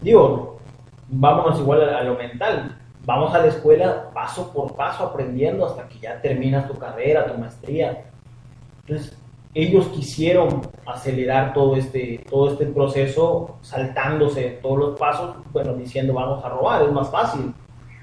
Digo, 0.00 0.58
vámonos 1.08 1.58
igual 1.60 1.88
a, 1.88 1.98
a 1.98 2.02
lo 2.02 2.16
mental. 2.16 2.78
Vamos 3.04 3.34
a 3.34 3.38
la 3.38 3.48
escuela 3.48 4.10
paso 4.14 4.50
por 4.50 4.74
paso 4.74 5.04
aprendiendo 5.04 5.66
hasta 5.66 5.86
que 5.88 5.98
ya 5.98 6.20
terminas 6.22 6.66
tu 6.66 6.78
carrera, 6.78 7.26
tu 7.26 7.38
maestría. 7.38 8.04
Entonces, 8.80 9.18
ellos 9.54 9.86
quisieron 9.88 10.62
acelerar 10.84 11.52
todo 11.54 11.76
este, 11.76 12.20
todo 12.28 12.50
este 12.50 12.66
proceso 12.66 13.56
saltándose 13.62 14.58
todos 14.60 14.78
los 14.78 14.98
pasos, 14.98 15.36
bueno, 15.52 15.74
diciendo 15.74 16.12
vamos 16.12 16.44
a 16.44 16.48
robar, 16.48 16.82
es 16.82 16.92
más 16.92 17.10
fácil, 17.10 17.54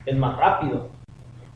es 0.06 0.16
más 0.16 0.38
rápido. 0.38 0.89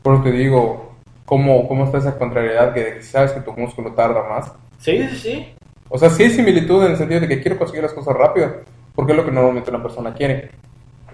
Por 0.02 0.18
lo 0.18 0.22
que 0.22 0.32
digo, 0.32 0.92
¿cómo, 1.24 1.66
¿cómo 1.66 1.84
está 1.84 1.98
esa 1.98 2.18
contrariedad 2.18 2.74
que 2.74 3.02
sabes 3.02 3.32
que 3.32 3.40
tu 3.40 3.52
músculo 3.52 3.92
tarda 3.94 4.28
más? 4.28 4.52
Sí, 4.78 5.02
sí, 5.08 5.16
sí. 5.16 5.54
O 5.88 5.98
sea, 5.98 6.10
sí 6.10 6.24
hay 6.24 6.30
similitud 6.30 6.84
en 6.84 6.92
el 6.92 6.96
sentido 6.96 7.20
de 7.20 7.28
que 7.28 7.40
quiero 7.40 7.58
conseguir 7.58 7.84
las 7.84 7.94
cosas 7.94 8.14
rápido, 8.14 8.52
porque 8.94 9.12
es 9.12 9.18
lo 9.18 9.24
que 9.24 9.32
normalmente 9.32 9.70
una 9.70 9.82
persona 9.82 10.12
quiere. 10.12 10.50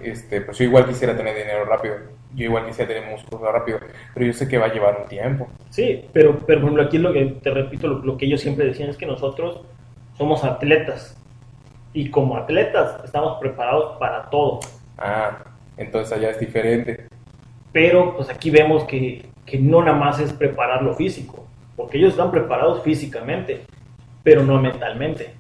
Este, 0.03 0.41
pues 0.41 0.59
yo 0.59 0.65
igual 0.65 0.87
quisiera 0.87 1.17
tener 1.17 1.37
dinero 1.37 1.65
rápido, 1.65 1.97
yo 2.35 2.45
igual 2.45 2.67
quisiera 2.67 2.93
tener 2.93 3.11
músculos 3.11 3.53
rápido, 3.53 3.79
pero 4.15 4.27
yo 4.27 4.33
sé 4.33 4.49
que 4.49 4.59
va 4.59 4.67
a 4.67 4.73
llevar 4.73 5.01
un 5.03 5.09
tiempo. 5.09 5.49
Sí, 5.71 6.05
pero, 6.13 6.39
pero 6.47 6.61
por 6.61 6.69
ejemplo, 6.69 6.83
aquí 6.83 6.99
lo 6.99 7.13
que, 7.13 7.25
te 7.43 7.51
repito, 7.51 7.89
lo, 7.89 7.99
lo 7.99 8.17
que 8.17 8.27
ellos 8.27 8.41
siempre 8.41 8.67
decían 8.67 8.91
es 8.91 8.97
que 8.97 9.07
nosotros 9.07 9.63
somos 10.17 10.45
atletas 10.45 11.17
y 11.93 12.11
como 12.11 12.37
atletas 12.37 13.03
estamos 13.05 13.39
preparados 13.39 13.99
para 13.99 14.31
todo. 14.31 14.61
Ah, 14.99 15.39
entonces 15.77 16.17
allá 16.17 16.31
es 16.31 16.41
diferente. 16.41 17.07
Pero 17.73 18.17
pues 18.17 18.29
aquí 18.29 18.51
vemos 18.51 18.85
que, 18.85 19.27
que 19.47 19.59
no 19.59 19.83
nada 19.83 19.97
más 19.97 20.21
es 20.21 20.33
preparar 20.33 20.83
lo 20.83 20.95
físico, 20.95 21.47
porque 21.77 21.99
ellos 21.99 22.11
están 22.11 22.31
preparados 22.31 22.83
físicamente, 22.83 23.63
pero 24.23 24.43
no 24.43 24.61
mentalmente. 24.61 25.35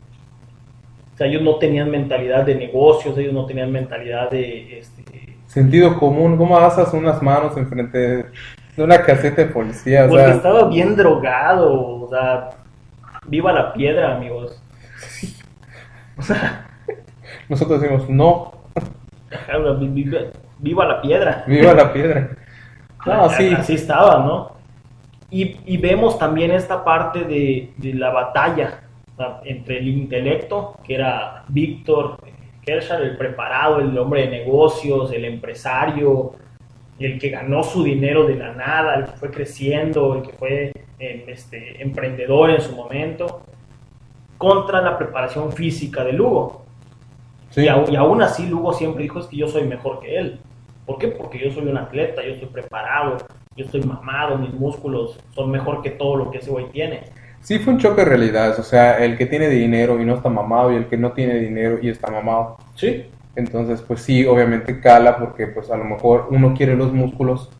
O 1.14 1.16
sea, 1.16 1.26
ellos 1.26 1.42
no 1.42 1.56
tenían 1.56 1.90
mentalidad 1.90 2.44
de 2.44 2.54
negocios, 2.54 3.16
ellos 3.18 3.32
no 3.34 3.44
tenían 3.46 3.70
mentalidad 3.70 4.30
de... 4.30 4.78
Este, 4.78 5.36
Sentido 5.46 5.98
común, 5.98 6.38
¿cómo 6.38 6.56
asas 6.56 6.94
unas 6.94 7.22
manos 7.22 7.54
enfrente 7.58 7.98
de 7.98 8.82
una 8.82 9.02
caseta 9.02 9.42
de 9.42 9.48
policía? 9.48 10.06
O 10.06 10.08
porque 10.08 10.24
sea, 10.24 10.34
estaba 10.34 10.68
bien 10.68 10.96
drogado, 10.96 12.00
o 12.00 12.08
sea, 12.08 12.50
viva 13.26 13.52
la 13.52 13.72
piedra, 13.74 14.16
amigos. 14.16 14.62
O 16.18 16.22
sea, 16.22 16.66
nosotros 17.48 17.80
decimos, 17.80 18.08
no, 18.08 18.52
vi- 19.80 19.88
vi- 19.88 20.18
viva 20.58 20.84
la 20.86 21.00
piedra. 21.00 21.44
viva 21.46 21.74
la 21.74 21.92
piedra. 21.92 22.30
No, 23.04 23.28
sí, 23.30 23.52
Así 23.52 23.74
estaba, 23.74 24.18
¿no? 24.24 24.52
Y, 25.28 25.56
y 25.66 25.76
vemos 25.76 26.20
también 26.20 26.52
esta 26.52 26.84
parte 26.84 27.24
de, 27.24 27.72
de 27.76 27.94
la 27.94 28.10
batalla 28.10 28.81
entre 29.44 29.78
el 29.78 29.88
intelecto, 29.88 30.76
que 30.84 30.94
era 30.94 31.44
Víctor 31.48 32.16
Kershaw, 32.64 33.00
el 33.02 33.16
preparado, 33.16 33.80
el 33.80 33.96
hombre 33.98 34.22
de 34.26 34.38
negocios, 34.38 35.12
el 35.12 35.24
empresario, 35.24 36.32
el 36.98 37.18
que 37.18 37.30
ganó 37.30 37.62
su 37.64 37.82
dinero 37.82 38.26
de 38.26 38.36
la 38.36 38.52
nada, 38.54 38.94
el 38.96 39.04
que 39.06 39.12
fue 39.12 39.30
creciendo, 39.30 40.14
el 40.16 40.22
que 40.22 40.32
fue 40.32 40.72
eh, 40.98 41.24
este, 41.28 41.82
emprendedor 41.82 42.50
en 42.50 42.60
su 42.60 42.74
momento, 42.76 43.42
contra 44.38 44.80
la 44.80 44.98
preparación 44.98 45.52
física 45.52 46.04
de 46.04 46.12
Lugo. 46.12 46.64
sí. 47.50 47.62
Y, 47.62 47.66
au- 47.68 47.88
y 47.90 47.96
aún 47.96 48.22
así 48.22 48.46
Lugo 48.46 48.72
siempre 48.72 49.02
dijo 49.02 49.18
es 49.20 49.26
que 49.26 49.36
yo 49.36 49.48
soy 49.48 49.64
mejor 49.64 50.00
que 50.00 50.16
él. 50.18 50.38
¿Por 50.86 50.98
qué? 50.98 51.08
Porque 51.08 51.38
yo 51.38 51.50
soy 51.52 51.66
un 51.68 51.76
atleta, 51.76 52.22
yo 52.24 52.32
estoy 52.32 52.48
preparado, 52.48 53.16
yo 53.56 53.64
estoy 53.64 53.82
mamado, 53.82 54.36
mis 54.38 54.52
músculos 54.52 55.18
son 55.32 55.50
mejor 55.50 55.80
que 55.82 55.90
todo 55.90 56.16
lo 56.16 56.30
que 56.30 56.38
ese 56.38 56.50
güey 56.50 56.66
tiene. 56.70 57.04
Sí, 57.42 57.58
fue 57.58 57.74
un 57.74 57.80
choque 57.80 58.02
de 58.02 58.08
realidades, 58.08 58.58
o 58.58 58.62
sea, 58.62 58.98
el 59.04 59.18
que 59.18 59.26
tiene 59.26 59.48
dinero 59.48 60.00
y 60.00 60.04
no 60.04 60.14
está 60.14 60.28
mamado 60.28 60.72
y 60.72 60.76
el 60.76 60.86
que 60.86 60.96
no 60.96 61.12
tiene 61.12 61.34
dinero 61.40 61.78
y 61.82 61.88
está 61.88 62.10
mamado. 62.10 62.56
Sí. 62.76 63.06
Entonces, 63.34 63.82
pues 63.82 64.00
sí, 64.02 64.24
obviamente 64.26 64.80
cala 64.80 65.18
porque 65.18 65.48
pues 65.48 65.70
a 65.70 65.76
lo 65.76 65.84
mejor 65.84 66.28
uno 66.30 66.54
quiere 66.54 66.76
los 66.76 66.92
músculos, 66.92 67.50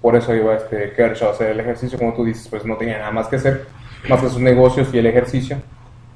por 0.00 0.16
eso 0.16 0.34
iba 0.34 0.54
este 0.56 0.92
Kershaw 0.92 1.28
a 1.28 1.32
hacer 1.32 1.50
el 1.50 1.60
ejercicio, 1.60 1.98
como 1.98 2.14
tú 2.14 2.24
dices, 2.24 2.48
pues 2.48 2.64
no 2.64 2.76
tenía 2.76 2.98
nada 2.98 3.12
más 3.12 3.28
que 3.28 3.36
hacer, 3.36 3.66
más 4.08 4.20
que 4.20 4.28
sus 4.28 4.40
negocios 4.40 4.92
y 4.92 4.98
el 4.98 5.06
ejercicio, 5.06 5.58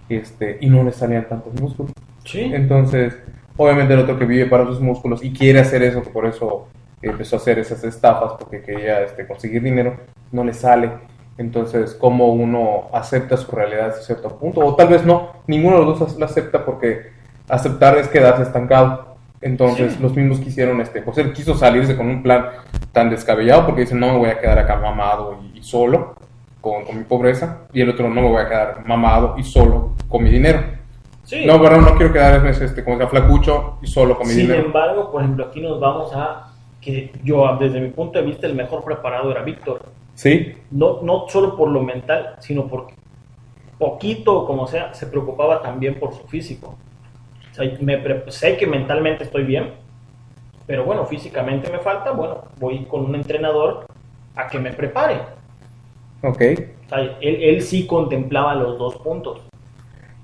este, 0.08 0.58
y 0.60 0.68
no 0.68 0.82
le 0.82 0.92
salían 0.92 1.28
tantos 1.28 1.52
músculos. 1.60 1.92
Sí. 2.24 2.50
Entonces, 2.52 3.16
obviamente 3.56 3.94
el 3.94 4.00
otro 4.00 4.18
que 4.18 4.24
vive 4.24 4.46
para 4.46 4.64
sus 4.66 4.80
músculos 4.80 5.22
y 5.22 5.32
quiere 5.32 5.60
hacer 5.60 5.82
eso, 5.82 6.02
por 6.02 6.26
eso 6.26 6.68
empezó 7.02 7.36
a 7.36 7.38
hacer 7.38 7.58
esas 7.58 7.84
estafas, 7.84 8.32
porque 8.38 8.62
quería 8.62 9.02
este, 9.02 9.26
conseguir 9.26 9.62
dinero, 9.62 9.96
no 10.30 10.44
le 10.44 10.54
sale. 10.54 10.90
Entonces, 11.38 11.94
¿cómo 11.94 12.28
uno 12.32 12.88
acepta 12.92 13.36
su 13.36 13.50
realidad 13.52 13.88
hasta 13.88 14.02
cierto 14.02 14.36
punto? 14.38 14.60
O 14.60 14.74
tal 14.76 14.88
vez 14.88 15.04
no, 15.04 15.30
ninguno 15.46 15.80
de 15.80 15.86
los 15.86 15.98
dos 15.98 16.18
la 16.18 16.26
acepta 16.26 16.64
porque 16.64 17.10
aceptar 17.48 17.96
es 17.96 18.08
quedarse 18.08 18.42
estancado. 18.42 19.12
Entonces, 19.40 19.94
Sí. 19.94 19.98
los 20.02 20.14
mismos 20.14 20.38
quisieron, 20.38 20.80
este, 20.80 21.02
pues 21.02 21.18
él 21.18 21.32
quiso 21.32 21.54
salirse 21.56 21.96
con 21.96 22.06
un 22.08 22.22
plan 22.22 22.46
tan 22.92 23.10
descabellado 23.10 23.66
porque 23.66 23.80
dice, 23.82 23.94
no 23.94 24.12
me 24.12 24.18
voy 24.18 24.30
a 24.30 24.38
quedar 24.38 24.58
acá 24.58 24.76
mamado 24.76 25.38
y, 25.54 25.58
y 25.58 25.62
solo 25.64 26.14
con, 26.60 26.84
con 26.84 26.96
mi 26.96 27.02
pobreza, 27.04 27.62
y 27.72 27.80
el 27.80 27.90
otro 27.90 28.08
no 28.08 28.20
me 28.22 28.28
voy 28.28 28.40
a 28.40 28.48
quedar 28.48 28.86
mamado 28.86 29.34
y 29.36 29.42
solo 29.42 29.94
con 30.08 30.22
mi 30.22 30.30
dinero. 30.30 30.60
Sí. 31.24 31.44
No, 31.44 31.60
pero 31.60 31.80
no 31.80 31.96
quiero 31.96 32.12
quedar 32.12 32.46
este, 32.46 32.84
como 32.84 32.98
sea 32.98 33.08
flacucho 33.08 33.78
y 33.82 33.86
solo 33.88 34.16
con 34.16 34.28
mi 34.28 34.34
Sin 34.34 34.42
dinero. 34.42 34.66
embargo, 34.66 35.10
por 35.10 35.22
ejemplo, 35.22 35.46
aquí 35.46 35.60
nos 35.60 35.80
vamos 35.80 36.12
a 36.14 36.52
que 36.80 37.10
yo, 37.24 37.56
desde 37.58 37.80
mi 37.80 37.88
punto 37.90 38.18
de 38.20 38.24
vista, 38.26 38.46
el 38.46 38.54
mejor 38.54 38.84
preparado 38.84 39.30
era 39.32 39.42
Víctor. 39.42 39.82
Sí, 40.22 40.54
No, 40.70 41.02
no 41.02 41.26
solo 41.28 41.56
por 41.56 41.68
lo 41.68 41.82
mental, 41.82 42.36
sino 42.38 42.68
porque 42.68 42.94
poquito 43.76 44.46
como 44.46 44.68
sea, 44.68 44.94
se 44.94 45.08
preocupaba 45.08 45.60
también 45.60 45.98
por 45.98 46.14
su 46.14 46.28
físico. 46.28 46.76
O 47.50 47.54
sea, 47.54 47.68
me 47.80 48.00
sé 48.28 48.56
que 48.56 48.68
mentalmente 48.68 49.24
estoy 49.24 49.42
bien, 49.42 49.72
pero 50.64 50.84
bueno, 50.84 51.04
físicamente 51.06 51.72
me 51.72 51.80
falta, 51.80 52.12
bueno, 52.12 52.44
voy 52.60 52.84
con 52.84 53.04
un 53.04 53.16
entrenador 53.16 53.84
a 54.36 54.46
que 54.46 54.60
me 54.60 54.70
prepare. 54.70 55.22
ok. 56.22 56.40
O 56.86 56.88
sea, 56.88 56.98
él, 57.20 57.42
él 57.42 57.60
sí 57.60 57.88
contemplaba 57.88 58.54
los 58.54 58.78
dos 58.78 58.94
puntos. 58.98 59.40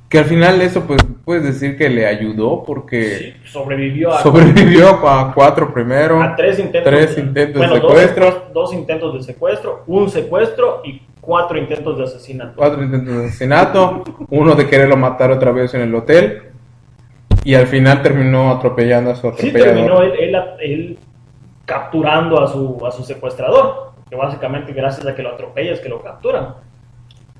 Que 0.08 0.18
al 0.18 0.24
final 0.24 0.62
eso 0.62 0.84
pues 0.86 1.00
puedes 1.24 1.44
decir 1.44 1.76
que 1.76 1.90
le 1.90 2.06
ayudó 2.06 2.64
porque 2.64 3.02
Sí, 3.18 3.34
sobrevivió 3.50 4.12
a, 4.14 4.22
sobrevivió 4.22 5.06
a 5.06 5.34
cuatro 5.34 5.72
primero. 5.72 6.22
a 6.22 6.34
tres 6.34 6.58
intentos, 6.58 6.90
tres 6.90 7.18
intentos 7.18 7.60
de 7.60 7.68
bueno, 7.68 7.82
dos 7.82 7.92
secuestro. 7.92 8.24
secuest- 8.26 8.52
dos 8.54 8.72
intentos 8.74 9.14
de 9.14 9.22
secuestro, 9.22 9.82
un 9.86 10.08
secuestro 10.08 10.80
y 10.84 11.02
cuatro 11.20 11.58
intentos 11.58 11.98
de 11.98 12.04
asesinato. 12.04 12.54
cuatro 12.56 12.82
intentos 12.82 13.16
de 13.18 13.26
asesinato, 13.26 14.02
uno 14.30 14.54
de 14.54 14.66
quererlo 14.66 14.96
matar 14.96 15.30
otra 15.30 15.52
vez 15.52 15.74
en 15.74 15.82
el 15.82 15.94
hotel 15.94 16.42
y 17.44 17.54
al 17.54 17.66
final 17.66 18.00
terminó 18.02 18.50
atropellando 18.52 19.10
a 19.10 19.14
su 19.14 19.22
Sí 19.22 19.48
atropellador. 19.48 19.74
terminó 19.74 20.02
él, 20.02 20.12
él- 20.18 20.36
él 20.60 20.98
capturando 21.66 22.42
a 22.42 22.48
su, 22.48 22.80
a 22.86 22.90
su 22.90 23.02
secuestrador, 23.04 23.92
que 24.08 24.16
básicamente 24.16 24.72
gracias 24.72 25.06
a 25.06 25.14
que 25.14 25.22
lo 25.22 25.30
atropella 25.34 25.72
es 25.72 25.80
que 25.80 25.90
lo 25.90 26.00
capturan. 26.02 26.54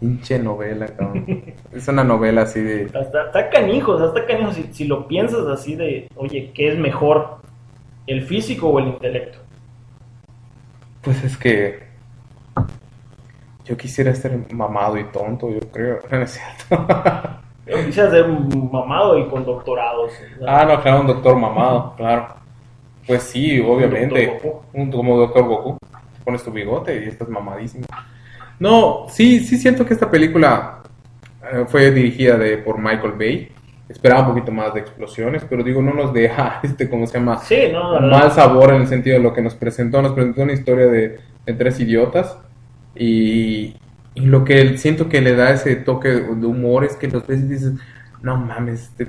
Pinche 0.00 0.38
novela, 0.38 0.86
cabrón. 0.86 1.44
es 1.72 1.88
una 1.88 2.04
novela 2.04 2.42
así 2.42 2.60
de... 2.60 2.84
Hasta, 2.86 3.26
está 3.26 3.50
canijo, 3.50 3.92
o 3.92 3.98
sea, 3.98 4.08
está 4.08 4.26
canijo 4.26 4.52
si, 4.52 4.64
si 4.72 4.84
lo 4.84 5.08
piensas 5.08 5.46
así 5.46 5.74
de, 5.74 6.08
oye, 6.16 6.52
¿qué 6.54 6.72
es 6.72 6.78
mejor? 6.78 7.38
¿El 8.06 8.22
físico 8.22 8.68
o 8.68 8.78
el 8.78 8.88
intelecto? 8.88 9.38
Pues 11.02 11.22
es 11.24 11.36
que 11.36 11.88
yo 13.68 13.76
quisiera 13.76 14.14
ser 14.14 14.38
mamado 14.52 14.96
y 14.96 15.04
tonto, 15.04 15.50
yo 15.50 15.60
creo. 15.70 15.98
No 16.10 16.22
es 16.22 16.30
cierto. 16.30 16.88
Yo 17.66 17.84
quisiera 17.84 18.10
ser 18.10 18.24
un 18.24 18.70
mamado 18.72 19.18
y 19.18 19.28
con 19.28 19.44
doctorados. 19.44 20.10
ah, 20.46 20.64
no, 20.64 20.80
claro, 20.80 21.02
un 21.02 21.06
doctor 21.08 21.36
mamado, 21.36 21.94
claro. 21.96 22.28
Pues 23.06 23.24
sí, 23.24 23.60
obviamente. 23.60 24.26
Doctor 24.26 24.52
Goku. 24.52 24.62
Un, 24.72 24.90
como 24.90 25.18
doctor 25.18 25.44
Goku. 25.44 25.76
Te 25.80 26.24
pones 26.24 26.42
tu 26.42 26.50
bigote 26.50 27.04
y 27.04 27.08
estás 27.08 27.28
mamadísimo. 27.28 27.84
No, 28.60 29.06
sí, 29.08 29.40
sí 29.40 29.56
siento 29.56 29.86
que 29.86 29.94
esta 29.94 30.10
película 30.10 30.82
eh, 31.52 31.64
fue 31.66 31.90
dirigida 31.90 32.36
de, 32.36 32.58
por 32.58 32.78
Michael 32.78 33.12
Bay. 33.12 33.52
Esperaba 33.88 34.20
un 34.20 34.34
poquito 34.34 34.52
más 34.52 34.74
de 34.74 34.80
explosiones, 34.80 35.44
pero 35.48 35.62
digo, 35.62 35.80
no 35.80 35.94
nos 35.94 36.12
deja, 36.12 36.60
este, 36.62 36.90
¿cómo 36.90 37.06
se 37.06 37.18
llama? 37.18 37.38
Sí, 37.38 37.68
no, 37.72 38.00
mal 38.00 38.32
sabor 38.32 38.74
en 38.74 38.82
el 38.82 38.88
sentido 38.88 39.16
de 39.16 39.22
lo 39.22 39.32
que 39.32 39.42
nos 39.42 39.54
presentó. 39.54 40.02
Nos 40.02 40.12
presentó 40.12 40.42
una 40.42 40.52
historia 40.52 40.86
de, 40.86 41.20
de 41.46 41.52
tres 41.54 41.80
idiotas 41.80 42.36
y, 42.94 43.76
y 44.14 44.26
lo 44.26 44.44
que 44.44 44.76
siento 44.76 45.08
que 45.08 45.20
le 45.20 45.34
da 45.34 45.50
ese 45.50 45.76
toque 45.76 46.08
de 46.08 46.46
humor 46.46 46.84
es 46.84 46.96
que 46.96 47.08
los 47.08 47.22
y 47.28 47.36
dices, 47.36 47.72
no 48.20 48.36
mames, 48.36 48.82
este 48.82 49.08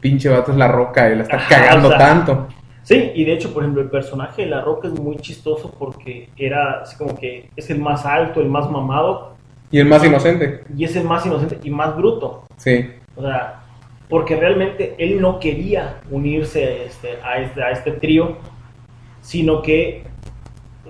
pinche 0.00 0.28
vato 0.28 0.50
es 0.50 0.58
la 0.58 0.68
roca 0.68 1.08
y 1.10 1.16
la 1.16 1.22
está 1.22 1.36
Ajá, 1.36 1.48
cagando 1.48 1.88
o 1.88 1.90
sea, 1.92 1.98
tanto. 1.98 2.48
Sí, 2.82 3.12
y 3.14 3.24
de 3.24 3.34
hecho, 3.34 3.52
por 3.54 3.62
ejemplo, 3.62 3.82
el 3.82 3.90
personaje 3.90 4.42
de 4.42 4.48
La 4.48 4.60
Roca 4.60 4.88
es 4.88 4.94
muy 4.98 5.16
chistoso 5.16 5.72
porque 5.78 6.28
era 6.36 6.80
así 6.82 6.96
como 6.96 7.16
que 7.16 7.48
es 7.54 7.70
el 7.70 7.78
más 7.78 8.04
alto, 8.04 8.40
el 8.40 8.48
más 8.48 8.68
mamado, 8.70 9.36
Y 9.70 9.78
el 9.78 9.86
más 9.86 10.04
inocente, 10.04 10.64
y 10.76 10.84
es 10.84 10.96
el 10.96 11.04
más 11.04 11.24
inocente 11.24 11.58
y 11.62 11.70
más 11.70 11.96
bruto. 11.96 12.44
sí. 12.56 12.86
O 13.14 13.20
sea, 13.22 13.58
porque 14.08 14.36
realmente 14.36 14.94
él 14.98 15.20
no 15.20 15.38
quería 15.38 16.00
unirse 16.10 16.64
a 16.64 16.70
este, 16.84 17.08
a 17.22 17.38
este, 17.38 17.62
a 17.62 17.70
este 17.70 17.92
trío, 17.92 18.36
sino 19.20 19.62
que 19.62 20.04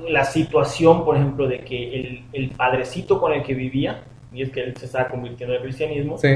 la 0.08 0.24
situación, 0.24 1.04
por 1.04 1.16
ejemplo, 1.16 1.46
de 1.46 1.60
que 1.60 1.94
el, 1.94 2.24
el 2.32 2.50
padrecito 2.50 3.20
con 3.20 3.32
el 3.32 3.42
que 3.42 3.54
vivía, 3.54 4.02
y 4.32 4.42
es 4.42 4.50
que 4.50 4.60
él 4.62 4.76
se 4.76 4.86
estaba 4.86 5.08
convirtiendo 5.08 5.54
al 5.54 5.62
cristianismo, 5.62 6.16
Sí, 6.18 6.28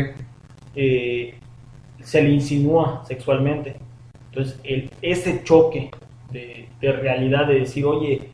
eh, 0.76 1.34
se 2.02 2.22
le 2.22 2.30
insinúa 2.30 3.02
sexualmente. 3.04 3.76
Entonces, 4.36 4.60
el, 4.64 4.90
ese 5.00 5.42
choque 5.44 5.90
de, 6.30 6.68
de 6.78 6.92
realidad 6.92 7.46
de 7.46 7.60
decir, 7.60 7.86
oye, 7.86 8.28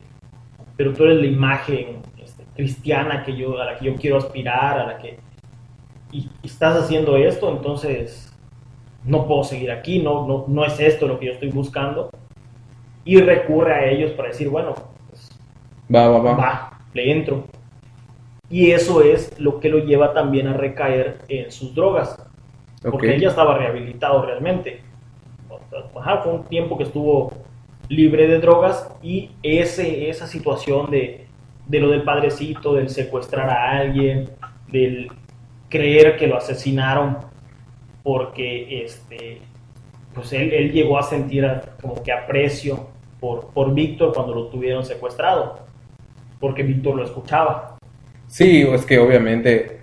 pero 0.75 0.91
tú 0.91 1.05
eres 1.05 1.21
la 1.21 1.27
imagen 1.27 2.01
este, 2.21 2.43
cristiana 2.55 3.23
que 3.23 3.37
yo, 3.37 3.57
a 3.61 3.63
la 3.63 3.77
que 3.77 3.85
yo 3.85 3.95
quiero 3.95 4.17
aspirar, 4.17 4.79
a 4.79 4.85
la 4.85 4.97
que... 4.97 5.17
Y, 6.11 6.29
y 6.41 6.47
estás 6.47 6.75
haciendo 6.75 7.15
esto, 7.15 7.49
entonces 7.49 8.37
no 9.05 9.25
puedo 9.25 9.45
seguir 9.45 9.71
aquí, 9.71 9.99
no, 9.99 10.27
no, 10.27 10.43
no 10.49 10.65
es 10.65 10.77
esto 10.81 11.07
lo 11.07 11.17
que 11.19 11.27
yo 11.27 11.31
estoy 11.31 11.51
buscando. 11.51 12.09
Y 13.05 13.21
recurre 13.21 13.73
a 13.73 13.85
ellos 13.85 14.11
para 14.11 14.27
decir, 14.27 14.49
bueno, 14.49 14.75
pues, 15.09 15.31
va, 15.93 16.09
va, 16.09 16.19
va. 16.19 16.33
va, 16.35 16.79
le 16.93 17.13
entro. 17.13 17.45
Y 18.49 18.71
eso 18.71 19.01
es 19.01 19.39
lo 19.39 19.61
que 19.61 19.69
lo 19.69 19.79
lleva 19.79 20.13
también 20.13 20.47
a 20.47 20.53
recaer 20.53 21.19
en 21.29 21.49
sus 21.49 21.73
drogas 21.73 22.19
porque 22.91 23.13
él 23.13 23.21
ya 23.21 23.29
estaba 23.29 23.57
rehabilitado 23.57 24.25
realmente. 24.25 24.81
Fue 26.23 26.33
un 26.33 26.43
tiempo 26.45 26.77
que 26.77 26.83
estuvo 26.83 27.31
libre 27.89 28.27
de 28.27 28.39
drogas 28.39 28.89
y 29.01 29.31
ese, 29.43 30.09
esa 30.09 30.27
situación 30.27 30.89
de, 30.89 31.27
de 31.67 31.79
lo 31.79 31.89
del 31.89 32.03
padrecito, 32.03 32.73
del 32.73 32.89
secuestrar 32.89 33.49
a 33.49 33.71
alguien, 33.71 34.29
del 34.67 35.09
creer 35.69 36.17
que 36.17 36.27
lo 36.27 36.37
asesinaron 36.37 37.17
porque 38.03 38.83
este 38.83 39.41
pues 40.13 40.31
él, 40.33 40.53
él 40.53 40.71
llegó 40.71 40.97
a 40.97 41.03
sentir 41.03 41.45
como 41.81 42.01
que 42.03 42.11
aprecio 42.11 42.87
por, 43.19 43.47
por 43.47 43.73
Víctor 43.73 44.13
cuando 44.13 44.35
lo 44.35 44.47
tuvieron 44.47 44.85
secuestrado, 44.85 45.59
porque 46.39 46.61
Víctor 46.61 46.95
lo 46.95 47.03
escuchaba. 47.03 47.77
Sí, 48.27 48.61
es 48.61 48.85
que 48.85 48.99
obviamente 48.99 49.82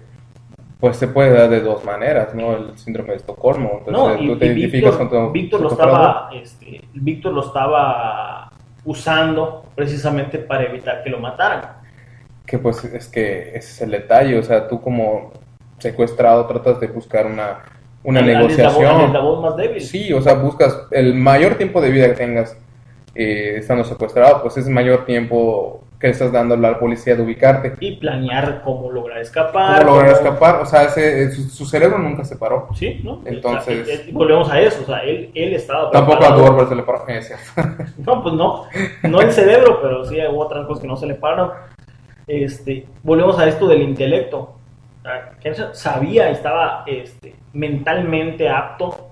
pues 0.80 0.96
se 0.96 1.08
puede 1.08 1.32
dar 1.32 1.50
de 1.50 1.60
dos 1.60 1.84
maneras, 1.84 2.34
¿no? 2.34 2.56
El 2.56 2.78
síndrome 2.78 3.10
de 3.10 3.16
Estocolmo. 3.16 3.82
Entonces, 3.84 3.92
No, 3.92 4.22
y, 4.22 4.26
tú 4.28 4.38
te 4.38 4.46
identificas 4.46 4.92
Víctor, 4.98 4.98
con 4.98 5.26
tu 5.26 5.32
Víctor 5.32 5.60
lo 5.60 5.70
estaba, 5.70 6.30
este, 6.32 6.80
Víctor 6.94 7.32
lo 7.34 7.44
estaba 7.44 8.50
usando 8.84 9.64
precisamente 9.74 10.38
para 10.38 10.64
evitar 10.64 11.02
que 11.04 11.10
lo 11.10 11.18
mataran. 11.20 11.60
Que 12.46 12.58
pues 12.58 12.82
es 12.84 13.08
que 13.08 13.50
ese 13.50 13.58
es 13.58 13.80
el 13.82 13.90
detalle, 13.90 14.38
o 14.38 14.42
sea, 14.42 14.66
tú 14.68 14.80
como 14.80 15.32
secuestrado 15.78 16.46
tratas 16.46 16.80
de 16.80 16.86
buscar 16.88 17.26
una, 17.26 17.58
una 18.02 18.20
Al- 18.20 18.28
al 18.36 18.36
eslabón- 18.36 18.50
al 18.50 18.56
negociación. 18.56 19.00
eslabón 19.02 19.42
más 19.42 19.56
débil. 19.56 19.80
Sí, 19.82 20.12
o 20.12 20.20
sea, 20.22 20.34
buscas 20.34 20.86
el 20.90 21.14
mayor 21.14 21.56
tiempo 21.56 21.80
de 21.80 21.90
vida 21.90 22.06
que 22.08 22.14
tengas 22.14 22.56
eh, 23.14 23.56
estando 23.58 23.84
secuestrado, 23.84 24.40
pues 24.42 24.56
es 24.56 24.66
el 24.66 24.72
mayor 24.72 25.04
tiempo 25.04 25.82
que 26.00 26.08
estás 26.08 26.32
dando 26.32 26.54
a 26.54 26.56
la 26.56 26.78
policía 26.78 27.14
de 27.14 27.22
ubicarte. 27.22 27.74
Y 27.78 27.96
planear 27.96 28.62
cómo 28.64 28.90
lograr 28.90 29.18
escapar. 29.18 29.84
¿Cómo 29.84 29.96
lograr 29.96 30.14
cómo- 30.16 30.26
escapar? 30.28 30.62
O 30.62 30.66
sea, 30.66 30.84
ese, 30.84 31.24
eh, 31.24 31.30
su, 31.30 31.42
su 31.50 31.66
cerebro 31.66 31.98
nunca 31.98 32.24
se 32.24 32.36
paró. 32.36 32.68
Sí, 32.74 33.00
¿no? 33.04 33.20
Entonces- 33.26 34.10
volvemos 34.12 34.50
a 34.50 34.60
eso, 34.60 34.80
o 34.82 34.86
sea, 34.86 35.00
él, 35.00 35.30
él 35.34 35.52
estaba 35.54 35.90
Tampoco 35.90 36.24
a. 36.24 36.30
Dwarf 36.30 36.68
se 36.70 36.74
le 36.74 36.82
paró. 36.82 37.04
Eh, 37.06 37.22
sí. 37.22 37.34
No, 38.06 38.22
pues 38.22 38.34
no, 38.34 38.64
no 39.02 39.20
el 39.20 39.30
cerebro, 39.30 39.78
pero 39.82 40.04
sí 40.06 40.16
hubo 40.30 40.40
otras 40.40 40.66
cosas 40.66 40.80
que 40.80 40.88
no 40.88 40.96
se 40.96 41.06
le 41.06 41.14
pararon. 41.16 41.50
Este, 42.26 42.86
volvemos 43.02 43.38
a 43.38 43.46
esto 43.46 43.66
del 43.68 43.82
intelecto. 43.82 44.54
Ah, 45.04 45.32
sabía, 45.72 46.30
estaba 46.30 46.84
este, 46.86 47.34
mentalmente 47.52 48.48
apto 48.48 49.09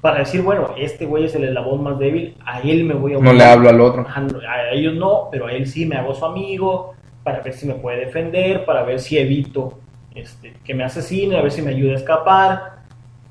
para 0.00 0.20
decir, 0.20 0.42
bueno, 0.42 0.74
este 0.76 1.04
güey 1.04 1.24
es 1.24 1.34
el 1.34 1.44
eslabón 1.44 1.82
más 1.82 1.98
débil, 1.98 2.36
a 2.44 2.60
él 2.60 2.84
me 2.84 2.94
voy 2.94 3.14
a 3.14 3.18
No 3.18 3.32
le 3.32 3.44
hablo 3.44 3.68
al 3.68 3.80
otro. 3.80 4.02
No, 4.02 4.40
A 4.48 4.70
ellos 4.72 4.94
no, 4.94 5.28
pero 5.30 5.46
a 5.46 5.52
él 5.52 5.66
sí 5.66 5.84
me 5.84 5.96
hago 5.96 6.14
su 6.14 6.24
amigo, 6.24 6.94
para 7.22 7.40
ver 7.40 7.52
si 7.52 7.66
me 7.66 7.74
puede 7.74 8.06
defender, 8.06 8.64
para 8.64 8.82
ver 8.82 9.00
si 9.00 9.18
evito 9.18 9.78
este, 10.14 10.54
que 10.64 10.74
me 10.74 10.84
asesine, 10.84 11.38
a 11.38 11.42
ver 11.42 11.52
si 11.52 11.62
me 11.62 11.70
ayuda 11.70 11.92
a 11.92 11.96
escapar. 11.96 12.80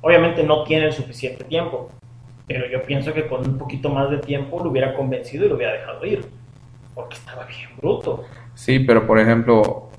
Obviamente 0.01 0.43
no 0.43 0.63
tiene 0.63 0.85
el 0.85 0.93
suficiente 0.93 1.43
tiempo, 1.43 1.89
pero 2.47 2.67
yo 2.69 2.83
pienso 2.83 3.13
que 3.13 3.27
con 3.27 3.47
un 3.47 3.57
poquito 3.57 3.89
más 3.89 4.09
de 4.09 4.17
tiempo 4.17 4.63
lo 4.63 4.69
hubiera 4.69 4.93
convencido 4.93 5.45
y 5.45 5.49
lo 5.49 5.55
hubiera 5.55 5.73
dejado 5.73 6.05
ir, 6.05 6.25
porque 6.93 7.15
estaba 7.15 7.45
bien 7.45 7.69
bruto. 7.77 8.25
Sí, 8.53 8.79
pero 8.79 9.05
por 9.05 9.19
ejemplo, 9.19 9.89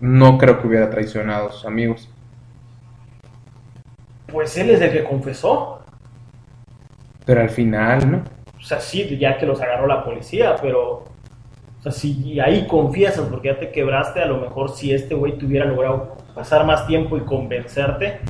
no 0.00 0.38
creo 0.38 0.60
que 0.60 0.66
hubiera 0.66 0.90
traicionado 0.90 1.48
a 1.48 1.52
sus 1.52 1.66
amigos. 1.66 2.08
Pues 4.32 4.56
él 4.58 4.70
es 4.70 4.80
el 4.80 4.90
que 4.90 5.04
confesó, 5.04 5.77
Pero 7.28 7.42
al 7.42 7.50
final, 7.50 8.10
¿no? 8.10 8.22
o 8.58 8.62
sea, 8.62 8.80
sí, 8.80 9.18
ya 9.18 9.36
que 9.36 9.44
los 9.44 9.60
agarró 9.60 9.86
la 9.86 10.02
policía, 10.02 10.56
pero, 10.62 11.04
o 11.78 11.82
sea, 11.82 11.92
si 11.92 12.40
ahí 12.40 12.66
confiesas 12.66 13.26
porque 13.28 13.48
ya 13.48 13.58
te 13.58 13.70
quebraste, 13.70 14.22
a 14.22 14.24
lo 14.24 14.38
mejor 14.38 14.70
si 14.70 14.94
este 14.94 15.14
güey 15.14 15.36
te 15.36 15.44
hubiera 15.44 15.66
logrado 15.66 16.16
pasar 16.34 16.64
más 16.64 16.86
tiempo 16.86 17.18
y 17.18 17.20
convencerte, 17.20 18.20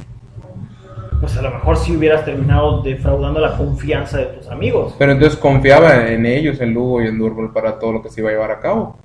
pues 1.21 1.37
a 1.37 1.43
lo 1.43 1.53
mejor 1.53 1.77
sí 1.77 1.97
hubieras 1.97 2.25
terminado 2.25 2.83
defraudando 2.83 3.39
la 3.39 3.57
confianza 3.57 4.19
de 4.19 4.25
tus 4.25 4.49
amigos. 4.49 4.97
Pero 4.99 5.13
entonces 5.13 5.39
confiaba 5.39 6.09
en 6.09 6.27
ellos, 6.27 6.61
en 6.61 6.75
Lugo 6.75 7.01
y 7.01 7.07
en 7.07 7.19
Durbol 7.19 7.53
para 7.53 7.79
todo 7.79 7.93
lo 7.93 8.03
que 8.03 8.09
se 8.09 8.21
iba 8.21 8.31
a 8.31 8.33
llevar 8.33 8.51
a 8.51 8.59
cabo. 8.59 8.99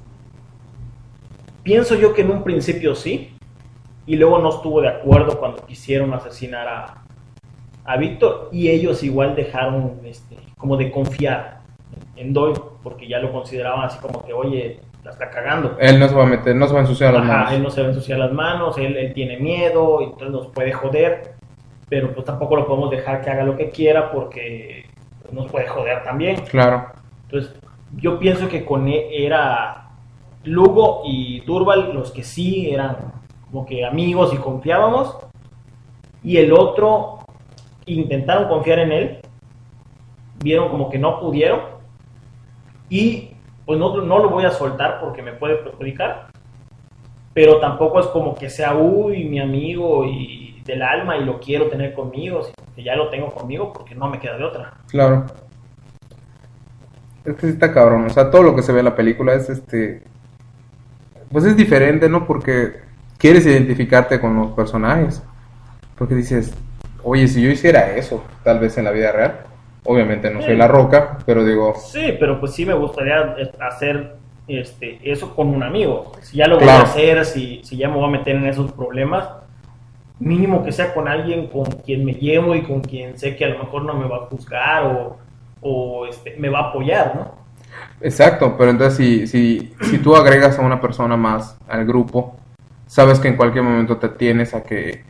Pienso 1.62 1.94
yo 1.94 2.16
que 2.16 2.24
en 2.24 2.32
un 2.32 2.44
principio 2.44 2.96
sí, 2.96 3.38
y 4.08 4.16
luego 4.16 4.40
no 4.40 4.50
estuvo 4.50 4.82
de 4.82 4.90
acuerdo 4.90 5.38
cuando 5.40 5.64
quisieron 5.68 6.16
asesinar 6.16 6.68
a, 6.68 7.03
a 7.86 7.98
Víctor, 7.98 8.50
y 8.52 8.70
ellos 8.70 9.04
igual 9.04 9.36
dejaron 9.36 10.00
este, 10.06 10.38
como 10.58 10.78
de 10.78 10.92
confiar 10.92 11.62
en 12.16 12.34
Doyle, 12.34 12.60
porque 12.82 13.08
ya 13.08 13.20
lo 13.20 13.32
consideraban 13.32 13.86
así 13.86 14.00
como 14.00 14.24
que, 14.26 14.34
oye, 14.34 14.80
la 15.04 15.12
está 15.12 15.30
cagando. 15.30 15.76
Él 15.80 16.00
no 16.00 16.08
se 16.08 16.16
va 16.16 16.24
a 16.24 16.28
meter, 16.28 16.56
no 16.56 16.68
se 16.68 16.74
va 16.74 16.80
a 16.80 16.84
ensuciar 16.84 17.14
las 17.14 17.26
manos. 17.26 17.52
él 17.52 17.64
no 17.64 17.70
se 17.70 17.82
va 17.82 17.88
a 17.88 17.90
ensuciar 17.90 18.20
las 18.20 18.32
manos, 18.32 18.78
él, 18.78 18.96
él 18.96 19.14
tiene 19.14 19.38
miedo, 19.38 20.02
entonces 20.02 20.32
nos 20.32 20.48
puede 20.48 20.72
joder, 20.72 21.34
pero 21.90 22.14
pues 22.14 22.26
tampoco 22.26 22.56
lo 22.56 22.66
podemos 22.66 22.90
dejar 22.90 23.22
que 23.22 23.30
haga 23.30 23.44
lo 23.44 23.58
que 23.58 23.70
quiera 23.70 24.12
porque 24.12 24.86
nos 25.32 25.52
puede 25.52 25.68
joder 25.68 26.04
también. 26.04 26.38
Claro. 26.50 26.88
Entonces, 27.26 27.54
yo 27.98 28.18
pienso 28.20 28.48
que 28.48 28.64
con 28.64 28.88
él 28.88 29.04
era 29.12 29.90
Lugo 30.46 31.02
y 31.06 31.42
Durval 31.42 31.94
los 31.94 32.12
que 32.12 32.24
sí 32.24 32.72
eran 32.72 32.98
como 33.52 33.66
que 33.66 33.86
amigos 33.86 34.34
y 34.34 34.38
confiábamos, 34.38 35.18
y 36.24 36.38
el 36.38 36.54
otro 36.54 37.20
intentaron 37.86 38.48
confiar 38.48 38.80
en 38.80 38.92
él, 38.92 39.20
vieron 40.44 40.70
como 40.70 40.90
que 40.90 41.00
no 41.00 41.20
pudieron, 41.20 41.62
y 42.90 43.32
pues 43.66 43.80
no, 43.80 44.02
no 44.02 44.20
lo 44.20 44.30
voy 44.30 44.46
a 44.46 44.52
soltar 44.52 45.00
porque 45.00 45.22
me 45.22 45.34
puede 45.34 45.56
perjudicar, 45.56 46.28
pero 47.34 47.60
tampoco 47.60 48.00
es 48.00 48.08
como 48.08 48.36
que 48.36 48.50
sea, 48.50 48.76
uy, 48.76 49.24
mi 49.26 49.40
amigo 49.40 50.06
y 50.06 50.62
del 50.66 50.82
alma 50.82 51.18
y 51.18 51.26
lo 51.26 51.40
quiero 51.40 51.68
tener 51.68 51.94
conmigo, 51.94 52.42
que 52.76 52.84
ya 52.84 52.96
lo 52.96 53.10
tengo 53.10 53.32
conmigo 53.32 53.74
porque 53.74 53.96
no 53.96 54.10
me 54.10 54.20
queda 54.20 54.38
de 54.38 54.44
otra. 54.44 54.74
Claro. 54.90 55.26
Es 57.26 57.36
que 57.36 57.48
sí 57.48 57.54
está 57.54 57.74
cabrón. 57.74 58.06
O 58.06 58.10
sea, 58.10 58.30
todo 58.30 58.44
lo 58.44 58.56
que 58.56 58.64
se 58.64 58.72
ve 58.72 58.80
en 58.80 58.86
la 58.86 58.96
película 58.96 59.34
es 59.34 59.50
este. 59.50 60.04
Pues 61.32 61.46
es 61.46 61.56
diferente, 61.56 62.10
¿no? 62.10 62.26
Porque 62.26 62.82
quieres 63.18 63.46
identificarte 63.46 64.20
con 64.20 64.36
los 64.36 64.52
personajes. 64.52 65.24
Porque 65.98 66.16
dices, 66.16 66.54
oye, 67.04 67.28
si 67.28 67.42
yo 67.42 67.50
hiciera 67.50 67.96
eso, 67.96 68.24
tal 68.44 68.60
vez 68.60 68.78
en 68.78 68.86
la 68.86 68.92
vida 68.92 69.12
real. 69.12 69.40
Obviamente 69.86 70.32
no 70.32 70.42
soy 70.42 70.56
la 70.56 70.68
roca, 70.68 71.18
pero 71.26 71.44
digo, 71.44 71.74
Sí, 71.76 72.16
pero 72.18 72.40
pues 72.40 72.54
sí 72.54 72.66
me 72.66 72.74
gustaría 72.74 73.36
eh, 73.38 73.52
hacer 73.60 74.16
este, 74.48 75.00
eso 75.04 75.36
con 75.36 75.50
un 75.50 75.62
amigo. 75.62 76.14
Si 76.22 76.38
ya 76.38 76.48
lo 76.48 76.58
voy 76.58 76.70
a 76.70 76.82
hacer, 76.82 77.26
si, 77.26 77.62
si 77.64 77.76
ya 77.76 77.90
me 77.90 77.96
voy 77.96 78.06
a 78.06 78.12
meter 78.12 78.38
en 78.38 78.46
esos 78.46 78.72
problemas, 78.72 79.28
mínimo 80.20 80.64
que 80.64 80.72
sea 80.72 80.94
con 80.94 81.08
alguien 81.08 81.48
con 81.48 81.66
quien 81.66 82.06
me 82.06 82.14
llevo 82.14 82.56
y 82.56 82.64
con 82.64 82.82
quien 82.82 83.18
sé 83.18 83.36
que 83.36 83.46
a 83.46 83.50
lo 83.50 83.60
mejor 83.60 83.84
no 83.84 83.94
me 83.94 84.08
va 84.08 84.18
a 84.18 84.26
juzgar 84.28 84.86
o, 84.86 85.18
o, 85.62 86.06
este, 86.06 86.36
me 86.38 86.50
va 86.50 86.60
a 86.60 86.70
apoyar, 86.70 87.16
¿no? 87.16 87.44
exacto, 88.02 88.56
pero 88.58 88.70
entonces 88.72 88.98
si, 88.98 89.28
si, 89.28 89.74
si 89.82 89.98
tú 89.98 90.16
agregas 90.16 90.60
a 90.60 90.62
una 90.62 90.80
persona 90.80 91.18
más 91.18 91.58
al 91.68 91.86
grupo, 91.86 92.36
sabes 92.86 93.20
que 93.20 93.28
en 93.30 93.36
cualquier 93.36 93.64
momento 93.64 93.98
te 93.98 94.10
tienes 94.10 94.54
a 94.54 94.64
que 94.64 95.04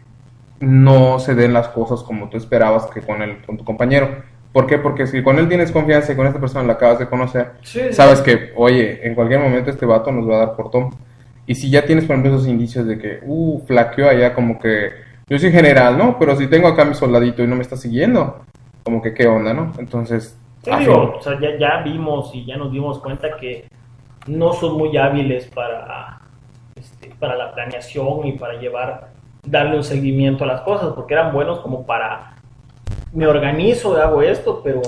no 0.60 1.20
se 1.20 1.36
den 1.36 1.54
las 1.54 1.70
cosas 1.70 2.04
como 2.04 2.30
tú 2.30 2.38
esperabas 2.38 2.86
que 2.88 3.02
con, 3.02 3.22
el, 3.22 3.42
con 3.46 3.58
tu 3.58 3.64
compañero. 3.64 4.24
¿Por 4.52 4.68
qué? 4.68 4.78
Porque 4.78 5.08
si 5.08 5.24
con 5.24 5.40
él 5.40 5.48
tienes 5.50 5.72
confianza 5.72 6.14
y 6.14 6.16
con 6.16 6.28
esta 6.28 6.40
persona 6.40 6.66
la 6.66 6.74
acabas 6.74 7.00
de 7.00 7.08
conocer, 7.08 7.54
sabes 7.92 8.22
que, 8.22 8.54
oye, 8.56 9.06
en 9.06 9.16
cualquier 9.16 9.40
momento 9.40 9.72
este 9.72 9.86
vato 9.86 10.12
nos 10.12 10.30
va 10.30 10.36
a 10.36 10.46
dar 10.46 10.56
por 10.56 10.70
tom. 10.70 10.92
Y 11.48 11.56
si 11.56 11.70
ya 11.70 11.86
tienes, 11.86 12.06
por 12.06 12.16
ejemplo, 12.16 12.36
esos 12.36 12.48
indicios 12.48 12.86
de 12.86 12.98
que, 13.00 13.20
uh, 13.24 13.60
flaqueó 13.66 14.08
allá, 14.08 14.34
como 14.34 14.60
que 14.60 14.92
yo 15.28 15.40
soy 15.40 15.52
general, 15.52 15.98
¿no? 15.98 16.18
Pero 16.20 16.36
si 16.36 16.48
tengo 16.48 16.68
acá 16.68 16.84
a 16.84 16.86
mi 16.86 16.94
soldadito 16.94 17.44
y 17.44 17.48
no 17.48 17.56
me 17.56 17.64
está 17.64 17.76
siguiendo, 17.76 18.42
como 18.84 19.02
que, 19.02 19.14
¿qué 19.14 19.28
onda, 19.28 19.54
no? 19.54 19.74
Entonces, 19.80 20.38
Sí, 20.64 20.72
digo, 20.80 21.16
o 21.18 21.22
sea, 21.22 21.38
ya, 21.42 21.58
ya 21.58 21.82
vimos 21.84 22.34
y 22.34 22.46
ya 22.46 22.56
nos 22.56 22.72
dimos 22.72 23.00
cuenta 23.00 23.36
que 23.36 23.68
no 24.28 24.54
son 24.54 24.78
muy 24.78 24.96
hábiles 24.96 25.48
para, 25.48 26.22
este, 26.76 27.14
para 27.20 27.36
la 27.36 27.54
planeación 27.54 28.26
y 28.26 28.34
para 28.34 28.54
llevar, 28.54 29.10
darle 29.46 29.78
un 29.78 29.84
seguimiento 29.84 30.44
a 30.44 30.48
las 30.48 30.62
cosas, 30.62 30.94
porque 30.94 31.14
eran 31.14 31.34
buenos 31.34 31.60
como 31.60 31.86
para, 31.86 32.36
me 33.12 33.28
organizo, 33.28 33.96
hago 33.98 34.22
esto, 34.22 34.62
pero 34.64 34.82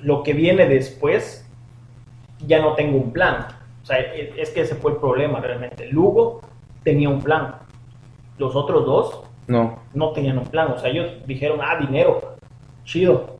lo 0.00 0.22
que 0.22 0.32
viene 0.32 0.66
después, 0.66 1.48
ya 2.46 2.60
no 2.60 2.74
tengo 2.74 2.98
un 2.98 3.12
plan. 3.12 3.46
O 3.82 3.86
sea, 3.86 3.98
e- 3.98 4.34
es 4.36 4.50
que 4.50 4.60
ese 4.60 4.74
fue 4.74 4.92
el 4.92 4.98
problema 4.98 5.40
realmente. 5.40 5.86
Lugo 5.86 6.40
tenía 6.82 7.08
un 7.08 7.20
plan, 7.20 7.56
los 8.38 8.54
otros 8.54 8.84
dos 8.84 9.22
no. 9.46 9.78
no 9.94 10.12
tenían 10.12 10.38
un 10.38 10.46
plan. 10.46 10.72
O 10.72 10.78
sea, 10.78 10.90
ellos 10.90 11.10
dijeron, 11.26 11.60
ah, 11.62 11.76
dinero, 11.80 12.36
chido. 12.84 13.38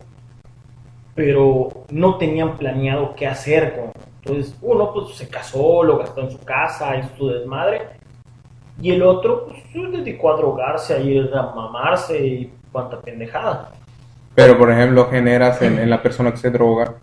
Pero 1.14 1.68
no 1.90 2.16
tenían 2.16 2.56
planeado 2.56 3.14
qué 3.14 3.26
hacer 3.26 3.76
con. 3.76 3.92
Entonces, 4.22 4.56
uno 4.62 4.92
pues 4.92 5.16
se 5.16 5.28
casó, 5.28 5.82
lo 5.82 5.98
gastó 5.98 6.22
en 6.22 6.30
su 6.30 6.38
casa, 6.40 6.96
hizo 6.96 7.08
su 7.16 7.28
desmadre. 7.28 7.97
Y 8.80 8.90
el 8.92 9.02
otro, 9.02 9.46
pues 9.46 9.58
se 9.72 9.78
dedicó 9.96 10.32
a 10.32 10.36
drogarse, 10.36 10.94
a 10.94 10.98
ir 11.00 11.30
a 11.34 11.42
mamarse 11.54 12.24
y 12.24 12.52
cuanta 12.70 13.00
pendejada. 13.00 13.70
Pero, 14.34 14.56
por 14.56 14.70
ejemplo, 14.70 15.06
generas 15.10 15.60
en, 15.62 15.78
en 15.78 15.90
la 15.90 16.00
persona 16.02 16.30
que 16.30 16.36
se 16.36 16.50
droga, 16.50 16.94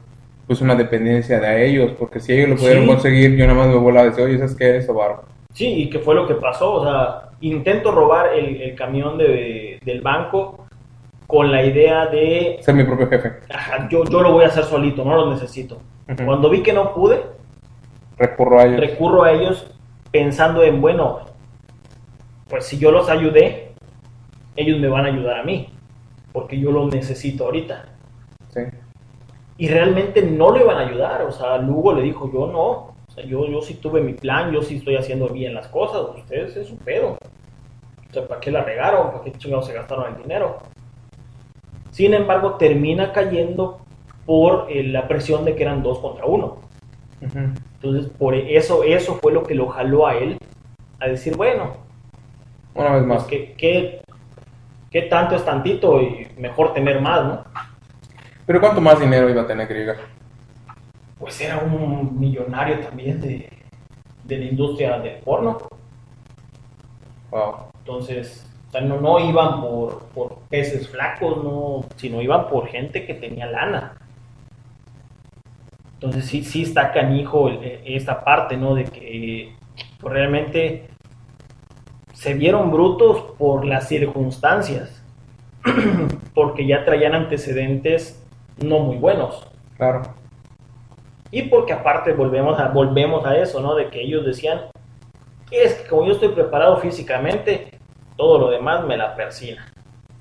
pues 0.47 0.61
una 0.61 0.75
dependencia 0.75 1.39
de 1.39 1.67
ellos, 1.67 1.91
porque 1.99 2.19
si 2.19 2.31
ellos 2.33 2.49
lo 2.49 2.55
pudieron 2.55 2.83
Sí. 2.83 2.87
conseguir, 2.89 3.35
yo 3.35 3.45
nada 3.45 3.59
más 3.59 3.67
me 3.67 3.75
vuelvo 3.75 3.99
a 3.99 4.03
decir, 4.05 4.23
oye, 4.23 4.37
¿sabes 4.37 4.55
qué? 4.55 4.77
Eso, 4.77 4.93
varo. 4.93 5.23
Sí, 5.53 5.67
y 5.67 5.89
qué 5.89 5.99
fue 5.99 6.15
lo 6.15 6.27
que 6.27 6.35
pasó. 6.35 6.73
O 6.75 6.83
sea, 6.85 7.29
intento 7.41 7.91
robar 7.91 8.33
el, 8.33 8.61
el 8.61 8.75
camión 8.75 9.17
de- 9.17 9.79
del 9.83 10.01
banco 10.01 10.65
con 11.27 11.51
la 11.51 11.63
idea 11.65 12.05
de, 12.05 12.57
Ser 12.61 12.75
mi 12.75 12.83
propio 12.83 13.09
jefe. 13.09 13.33
"Ajá, 13.53 13.87
yo, 13.89 14.05
yo 14.05 14.21
lo 14.21 14.31
voy 14.31 14.45
a 14.45 14.47
hacer 14.47 14.63
solito, 14.63 15.03
no 15.03 15.15
lo 15.15 15.31
necesito. 15.31 15.79
Ujú. 16.07 16.23
Cuando 16.25 16.49
vi 16.49 16.61
que 16.61 16.71
no 16.71 16.93
pude, 16.93 17.21
Recurro 18.17 18.59
a 18.59 18.63
ellos. 18.65 18.79
recurro 18.79 19.23
a 19.23 19.31
ellos 19.31 19.69
pensando 20.11 20.63
en, 20.63 20.79
bueno, 20.81 21.19
pues 22.47 22.65
si 22.65 22.77
yo 22.77 22.91
los 22.91 23.09
ayudé, 23.09 23.73
ellos 24.55 24.79
me 24.79 24.87
van 24.87 25.05
a 25.05 25.09
ayudar 25.09 25.39
a 25.39 25.43
mí, 25.43 25.69
porque 26.31 26.59
yo 26.59 26.71
lo 26.71 26.87
necesito 26.87 27.45
ahorita. 27.45 27.85
Sí. 28.49 28.61
Y 29.57 29.67
realmente 29.67 30.21
no 30.21 30.51
le 30.51 30.63
van 30.63 30.77
a 30.77 30.87
ayudar, 30.87 31.21
o 31.23 31.31
sea, 31.31 31.57
Lugo 31.57 31.93
le 31.93 32.01
dijo, 32.01 32.31
yo 32.31 32.47
no, 32.47 32.95
o 33.07 33.11
sea, 33.13 33.23
yo, 33.25 33.47
yo 33.47 33.61
sí 33.61 33.75
tuve 33.75 34.01
mi 34.01 34.13
plan, 34.13 34.51
yo 34.51 34.61
sí 34.61 34.77
estoy 34.77 34.95
haciendo 34.95 35.29
bien 35.29 35.53
las 35.53 35.67
cosas, 35.67 36.01
ustedes 36.15 36.55
es 36.57 36.67
su 36.67 36.77
pedo. 36.77 37.17
O 38.09 38.13
sea, 38.13 38.27
¿para 38.27 38.39
qué 38.39 38.51
la 38.51 38.63
regaron? 38.63 39.11
¿Para 39.11 39.23
qué 39.23 39.31
chingados 39.33 39.67
se 39.67 39.73
gastaron 39.73 40.13
el 40.13 40.21
dinero? 40.21 40.59
Sin 41.91 42.13
embargo, 42.13 42.55
termina 42.55 43.13
cayendo 43.13 43.79
por 44.25 44.67
eh, 44.69 44.83
la 44.83 45.07
presión 45.07 45.45
de 45.45 45.55
que 45.55 45.63
eran 45.63 45.83
dos 45.83 45.99
contra 45.99 46.25
uno. 46.25 46.57
Ujú. 47.21 47.39
Entonces, 47.75 48.11
por 48.17 48.35
eso, 48.35 48.83
eso 48.83 49.15
fue 49.21 49.31
lo 49.31 49.43
que 49.43 49.55
lo 49.55 49.67
jaló 49.67 50.07
a 50.07 50.15
él 50.15 50.37
a 50.99 51.07
decir, 51.07 51.35
bueno, 51.37 51.84
Una 52.75 52.89
vez 52.91 53.03
pues 53.03 53.07
más. 53.07 53.23
¿qué, 53.23 53.53
qué, 53.57 54.01
qué 54.91 55.01
tanto 55.03 55.35
es 55.35 55.45
tantito 55.45 56.01
y 56.01 56.27
mejor 56.37 56.73
tener 56.73 57.01
más, 57.01 57.23
¿no? 57.23 57.45
Pero 58.45 58.59
¿cuánto 58.59 58.81
más 58.81 58.99
dinero 58.99 59.29
iba 59.29 59.41
a 59.41 59.47
tener 59.47 59.67
que 59.67 59.73
llegar? 59.73 59.97
Pues 61.17 61.39
era 61.41 61.57
un 61.59 62.19
millonario 62.19 62.79
también 62.81 63.21
de, 63.21 63.49
de 64.23 64.37
la 64.37 64.45
industria 64.45 64.99
del 64.99 65.15
porno. 65.21 65.57
Wow. 67.31 67.55
Entonces, 67.79 68.45
o 68.67 68.71
sea, 68.71 68.81
no, 68.81 68.99
no 68.99 69.19
iban 69.19 69.61
por, 69.61 70.03
por 70.07 70.39
peces 70.49 70.89
flacos, 70.89 71.43
no, 71.43 71.85
sino 71.95 72.21
iban 72.21 72.49
por 72.49 72.67
gente 72.67 73.05
que 73.05 73.13
tenía 73.13 73.45
lana. 73.47 73.97
Entonces 75.93 76.25
sí, 76.25 76.43
sí 76.43 76.63
está 76.63 76.91
canijo 76.91 77.49
e- 77.49 77.81
esta 77.85 78.23
parte, 78.23 78.57
¿no? 78.57 78.75
De 78.75 78.83
que 78.83 79.55
pues, 79.99 80.13
realmente 80.13 80.89
se 82.15 82.33
vieron 82.33 82.71
brutos 82.71 83.35
por 83.37 83.65
las 83.65 83.87
circunstancias, 83.87 85.03
porque 86.33 86.65
ya 86.65 86.85
traían 86.85 87.13
antecedentes 87.13 88.23
no 88.63 88.79
muy 88.79 88.97
buenos. 88.97 89.47
Claro. 89.77 90.01
Y 91.29 91.43
porque 91.43 91.73
aparte 91.73 92.13
volvemos 92.13 92.57
a, 92.57 92.69
volvemos 92.69 93.25
a 93.25 93.37
eso, 93.37 93.59
¿no? 93.59 93.75
De 93.75 93.89
que 93.89 94.01
ellos 94.01 94.25
decían, 94.25 94.61
es 95.51 95.73
que 95.73 95.89
como 95.89 96.05
yo 96.05 96.13
estoy 96.13 96.29
preparado 96.29 96.77
físicamente, 96.77 97.77
todo 98.15 98.39
lo 98.39 98.49
demás 98.49 98.85
me 98.85 98.95
la 98.95 99.13
persina. 99.15 99.65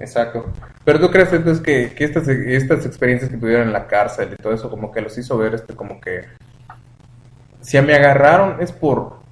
Exacto. 0.01 0.47
Pero 0.85 0.99
tú 0.99 1.11
crees 1.11 1.33
entonces 1.33 1.63
que, 1.63 1.95
que 1.95 2.05
estas, 2.05 2.27
estas 2.27 2.85
experiencias 2.85 3.31
que 3.31 3.37
tuvieron 3.37 3.69
en 3.69 3.73
la 3.73 3.87
cárcel 3.87 4.31
y 4.33 4.43
todo 4.43 4.53
eso 4.53 4.69
como 4.69 4.91
que 4.91 5.01
los 5.01 5.17
hizo 5.17 5.39
ver 5.39 5.55
este 5.55 5.77
como 5.77 6.01
que 6.01 6.25
si 7.61 7.81
me 7.81 7.95
agarraron 7.95 8.61
es 8.61 8.73
por 8.73 9.24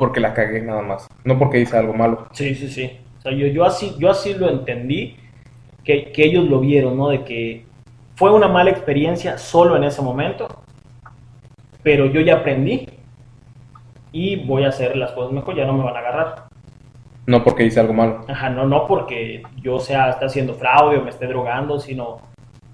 porque 0.00 0.18
la 0.18 0.32
cagué 0.32 0.62
nada 0.62 0.80
más, 0.80 1.06
no 1.24 1.38
porque 1.38 1.60
hice 1.60 1.76
algo 1.76 1.92
malo. 1.92 2.26
Sí, 2.32 2.54
sí, 2.54 2.68
sí. 2.68 2.98
O 3.18 3.20
sea, 3.20 3.32
yo, 3.32 3.46
yo, 3.48 3.66
así, 3.66 3.94
yo 3.98 4.10
así 4.10 4.32
lo 4.32 4.48
entendí, 4.48 5.18
que, 5.84 6.10
que 6.10 6.24
ellos 6.24 6.46
lo 6.46 6.58
vieron, 6.58 6.96
¿no? 6.96 7.10
De 7.10 7.22
que 7.22 7.66
fue 8.14 8.32
una 8.32 8.48
mala 8.48 8.70
experiencia 8.70 9.36
solo 9.36 9.76
en 9.76 9.84
ese 9.84 10.00
momento, 10.00 10.48
pero 11.82 12.06
yo 12.06 12.22
ya 12.22 12.36
aprendí 12.36 12.88
y 14.10 14.36
voy 14.46 14.64
a 14.64 14.68
hacer 14.68 14.96
las 14.96 15.12
cosas 15.12 15.32
mejor, 15.32 15.54
ya 15.54 15.66
no 15.66 15.74
me 15.74 15.84
van 15.84 15.96
a 15.96 15.98
agarrar. 15.98 16.44
No 17.26 17.44
porque 17.44 17.66
hice 17.66 17.80
algo 17.80 17.92
malo. 17.92 18.24
Ajá, 18.26 18.48
no, 18.48 18.66
no 18.66 18.86
porque 18.86 19.42
yo 19.60 19.80
sea, 19.80 20.08
esté 20.08 20.24
haciendo 20.24 20.54
fraude 20.54 20.96
o 20.96 21.04
me 21.04 21.10
esté 21.10 21.26
drogando, 21.26 21.78
sino 21.78 22.22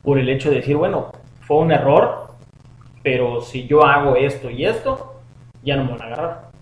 por 0.03 0.21
el 0.21 0.29
hecho 0.29 0.51
de 0.51 0.57
decir, 0.57 0.77
bueno, 0.77 1.11
fue 1.41 1.57
un 1.59 1.73
error, 1.73 2.29
pero 3.03 3.41
si 3.41 3.67
yo 3.67 3.85
hago 3.85 4.15
esto 4.15 4.49
y 4.49 4.65
esto, 4.65 5.21
ya 5.65 5.75
no 5.77 5.87
me 5.87 5.91
van 5.91 6.03
a 6.03 6.05
agarrar. 6.05 6.56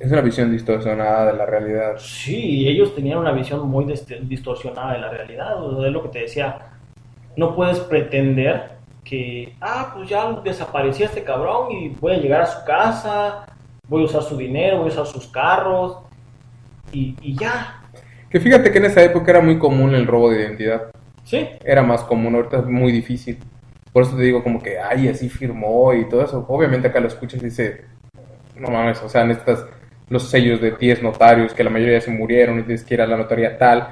Es 0.00 0.12
una 0.12 0.20
visión 0.20 0.52
distorsionada 0.52 1.32
de 1.32 1.38
la 1.38 1.46
realidad. 1.46 1.96
Sí, 1.98 2.68
ellos 2.68 2.94
tenían 2.94 3.18
una 3.18 3.32
visión 3.32 3.68
muy 3.68 3.84
dis- 3.84 4.20
distorsionada 4.28 4.92
de 4.92 4.98
la 5.00 5.10
realidad, 5.10 5.62
o 5.62 5.76
sea, 5.78 5.86
es 5.88 5.92
lo 5.92 6.02
que 6.02 6.08
te 6.10 6.18
decía, 6.20 6.58
no 7.36 7.54
puedes 7.56 7.80
pretender 7.80 8.78
que, 9.04 9.54
ah, 9.60 9.92
pues 9.96 10.08
ya 10.08 10.32
desapareció 10.44 11.06
este 11.06 11.24
cabrón 11.24 11.72
y 11.72 11.88
voy 11.88 12.12
a 12.12 12.18
llegar 12.18 12.42
a 12.42 12.46
su 12.46 12.64
casa, 12.64 13.46
voy 13.88 14.02
a 14.02 14.04
usar 14.06 14.22
su 14.22 14.36
dinero, 14.36 14.78
voy 14.78 14.90
a 14.90 14.92
usar 14.92 15.06
sus 15.06 15.26
carros 15.28 15.98
y, 16.92 17.14
y 17.20 17.34
ya, 17.36 17.80
Que 18.30 18.40
fíjate 18.40 18.70
que 18.70 18.78
en 18.78 18.84
esa 18.84 19.02
época 19.02 19.30
era 19.30 19.40
muy 19.40 19.58
común 19.58 19.94
el 19.94 20.06
robo 20.06 20.30
de 20.30 20.40
identidad. 20.42 20.90
¿sí? 21.24 21.48
Era 21.64 21.82
más 21.82 22.02
común, 22.04 22.34
ahorita 22.34 22.58
es 22.58 22.66
muy 22.66 22.92
difícil. 22.92 23.38
Por 23.92 24.02
eso 24.02 24.16
te 24.16 24.22
digo 24.22 24.42
como 24.42 24.62
que, 24.62 24.78
ay, 24.78 25.08
así 25.08 25.28
firmó 25.28 25.92
y 25.94 26.08
todo 26.08 26.22
eso. 26.24 26.44
Obviamente 26.48 26.88
acá 26.88 27.00
lo 27.00 27.08
escuchas 27.08 27.40
y 27.40 27.46
dice, 27.46 27.84
no 28.56 28.68
mames, 28.70 29.02
o 29.02 29.08
sea, 29.08 29.24
necesitas 29.24 29.64
los 30.08 30.28
sellos 30.30 30.60
de 30.60 30.72
10 30.72 31.02
notarios, 31.02 31.52
que 31.52 31.64
la 31.64 31.70
mayoría 31.70 32.00
se 32.00 32.10
murieron 32.10 32.58
y 32.58 32.62
tienes 32.62 32.84
que 32.84 32.94
ir 32.94 33.02
a 33.02 33.06
la 33.06 33.16
notaría 33.16 33.58
tal, 33.58 33.88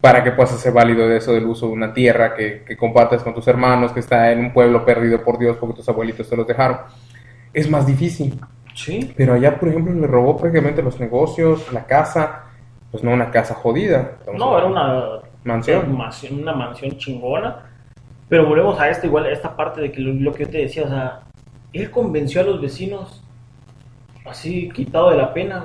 para 0.00 0.24
que 0.24 0.32
puedas 0.32 0.52
hacer 0.52 0.72
válido 0.72 1.08
de 1.08 1.18
eso 1.18 1.32
del 1.32 1.46
uso 1.46 1.66
de 1.66 1.72
una 1.72 1.92
tierra 1.92 2.34
que, 2.34 2.64
que 2.66 2.76
compartes 2.76 3.22
con 3.22 3.34
tus 3.34 3.46
hermanos, 3.46 3.92
que 3.92 4.00
está 4.00 4.32
en 4.32 4.40
un 4.40 4.52
pueblo 4.52 4.84
perdido 4.84 5.22
por 5.22 5.38
Dios 5.38 5.56
porque 5.58 5.76
tus 5.76 5.88
abuelitos 5.88 6.28
te 6.28 6.36
los 6.36 6.46
dejaron. 6.46 6.78
Es 7.52 7.70
más 7.70 7.86
difícil. 7.86 8.38
Sí, 8.74 9.12
Pero 9.16 9.34
allá, 9.34 9.58
por 9.58 9.68
ejemplo, 9.68 9.92
le 9.92 10.06
robó 10.06 10.36
prácticamente 10.38 10.82
los 10.82 10.98
negocios, 10.98 11.70
la 11.72 11.84
casa, 11.84 12.44
pues 12.90 13.04
no 13.04 13.12
una 13.12 13.30
casa 13.30 13.54
jodida. 13.54 14.12
no, 14.34 14.56
era 14.56 14.66
una 14.66 15.22
Mansión. 15.44 15.86
Una 15.86 15.98
mansión, 15.98 16.40
una 16.40 16.52
mansión 16.52 16.96
chingona. 16.98 17.66
Pero 18.28 18.46
volvemos 18.46 18.78
a 18.80 18.88
esto, 18.88 19.06
igual, 19.06 19.26
a 19.26 19.32
esta 19.32 19.54
parte 19.54 19.80
de 19.80 19.92
que 19.92 20.00
lo, 20.00 20.12
lo 20.14 20.32
que 20.32 20.44
yo 20.44 20.50
te 20.50 20.58
decía, 20.58 20.84
o 20.84 20.88
sea, 20.88 21.20
él 21.72 21.90
convenció 21.90 22.40
a 22.40 22.44
los 22.44 22.60
vecinos 22.60 23.22
así 24.26 24.68
quitado 24.70 25.10
de 25.10 25.16
la 25.16 25.32
pena. 25.32 25.64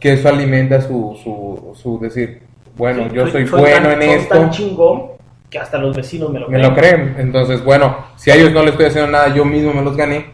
que 0.00 0.14
eso 0.14 0.28
alimenta 0.28 0.80
su, 0.80 1.18
su, 1.22 1.74
su 1.80 1.98
decir, 2.00 2.42
bueno, 2.76 3.04
Sí, 3.08 3.14
yo 3.14 3.26
soy 3.28 3.46
soy 3.46 3.60
bueno 3.60 3.88
tan- 3.90 4.02
en 4.02 4.10
esto, 4.10 4.34
tan 4.34 4.50
chingón 4.50 5.12
que 5.48 5.58
hasta 5.58 5.78
los 5.78 5.94
vecinos 5.96 6.30
me 6.30 6.40
lo 6.40 6.48
me 6.48 6.56
creen. 6.58 6.70
lo 6.70 6.76
creen. 6.76 7.14
Entonces, 7.18 7.62
bueno, 7.64 7.96
si 8.16 8.30
a 8.30 8.34
ellos 8.34 8.52
no 8.52 8.62
les 8.62 8.70
estoy 8.72 8.86
haciendo 8.86 9.10
nada, 9.10 9.34
yo 9.34 9.44
mismo 9.44 9.72
me 9.72 9.82
los 9.82 9.96
gané, 9.96 10.26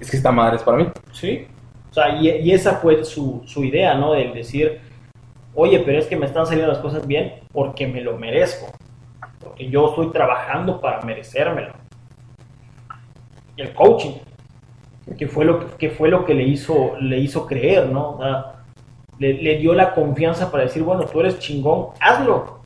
es 0.00 0.10
que 0.10 0.16
esta 0.16 0.32
madre 0.32 0.56
es 0.56 0.62
para 0.62 0.76
mí. 0.78 0.88
Sí. 1.12 1.46
O 1.90 1.94
sea, 1.94 2.14
y, 2.20 2.28
y 2.28 2.52
esa 2.52 2.74
fue 2.76 3.04
su, 3.04 3.42
su 3.46 3.64
idea, 3.64 3.94
¿no? 3.94 4.12
Del 4.12 4.34
decir, 4.34 4.80
oye, 5.54 5.78
pero 5.78 5.98
es 5.98 6.06
que 6.06 6.16
me 6.16 6.26
están 6.26 6.44
saliendo 6.46 6.70
las 6.70 6.82
cosas 6.82 7.06
bien 7.06 7.34
porque 7.52 7.86
me 7.86 8.02
lo 8.02 8.18
merezco. 8.18 8.66
Porque 9.42 9.70
yo 9.70 9.88
estoy 9.88 10.10
trabajando 10.10 10.78
para 10.80 11.00
merecérmelo. 11.02 11.72
Y 13.56 13.62
el 13.62 13.72
coaching, 13.72 14.12
que 15.14 15.28
fue 15.28 15.44
lo 15.44 15.60
que, 15.60 15.66
que 15.76 15.90
fue 15.90 16.08
lo 16.08 16.24
que 16.24 16.34
le 16.34 16.44
hizo, 16.44 16.96
le 17.00 17.18
hizo 17.18 17.46
creer, 17.46 17.88
¿no? 17.88 18.12
O 18.12 18.18
sea, 18.18 18.52
le, 19.18 19.34
le 19.34 19.58
dio 19.58 19.74
la 19.74 19.94
confianza 19.94 20.50
para 20.50 20.64
decir, 20.64 20.82
bueno, 20.82 21.04
tú 21.04 21.20
eres 21.20 21.38
chingón, 21.38 21.88
hazlo. 22.00 22.60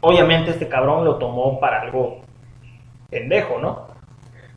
Obviamente 0.00 0.50
este 0.50 0.68
cabrón 0.68 1.04
lo 1.04 1.16
tomó 1.16 1.58
para 1.60 1.82
algo 1.82 2.20
pendejo, 3.10 3.58
¿no? 3.60 3.86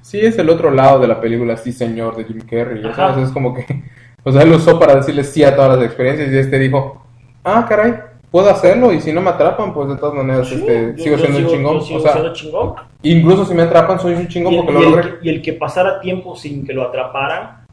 Sí, 0.01 0.19
es 0.19 0.37
el 0.37 0.49
otro 0.49 0.71
lado 0.71 0.99
de 0.99 1.07
la 1.07 1.21
película, 1.21 1.57
sí 1.57 1.71
señor, 1.71 2.15
de 2.15 2.25
Jim 2.25 2.41
Carrey, 2.41 2.81
sabes, 2.93 3.27
es 3.27 3.31
como 3.31 3.53
que, 3.53 3.83
o 4.23 4.31
sea, 4.31 4.41
él 4.41 4.49
lo 4.49 4.57
usó 4.57 4.79
para 4.79 4.95
decirle 4.95 5.23
sí 5.23 5.43
a 5.43 5.55
todas 5.55 5.77
las 5.77 5.85
experiencias 5.85 6.31
y 6.31 6.37
este 6.37 6.57
dijo, 6.57 7.05
ah, 7.43 7.65
caray, 7.67 7.95
puedo 8.31 8.49
hacerlo 8.49 8.91
y 8.93 9.01
si 9.01 9.11
no 9.13 9.21
me 9.21 9.29
atrapan, 9.31 9.73
pues 9.73 9.89
de 9.89 9.97
todas 9.97 10.15
maneras, 10.15 10.47
Sí, 10.47 10.55
este, 10.55 10.93
yo- 10.97 11.03
sigo 11.03 11.15
yo 11.17 11.21
siendo 11.25 11.39
un 11.39 11.47
chingón. 11.55 11.73
yo 11.75 11.81
sigo 11.81 11.99
o 11.99 12.01
sea, 12.01 12.11
siendo 12.13 12.33
chingón. 12.33 12.73
incluso 13.03 13.45
si 13.45 13.53
me 13.53 13.63
atrapan, 13.63 13.99
soy 13.99 14.13
un 14.13 14.27
chingón 14.27 14.53
el, 14.53 14.59
porque 14.59 14.73
lo 14.73 14.81
logré. 14.81 15.13
y 15.21 15.29
el 15.29 15.41
que 15.41 15.53
pasara 15.53 15.99
tiempo 15.99 16.35
sin 16.35 16.65
que 16.65 16.73
lo 16.73 16.83
atraparan, 16.83 17.65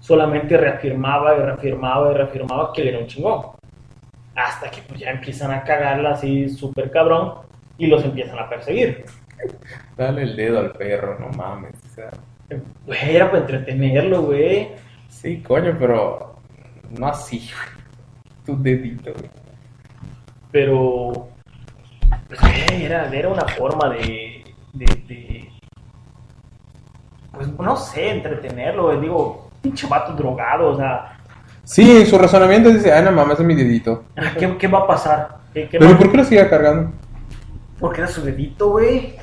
solamente 0.00 0.56
reafirmaba 0.56 1.36
y 1.36 1.40
reafirmaba 1.40 2.10
y 2.10 2.14
reafirmaba 2.14 2.72
que 2.72 2.82
él 2.82 2.88
era 2.88 2.98
un 2.98 3.06
chingón. 3.06 3.42
Hasta 4.34 4.70
que 4.70 4.80
pues, 4.82 5.00
ya 5.00 5.10
empiezan 5.10 5.50
a 5.50 5.62
cagarla 5.62 6.10
así 6.12 6.48
súper 6.48 6.90
cabrón 6.90 7.34
y 7.78 7.86
los 7.86 8.02
empiezan 8.04 8.38
a 8.38 8.48
perseguir. 8.48 9.04
Dale 9.96 10.22
el 10.22 10.36
dedo 10.36 10.58
al 10.60 10.72
perro, 10.72 11.18
no 11.18 11.28
mames. 11.36 11.72
O 11.90 11.94
sea, 11.94 12.10
Güey, 12.86 13.16
era 13.16 13.30
para 13.30 13.42
entretenerlo, 13.42 14.22
güey. 14.22 14.68
sí, 15.08 15.42
coño, 15.42 15.74
pero 15.78 16.34
no 16.98 17.06
así. 17.08 17.48
Tu 18.44 18.60
dedito, 18.62 19.10
güey. 19.12 19.30
Pero, 20.52 21.28
pues, 22.28 22.40
era, 22.72 23.08
era 23.12 23.28
una 23.28 23.46
forma 23.48 23.88
de, 23.90 24.44
de, 24.74 24.84
de- 25.08 25.48
pues, 27.32 27.48
no 27.48 27.76
sé, 27.76 28.10
entretenerlo. 28.10 29.00
Digo, 29.00 29.50
pinche 29.62 29.86
vato 29.86 30.12
drogado, 30.12 30.68
o 30.70 30.76
sea, 30.76 31.18
Sí, 31.64 32.04
su 32.06 32.18
razonamiento 32.18 32.70
dice, 32.70 32.92
ay, 32.92 33.04
no 33.04 33.12
mames, 33.12 33.38
es 33.38 33.46
mi 33.46 33.54
dedito. 33.54 34.04
¿qué, 34.36 34.56
qué 34.58 34.66
va 34.66 34.80
a 34.80 34.86
pasar? 34.86 35.28
¿Qué, 35.54 35.68
qué 35.68 35.78
Pero 35.78 35.92
va- 35.92 35.98
¿por 35.98 36.10
qué 36.10 36.16
lo 36.16 36.24
sigue 36.24 36.48
cargando? 36.50 36.90
Porque 37.78 38.00
era 38.00 38.08
su 38.08 38.20
dedito, 38.22 38.70
güey. 38.70 39.14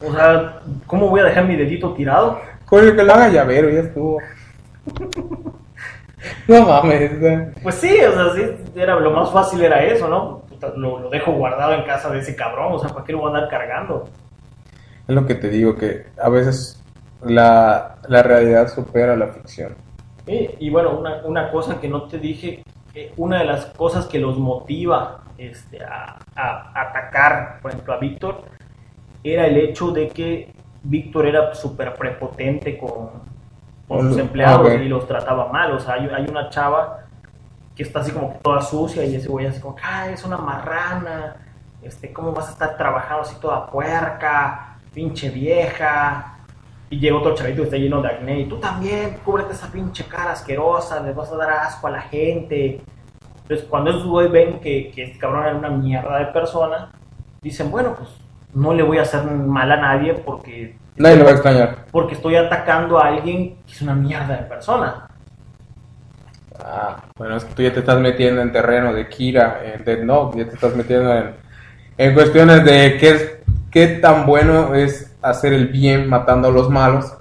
O 0.00 0.12
sea, 0.12 0.60
¿cómo 0.86 1.08
voy 1.08 1.20
a 1.20 1.24
dejar 1.24 1.44
mi 1.44 1.56
dedito 1.56 1.92
tirado? 1.92 2.40
Coño, 2.66 2.94
que 2.94 3.02
lo 3.02 3.12
haga 3.12 3.28
llavero, 3.28 3.68
ya 3.68 3.80
estuvo. 3.80 4.18
No 6.48 6.66
mames, 6.66 7.12
Pues 7.62 7.74
sí, 7.76 7.98
o 8.00 8.12
sea, 8.12 8.34
sí, 8.34 8.42
era, 8.74 8.98
lo 8.98 9.10
más 9.10 9.30
fácil 9.30 9.62
era 9.62 9.84
eso, 9.84 10.08
¿no? 10.08 10.48
lo, 10.76 10.98
lo 10.98 11.10
dejo 11.10 11.32
guardado 11.32 11.72
en 11.74 11.84
casa 11.84 12.10
de 12.10 12.18
ese 12.18 12.34
cabrón, 12.34 12.72
o 12.72 12.78
sea, 12.78 12.90
¿para 12.90 13.04
qué 13.04 13.12
lo 13.12 13.18
voy 13.18 13.32
a 13.32 13.36
andar 13.36 13.50
cargando? 13.50 14.08
Es 15.06 15.14
lo 15.14 15.26
que 15.26 15.34
te 15.34 15.48
digo, 15.48 15.76
que 15.76 16.06
a 16.20 16.28
veces 16.28 16.82
la, 17.22 17.96
la 18.08 18.22
realidad 18.22 18.68
supera 18.68 19.16
la 19.16 19.28
ficción. 19.28 19.74
Y, 20.26 20.50
y 20.58 20.70
bueno, 20.70 20.98
una, 20.98 21.22
una 21.24 21.50
cosa 21.50 21.80
que 21.80 21.88
no 21.88 22.02
te 22.02 22.18
dije, 22.18 22.62
eh, 22.94 23.12
una 23.16 23.38
de 23.38 23.44
las 23.44 23.66
cosas 23.66 24.06
que 24.06 24.18
los 24.18 24.38
motiva 24.38 25.22
este, 25.38 25.82
a, 25.82 26.18
a 26.34 26.82
atacar, 26.82 27.60
por 27.62 27.70
ejemplo, 27.70 27.94
a 27.94 27.98
Víctor, 27.98 28.42
era 29.24 29.46
el 29.46 29.56
hecho 29.56 29.90
de 29.90 30.08
que 30.08 30.52
Víctor 30.82 31.26
era 31.26 31.54
súper 31.54 31.94
prepotente 31.94 32.76
con, 32.76 33.27
con 33.88 34.08
sus 34.08 34.18
empleados 34.18 34.70
y 34.74 34.88
los 34.88 35.06
trataba 35.06 35.50
mal. 35.50 35.72
O 35.72 35.80
sea, 35.80 35.94
hay, 35.94 36.08
hay 36.08 36.26
una 36.28 36.50
chava 36.50 37.00
que 37.74 37.82
está 37.82 38.00
así 38.00 38.12
como 38.12 38.38
toda 38.42 38.60
sucia 38.60 39.04
y 39.04 39.14
ese 39.14 39.28
güey 39.28 39.46
así 39.46 39.60
como, 39.60 39.76
ah, 39.82 40.10
es 40.10 40.24
una 40.24 40.36
marrana, 40.36 41.36
este, 41.82 42.12
¿cómo 42.12 42.32
vas 42.32 42.48
a 42.48 42.52
estar 42.52 42.76
trabajando 42.76 43.22
así 43.22 43.36
toda 43.40 43.70
puerca, 43.70 44.78
pinche 44.92 45.30
vieja? 45.30 46.34
Y 46.90 46.98
llega 46.98 47.16
otro 47.16 47.34
chavito 47.34 47.58
que 47.58 47.64
está 47.64 47.76
lleno 47.76 48.02
de 48.02 48.08
acné 48.08 48.40
y 48.40 48.48
tú 48.48 48.58
también, 48.58 49.18
cúbrete 49.24 49.52
esa 49.52 49.70
pinche 49.70 50.04
cara 50.04 50.32
asquerosa, 50.32 51.00
les 51.00 51.14
vas 51.14 51.30
a 51.30 51.36
dar 51.36 51.50
asco 51.50 51.86
a 51.86 51.90
la 51.90 52.00
gente. 52.00 52.80
Entonces, 53.42 53.66
cuando 53.68 53.90
esos 53.90 54.06
güeyes 54.06 54.32
ven 54.32 54.60
que, 54.60 54.90
que 54.90 55.04
este 55.04 55.18
cabrón 55.18 55.46
era 55.46 55.56
una 55.56 55.70
mierda 55.70 56.18
de 56.18 56.26
persona, 56.26 56.90
dicen, 57.42 57.70
bueno, 57.70 57.94
pues 57.96 58.08
no 58.54 58.74
le 58.74 58.82
voy 58.82 58.98
a 58.98 59.02
hacer 59.02 59.22
mal 59.24 59.70
a 59.70 59.76
nadie 59.76 60.14
porque 60.14 60.76
Nadie 60.98 61.16
lo 61.16 61.24
va 61.24 61.30
a 61.30 61.34
extrañar. 61.34 61.84
porque 61.90 62.14
estoy 62.14 62.36
atacando 62.36 62.98
a 62.98 63.06
alguien 63.08 63.56
que 63.66 63.72
es 63.72 63.82
una 63.82 63.94
mierda 63.94 64.36
de 64.36 64.42
persona. 64.44 65.08
Ah, 66.60 66.96
bueno, 67.16 67.36
es 67.36 67.44
que 67.44 67.54
tú 67.54 67.62
ya 67.62 67.72
te 67.72 67.80
estás 67.80 67.98
metiendo 68.00 68.42
en 68.42 68.50
terreno 68.52 68.92
de 68.92 69.08
Kira, 69.08 69.60
en 69.64 69.84
Dead 69.84 70.02
Note, 70.02 70.38
ya 70.38 70.48
te 70.48 70.54
estás 70.54 70.74
metiendo 70.74 71.14
en, 71.14 71.34
en 71.96 72.14
cuestiones 72.14 72.64
de 72.64 72.96
qué, 72.98 73.10
es, 73.10 73.36
qué 73.70 73.86
tan 73.86 74.26
bueno 74.26 74.74
es 74.74 75.14
hacer 75.22 75.52
el 75.52 75.68
bien 75.68 76.08
matando 76.08 76.48
a 76.48 76.50
los 76.50 76.68
malos, 76.68 77.16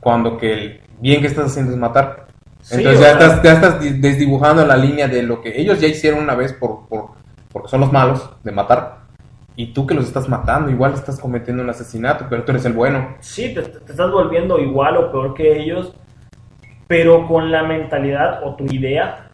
cuando 0.00 0.38
que 0.38 0.52
el 0.52 0.80
bien 0.98 1.20
que 1.20 1.26
estás 1.26 1.46
haciendo 1.46 1.72
es 1.72 1.78
matar. 1.78 2.26
Sí, 2.62 2.76
Entonces 2.76 3.00
ya 3.00 3.18
sea- 3.18 3.26
estás, 3.28 3.42
ya 3.42 3.52
estás 3.52 3.80
di- 3.80 3.98
desdibujando 4.00 4.64
la 4.66 4.76
línea 4.76 5.08
de 5.08 5.22
lo 5.22 5.40
que 5.42 5.60
ellos 5.60 5.78
ya 5.80 5.86
hicieron 5.86 6.20
una 6.20 6.34
vez 6.34 6.52
por, 6.54 6.88
por, 6.88 7.10
porque 7.52 7.68
son 7.68 7.80
los 7.80 7.92
malos 7.92 8.28
de 8.42 8.50
matar. 8.52 8.97
Y 9.58 9.72
tú 9.72 9.88
que 9.88 9.94
los 9.94 10.06
estás 10.06 10.28
matando, 10.28 10.70
igual 10.70 10.94
estás 10.94 11.18
cometiendo 11.18 11.64
un 11.64 11.68
asesinato, 11.68 12.26
pero 12.30 12.44
tú 12.44 12.52
eres 12.52 12.64
el 12.64 12.74
bueno. 12.74 13.16
Sí, 13.18 13.52
te, 13.52 13.62
te 13.62 13.90
estás 13.90 14.08
volviendo 14.12 14.56
igual 14.60 14.96
o 14.96 15.10
peor 15.10 15.34
que 15.34 15.60
ellos, 15.60 15.92
pero 16.86 17.26
con 17.26 17.50
la 17.50 17.64
mentalidad 17.64 18.44
o 18.44 18.54
tu 18.54 18.66
idea 18.66 19.30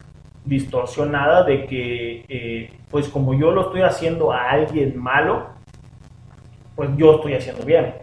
distorsionada 0.46 1.44
de 1.44 1.66
que, 1.66 2.24
eh, 2.26 2.72
pues 2.90 3.10
como 3.10 3.34
yo 3.34 3.50
lo 3.50 3.66
estoy 3.66 3.82
haciendo 3.82 4.32
a 4.32 4.48
alguien 4.48 4.98
malo, 4.98 5.48
pues 6.74 6.88
yo 6.96 7.16
estoy 7.16 7.34
haciendo 7.34 7.62
bien. 7.66 7.94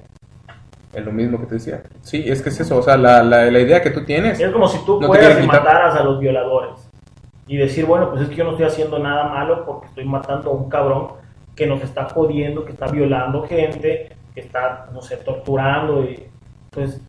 Es 0.93 1.03
lo 1.03 1.11
mismo 1.11 1.39
que 1.39 1.47
te 1.47 1.55
decía. 1.55 1.81
Sí, 2.01 2.23
es 2.27 2.43
que 2.43 2.49
es 2.49 2.59
eso, 2.59 2.77
o 2.77 2.83
sea, 2.83 2.97
la, 2.97 3.23
la, 3.23 3.49
la 3.49 3.59
idea 3.59 3.81
que 3.81 3.89
tú 3.89 4.05
tienes. 4.05 4.39
Es 4.39 4.51
como 4.51 4.67
si 4.67 4.77
tú 4.85 5.01
No 5.01 5.07
fueras 5.07 5.43
y 5.43 5.47
mataras 5.47 5.95
a 5.95 6.03
los 6.03 6.19
violadores 6.19 6.87
y 7.47 7.57
decir, 7.57 7.87
bueno, 7.87 8.11
pues 8.11 8.21
es 8.21 8.29
que 8.29 8.35
yo 8.35 8.43
no 8.43 8.51
estoy 8.51 8.67
haciendo 8.67 8.99
nada 8.99 9.23
malo 9.27 9.65
porque 9.65 9.87
estoy 9.87 10.05
matando 10.05 10.51
a 10.51 10.53
un 10.53 10.69
cabrón 10.69 11.20
que 11.55 11.67
nos 11.67 11.81
está 11.83 12.05
jodiendo, 12.09 12.65
que 12.65 12.71
está 12.71 12.87
violando 12.87 13.43
gente, 13.47 14.09
que 14.33 14.39
está, 14.41 14.87
no 14.93 15.01
sé, 15.01 15.17
torturando. 15.17 16.03
Y, 16.03 16.27
entonces, 16.71 17.01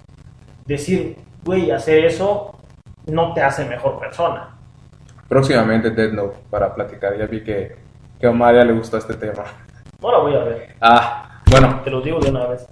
decir, 0.67 1.17
güey, 1.45 1.71
hacer 1.71 2.05
eso 2.05 2.59
no 3.07 3.33
te 3.35 3.43
hace 3.43 3.65
mejor 3.65 3.99
persona. 3.99 4.49
Próximamente 5.29 5.91
Dead 5.91 6.13
Note 6.13 6.37
para 6.51 6.75
platicar. 6.75 7.17
Ya 7.19 7.27
vi 7.27 7.43
que, 7.43 7.77
que 8.21 8.27
a 8.27 8.31
Omar 8.31 8.55
ya 8.55 8.65
le 8.65 8.73
gustó 8.73 8.99
este 8.99 9.15
tema. 9.15 9.45
No 10.01 10.11
la 10.13 10.19
voy 10.19 10.35
a 10.35 10.45
ver, 10.45 10.75
Ah, 10.81 11.41
bueno, 11.51 11.81
te 11.85 11.91
lo 11.91 12.01
digo 12.01 12.19
de 12.19 12.31
una 12.31 12.47
vez. 12.49 12.67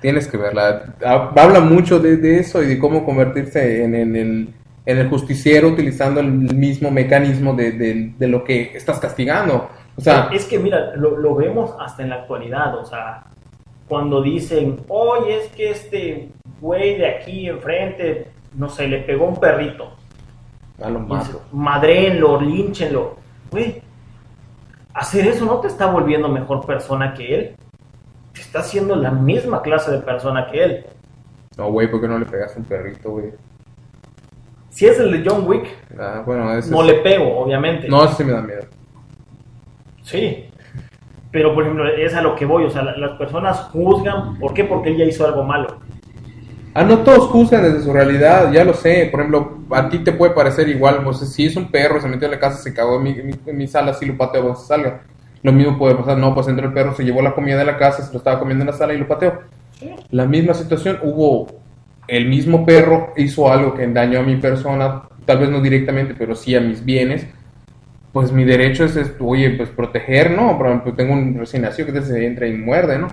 tienes 0.00 0.26
que 0.26 0.36
verla. 0.36 0.94
Ha- 1.04 1.32
Habla 1.36 1.60
mucho 1.60 1.98
de, 2.00 2.16
de 2.16 2.38
eso 2.40 2.62
y 2.62 2.66
de 2.66 2.78
cómo 2.78 3.04
convertirse 3.04 3.84
en, 3.84 3.94
en 3.94 4.16
el, 4.16 4.54
en 4.86 4.98
el 4.98 5.08
justiciero 5.08 5.68
utilizando 5.68 6.20
el 6.20 6.30
mismo 6.32 6.90
mecanismo 6.90 7.54
de, 7.54 7.72
de- 7.72 8.12
de 8.18 8.28
lo 8.28 8.42
que 8.44 8.72
estás 8.76 8.98
castigando. 8.98 9.70
O 10.00 10.02
sea, 10.02 10.28
es 10.32 10.46
que 10.46 10.58
mira, 10.58 10.94
lo, 10.96 11.16
lo 11.16 11.34
vemos 11.34 11.74
hasta 11.78 12.02
en 12.02 12.10
la 12.10 12.16
actualidad, 12.16 12.74
o 12.78 12.84
sea, 12.84 13.24
cuando 13.88 14.22
dicen, 14.22 14.80
oye, 14.88 15.38
es 15.44 15.48
que 15.52 15.70
este 15.70 16.28
güey 16.60 16.96
de 16.96 17.06
aquí 17.06 17.48
enfrente, 17.48 18.28
no 18.54 18.68
sé, 18.68 18.86
le 18.88 18.98
pegó 19.00 19.26
un 19.26 19.36
perrito. 19.38 19.92
a 20.82 20.88
lo. 20.88 21.00
Madréenlo, 21.52 22.40
línchenlo. 22.40 23.16
Güey, 23.50 23.82
hacer 24.94 25.26
eso 25.26 25.44
no 25.44 25.58
te 25.60 25.66
está 25.68 25.86
volviendo 25.86 26.28
mejor 26.28 26.64
persona 26.64 27.12
que 27.14 27.34
él. 27.34 27.56
Te 28.32 28.40
está 28.40 28.60
haciendo 28.60 28.94
la 28.96 29.10
misma 29.10 29.60
clase 29.60 29.90
de 29.90 29.98
persona 29.98 30.46
que 30.50 30.64
él. 30.64 30.86
No, 31.58 31.70
güey, 31.72 31.90
¿por 31.90 32.00
qué 32.00 32.08
no 32.08 32.18
le 32.18 32.26
pegaste 32.26 32.58
un 32.60 32.64
perrito, 32.64 33.10
güey? 33.10 33.32
Si 34.70 34.86
es 34.86 34.98
el 35.00 35.10
de 35.22 35.28
John 35.28 35.46
Wick, 35.46 35.66
Ah, 35.98 36.22
bueno, 36.24 36.50
ese 36.56 36.70
no 36.70 36.80
es- 36.82 36.86
le 36.86 36.94
pego, 37.00 37.38
obviamente. 37.40 37.88
No, 37.88 38.04
eso 38.04 38.14
sí 38.14 38.24
me 38.24 38.32
da 38.32 38.40
miedo. 38.40 38.62
Sí. 40.10 40.44
Pero, 41.30 41.54
por 41.54 41.62
ejemplo, 41.62 41.86
es 41.86 42.14
a 42.14 42.22
lo 42.22 42.34
que 42.34 42.44
voy. 42.44 42.64
O 42.64 42.70
sea, 42.70 42.82
la- 42.82 42.96
las 42.96 43.12
personas 43.12 43.58
juzgan. 43.72 44.38
¿Por 44.38 44.52
qué? 44.52 44.64
Porque 44.64 44.90
él 44.90 44.96
ya 44.96 45.04
hizo 45.04 45.24
algo 45.26 45.44
malo. 45.44 45.78
Ah, 46.74 46.84
no 46.84 46.98
todos 46.98 47.26
juzgan 47.28 47.62
desde 47.62 47.82
su 47.82 47.92
realidad, 47.92 48.52
ya 48.52 48.64
lo 48.64 48.74
sé. 48.74 49.08
Por 49.10 49.20
ejemplo, 49.20 49.58
a 49.70 49.88
ti 49.88 50.00
te 50.00 50.12
puede 50.12 50.32
parecer 50.32 50.68
igual. 50.68 51.02
Pues, 51.02 51.18
si 51.18 51.46
es 51.46 51.56
un 51.56 51.70
perro, 51.70 52.00
se 52.00 52.08
metió 52.08 52.26
en 52.26 52.32
la 52.32 52.38
casa, 52.40 52.58
se 52.58 52.74
cagó 52.74 52.96
en 52.96 53.02
mi, 53.02 53.10
en 53.46 53.56
mi, 53.56 53.66
sala, 53.66 53.94
sí 53.94 54.06
lo 54.06 54.16
pateo 54.16 54.54
se 54.54 54.66
salga. 54.66 55.02
Lo 55.42 55.52
mismo 55.52 55.78
puede 55.78 55.94
pasar, 55.94 56.18
no, 56.18 56.34
pues 56.34 56.48
entró 56.48 56.66
el 56.66 56.72
perro, 56.74 56.94
se 56.94 57.02
llevó 57.02 57.22
la 57.22 57.32
comida 57.32 57.56
de 57.56 57.64
la 57.64 57.78
casa, 57.78 58.02
se 58.02 58.12
lo 58.12 58.18
estaba 58.18 58.38
comiendo 58.38 58.62
en 58.62 58.70
la 58.70 58.76
sala 58.76 58.92
y 58.92 58.98
lo 58.98 59.08
pateó. 59.08 59.40
La 60.10 60.26
misma 60.26 60.52
situación, 60.52 60.98
hubo 61.02 61.46
el 62.06 62.28
mismo 62.28 62.66
perro, 62.66 63.14
hizo 63.16 63.50
algo 63.50 63.72
que 63.74 63.86
dañó 63.86 64.20
a 64.20 64.22
mi 64.22 64.36
persona, 64.36 65.02
tal 65.24 65.38
vez 65.38 65.48
no 65.48 65.60
directamente, 65.62 66.14
pero 66.16 66.34
sí 66.34 66.54
a 66.54 66.60
mis 66.60 66.84
bienes. 66.84 67.26
Pues 68.12 68.32
mi 68.32 68.44
derecho 68.44 68.84
es, 68.84 68.96
es, 68.96 69.14
oye, 69.20 69.50
pues 69.50 69.68
proteger, 69.70 70.32
¿no? 70.32 70.56
Por 70.58 70.66
ejemplo, 70.66 70.94
tengo 70.94 71.12
un 71.12 71.38
recién 71.38 71.62
nacido 71.62 71.92
que 71.92 72.02
se 72.02 72.26
entra 72.26 72.46
y 72.48 72.52
muerde, 72.54 72.98
¿no? 72.98 73.08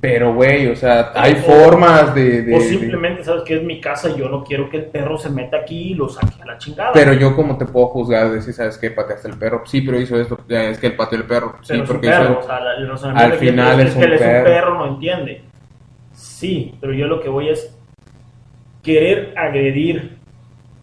Pero, 0.00 0.32
güey, 0.32 0.68
o 0.68 0.76
sea, 0.76 1.10
hay 1.14 1.32
O- 1.32 1.36
formas 1.38 2.14
de... 2.14 2.42
de- 2.42 2.54
o 2.54 2.58
de- 2.60 2.64
simplemente, 2.64 3.24
¿sabes 3.24 3.42
que 3.42 3.56
Es 3.56 3.62
mi 3.64 3.80
casa 3.80 4.08
y 4.10 4.16
yo 4.16 4.28
no 4.28 4.44
quiero 4.44 4.70
que 4.70 4.76
el 4.76 4.84
perro 4.86 5.18
se 5.18 5.28
meta 5.28 5.56
aquí 5.58 5.90
y 5.90 5.94
lo 5.94 6.08
saque 6.08 6.40
a 6.40 6.46
la 6.46 6.56
chingada. 6.56 6.92
Pero 6.92 7.12
yo 7.14 7.34
como 7.34 7.58
te 7.58 7.66
puedo 7.66 7.88
juzgar, 7.88 8.30
decir, 8.30 8.54
¿sabes 8.54 8.78
qué? 8.78 8.92
Pateaste 8.92 9.28
el 9.28 9.36
perro. 9.36 9.62
Sí, 9.66 9.80
pero 9.82 10.00
hizo 10.00 10.18
esto. 10.20 10.38
Es 10.48 10.78
que 10.78 10.86
él 10.86 10.94
pateó 10.96 11.18
el 11.18 11.24
perro. 11.24 11.56
Sí, 11.62 11.68
Pero 11.70 11.82
es 11.82 11.90
un 11.90 11.94
porque 11.96 12.08
perro, 12.08 12.24
hizo... 12.30 12.38
o 12.38 12.42
sea, 12.44 12.60
la- 12.60 12.74
el 12.74 12.88
razonamiento 12.88 13.34
Al 13.34 13.40
que 13.40 13.46
final 13.50 13.80
es, 13.80 13.86
es 13.88 13.92
que 13.92 13.98
un 13.98 14.04
él 14.04 14.12
es 14.12 14.20
un 14.20 14.26
perro. 14.28 14.44
perro, 14.44 14.74
no 14.78 14.86
entiende. 14.94 15.42
Sí, 16.12 16.74
pero 16.80 16.92
yo 16.92 17.06
lo 17.08 17.20
que 17.20 17.28
voy 17.28 17.48
es 17.48 17.76
querer 18.84 19.34
agredir 19.36 20.17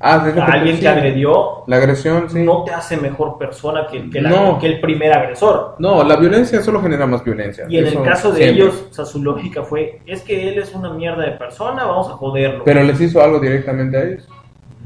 Ah, 0.08 0.24
es 0.30 0.38
a 0.38 0.46
alguien 0.46 0.80
que 0.80 0.88
agredió 0.88 1.64
La 1.66 1.78
agresión, 1.78 2.30
sí. 2.30 2.44
no 2.44 2.64
te 2.64 2.72
hace 2.72 2.96
mejor 2.96 3.40
persona 3.40 3.88
que, 3.92 4.08
que 4.10 4.22
la- 4.22 4.30
No. 4.30 4.60
que 4.60 4.68
el 4.68 4.80
primer 4.80 5.12
agresor. 5.12 5.76
No, 5.80 6.04
la 6.04 6.16
violencia 6.18 6.62
solo 6.62 6.80
genera 6.82 7.08
más 7.08 7.24
violencia. 7.24 7.66
Y 7.68 7.80
en 7.80 7.88
Eso 7.88 8.00
el 8.04 8.06
caso 8.08 8.32
de 8.32 8.38
siempre. 8.44 8.64
ellos, 8.64 8.88
o 8.92 8.94
sea, 8.94 9.06
su 9.06 9.24
lógica 9.24 9.64
fue, 9.64 10.02
es 10.06 10.22
que 10.22 10.50
él 10.50 10.60
es 10.60 10.74
una 10.76 10.94
mierda 10.94 11.24
de 11.24 11.32
persona, 11.32 11.86
vamos 11.86 12.08
a 12.10 12.12
joderlo. 12.12 12.64
Pero 12.64 12.84
les 12.84 13.02
hizo 13.02 13.20
algo 13.22 13.40
directamente 13.40 13.98
a 13.98 14.04
ellos. 14.04 14.28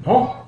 no, 0.06 0.48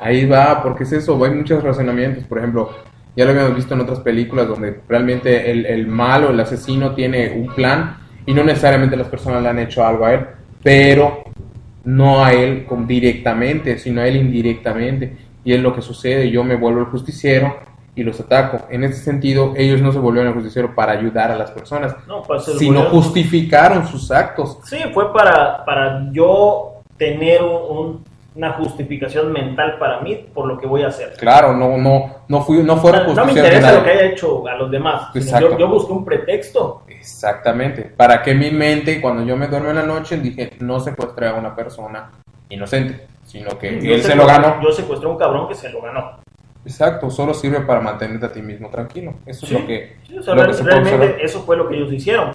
Ahí 0.00 0.26
va, 0.26 0.62
porque 0.62 0.84
es 0.84 0.92
eso, 0.92 1.24
hay 1.24 1.32
muchos 1.32 1.60
razonamientos. 1.60 2.22
Por 2.22 2.38
ejemplo, 2.38 2.70
ya 3.16 3.24
lo 3.24 3.32
habíamos 3.32 3.56
visto 3.56 3.74
en 3.74 3.80
otras 3.80 3.98
películas 3.98 4.46
donde 4.46 4.80
realmente 4.88 5.50
el, 5.50 5.66
el 5.66 5.88
malo, 5.88 6.30
el 6.30 6.38
asesino 6.38 6.94
tiene 6.94 7.32
un 7.32 7.52
plan 7.52 7.96
y 8.24 8.32
no 8.32 8.44
necesariamente 8.44 8.96
las 8.96 9.08
personas 9.08 9.42
le 9.42 9.48
han 9.48 9.58
hecho 9.58 9.84
algo 9.84 10.06
a 10.06 10.14
él, 10.14 10.20
pero 10.62 11.24
no 11.88 12.22
a 12.24 12.32
él 12.32 12.66
directamente, 12.86 13.78
sino 13.78 14.00
a 14.02 14.06
él 14.06 14.16
indirectamente. 14.16 15.16
Y 15.44 15.54
es 15.54 15.60
lo 15.60 15.74
que 15.74 15.80
sucede, 15.82 16.30
yo 16.30 16.44
me 16.44 16.56
vuelvo 16.56 16.80
el 16.80 16.86
justiciero 16.86 17.56
y 17.94 18.02
los 18.02 18.20
ataco. 18.20 18.66
En 18.70 18.84
ese 18.84 19.02
sentido, 19.02 19.54
ellos 19.56 19.80
no 19.80 19.90
se 19.92 19.98
volvieron 19.98 20.28
el 20.28 20.34
justiciero 20.34 20.74
para 20.74 20.92
ayudar 20.92 21.30
a 21.30 21.36
las 21.38 21.50
personas, 21.50 21.96
no, 22.06 22.22
pues 22.22 22.44
sino 22.58 22.82
justificaron 22.90 23.86
sus 23.86 24.10
actos. 24.10 24.58
Sí, 24.64 24.76
fue 24.92 25.12
para, 25.12 25.64
para 25.64 26.08
yo 26.12 26.82
tener 26.98 27.42
un- 27.42 27.76
un- 27.78 28.04
una 28.38 28.52
justificación 28.52 29.32
mental 29.32 29.78
para 29.80 30.00
mí 30.00 30.14
por 30.32 30.46
lo 30.46 30.56
que 30.58 30.66
voy 30.68 30.84
a 30.84 30.88
hacer. 30.88 31.12
Claro, 31.18 31.52
no, 31.54 31.76
no, 31.76 32.18
no, 32.28 32.42
fui, 32.42 32.62
no 32.62 32.76
fueron 32.76 33.02
no 33.02 33.08
me 33.08 33.14
justicias 33.32 33.34
de 33.50 33.56
interesa 33.56 33.72
lo 33.78 33.84
que 33.84 33.90
haya 33.90 34.04
hecho 34.06 34.46
a 34.46 34.54
los 34.54 34.70
demás. 34.70 35.08
Yo, 35.12 35.58
yo 35.58 35.68
busqué 35.68 35.92
un 35.92 36.04
pretexto. 36.04 36.82
Exactamente. 36.88 37.82
Para 37.96 38.22
que 38.22 38.34
mi 38.36 38.52
mente, 38.52 39.00
cuando 39.00 39.24
yo 39.24 39.36
me 39.36 39.48
duermo 39.48 39.70
en 39.70 39.76
la 39.76 39.82
noche, 39.82 40.18
dije, 40.18 40.52
no 40.60 40.78
secuestré 40.78 41.26
a 41.26 41.34
una 41.34 41.54
persona 41.56 42.12
inocente, 42.48 43.08
sino 43.24 43.58
que 43.58 43.80
Yo 43.80 43.94
él 43.94 44.02
se 44.04 44.14
lo 44.14 44.24
ganó. 44.24 44.62
Yo 44.62 44.70
secuestré 44.70 45.08
a 45.08 45.12
un 45.12 45.18
cabrón 45.18 45.48
que 45.48 45.56
se 45.56 45.68
lo 45.70 45.82
ganó. 45.82 46.20
Exacto, 46.64 47.10
solo 47.10 47.34
sirve 47.34 47.62
para 47.62 47.80
mantenerte 47.80 48.26
a 48.26 48.32
ti 48.32 48.40
mismo 48.40 48.68
tranquilo. 48.70 49.14
Eso 49.26 49.46
Sí, 49.46 49.54
es 49.56 49.60
lo 49.60 49.66
que... 49.66 49.96
sí, 50.06 50.16
o 50.16 50.22
sea, 50.22 50.34
lo 50.34 50.42
que 50.42 50.46
real- 50.46 50.56
se 50.56 50.62
puede 50.62 50.80
realmente 50.84 51.24
eso 51.24 51.40
fue 51.42 51.56
lo 51.56 51.68
que 51.68 51.74
ellos 51.76 51.92
hicieron. 51.92 52.30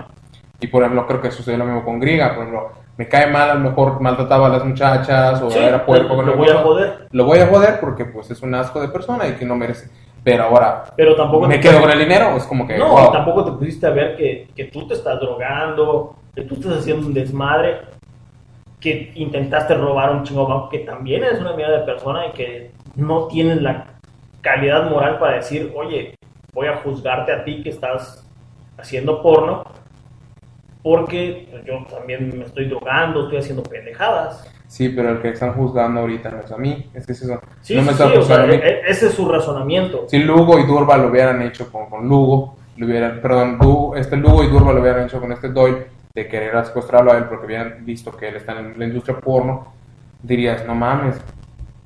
Y 0.60 0.68
por 0.68 0.84
ejemplo, 0.84 1.08
creo 1.08 1.22
que 1.22 1.32
sucede 1.32 1.56
lo 1.58 1.64
mismo 1.64 1.86
con 1.86 1.98
Griga. 2.02 2.36
Por 2.36 2.44
ejemplo, 2.44 2.72
me 2.98 3.08
cae 3.08 3.28
mal, 3.28 3.50
a 3.50 3.54
lo 3.56 3.60
mejor 3.62 4.00
maltrataba 4.02 4.48
a 4.48 4.50
las 4.50 4.66
muchas 4.66 5.42
o 5.42 5.50
Sí, 5.50 5.60
era 5.60 5.86
puerco. 5.86 6.16
lo 6.22 6.24
la 6.28 6.36
voy 6.36 6.50
a 6.50 6.58
joder. 6.58 7.08
Lo 7.12 7.26
voy 7.26 7.40
a 7.40 7.48
joder 7.48 7.80
porque 7.80 8.06
pues 8.06 8.30
es 8.32 8.42
un 8.42 8.54
asco 8.56 8.80
de 8.82 8.88
persona 8.90 9.28
y 9.28 9.34
que 9.34 9.46
no 9.46 9.56
merece. 9.56 9.90
Pero 10.24 10.44
ahora, 10.44 10.86
Pero 10.96 11.16
tampoco 11.16 11.48
¿me 11.48 11.60
quedo 11.60 11.82
con 11.82 11.90
el 11.92 12.00
dinero? 12.00 12.36
Es 12.38 12.44
como 12.46 12.66
que, 12.66 12.78
No, 12.78 12.90
wow. 12.92 13.12
tampoco 13.12 13.44
te 13.46 13.52
pusiste 13.54 13.88
a 13.88 13.90
ver 13.90 14.16
que, 14.16 14.48
que 14.56 14.66
tú 14.66 14.88
te 14.88 14.94
estás 14.94 15.20
drogando, 15.20 16.16
que 16.34 16.44
tú 16.44 16.54
estás 16.56 16.78
haciendo 16.80 17.08
un 17.08 17.14
desmadre, 17.14 17.82
que 18.80 19.12
intentaste 19.16 19.74
robar 19.76 20.12
un 20.12 20.24
chingo 20.24 20.48
banco, 20.48 20.70
que 20.70 20.80
también 20.80 21.24
eres 21.24 21.42
una 21.42 21.54
mierda 21.54 21.80
de 21.80 21.84
persona 21.86 22.28
y 22.28 22.32
que 22.32 22.72
no 22.96 23.28
tienes 23.28 23.62
la 23.62 23.86
calidad 24.42 24.90
moral 24.90 25.20
para 25.20 25.38
decir, 25.38 25.74
oye, 25.76 26.16
voy 26.54 26.68
a 26.68 26.78
juzgarte 26.78 27.34
a 27.34 27.44
ti 27.44 27.62
que 27.64 27.70
estás 27.70 28.26
haciendo 28.78 29.22
porno, 29.22 29.64
porque 30.84 31.48
yo 31.66 31.86
también 31.90 32.38
me 32.38 32.46
estoy 32.46 32.66
drogando, 32.68 33.24
estoy 33.24 33.38
haciendo 33.40 33.64
pendejadas. 33.64 34.48
Sí, 34.68 34.90
pero 34.90 35.10
el 35.12 35.22
que 35.22 35.30
están 35.30 35.54
juzgando 35.54 36.02
ahorita 36.02 36.30
no 36.32 36.42
es 36.42 36.52
a 36.52 36.58
mí. 36.58 36.90
Es 36.94 37.06
que 37.06 37.14
es 37.14 37.22
eso. 37.22 37.40
Sí, 37.62 37.76
no 37.76 37.82
me 37.84 37.88
sí, 37.90 37.94
están 37.94 38.12
sí, 38.12 38.18
o 38.18 38.22
sea, 38.24 38.36
juzgando 38.38 38.54
a 38.54 38.58
mí. 38.58 38.64
e- 38.64 38.82
ese 38.90 39.08
es 39.08 39.14
su 39.14 39.30
razonamiento. 39.30 40.06
Si 40.10 40.20
Lugo 40.20 40.60
y 40.60 40.66
Durba 40.66 40.98
lo 40.98 41.08
hubieran 41.08 41.42
hecho 41.42 41.72
con, 41.72 41.90
con 41.90 42.08
Lugo, 42.08 42.56
lo 42.78 42.86
hubieran, 42.86 43.22
perdón, 43.22 43.58
Lugo- 43.60 43.96
este 43.96 44.18
Lugo 44.18 44.44
y 44.44 44.48
Durba 44.48 44.74
lo 44.74 44.82
hubieran 44.82 45.06
hecho 45.06 45.20
con 45.22 45.32
este 45.32 45.50
Doyle, 45.50 45.86
de 46.14 46.28
querer 46.28 46.64
secuestrarlo 46.66 47.12
a 47.12 47.18
él 47.18 47.24
porque 47.26 47.46
habían 47.46 47.86
visto 47.86 48.16
que 48.16 48.28
él 48.30 48.36
está 48.36 48.60
en 48.60 48.78
la 48.78 48.86
industria 48.86 49.18
porno, 49.20 49.68
dirías, 50.22 50.66
no 50.66 50.76
mames, 50.76 51.16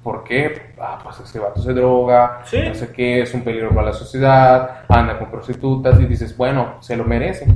¿por 0.03 0.23
qué? 0.23 0.73
Ah, 0.79 0.99
pues 1.03 1.19
ese 1.19 1.39
vato 1.39 1.61
se 1.61 1.73
droga, 1.73 2.41
Sí. 2.45 2.59
no 2.67 2.73
sé 2.73 2.91
qué, 2.91 3.21
es 3.21 3.33
un 3.33 3.41
peligro 3.43 3.69
para 3.69 3.87
la 3.87 3.93
sociedad, 3.93 4.81
anda 4.89 5.17
con 5.19 5.29
prostitutas 5.29 5.99
y 5.99 6.05
dices, 6.05 6.35
bueno, 6.35 6.75
se 6.81 6.95
lo 6.97 7.03
merece. 7.03 7.47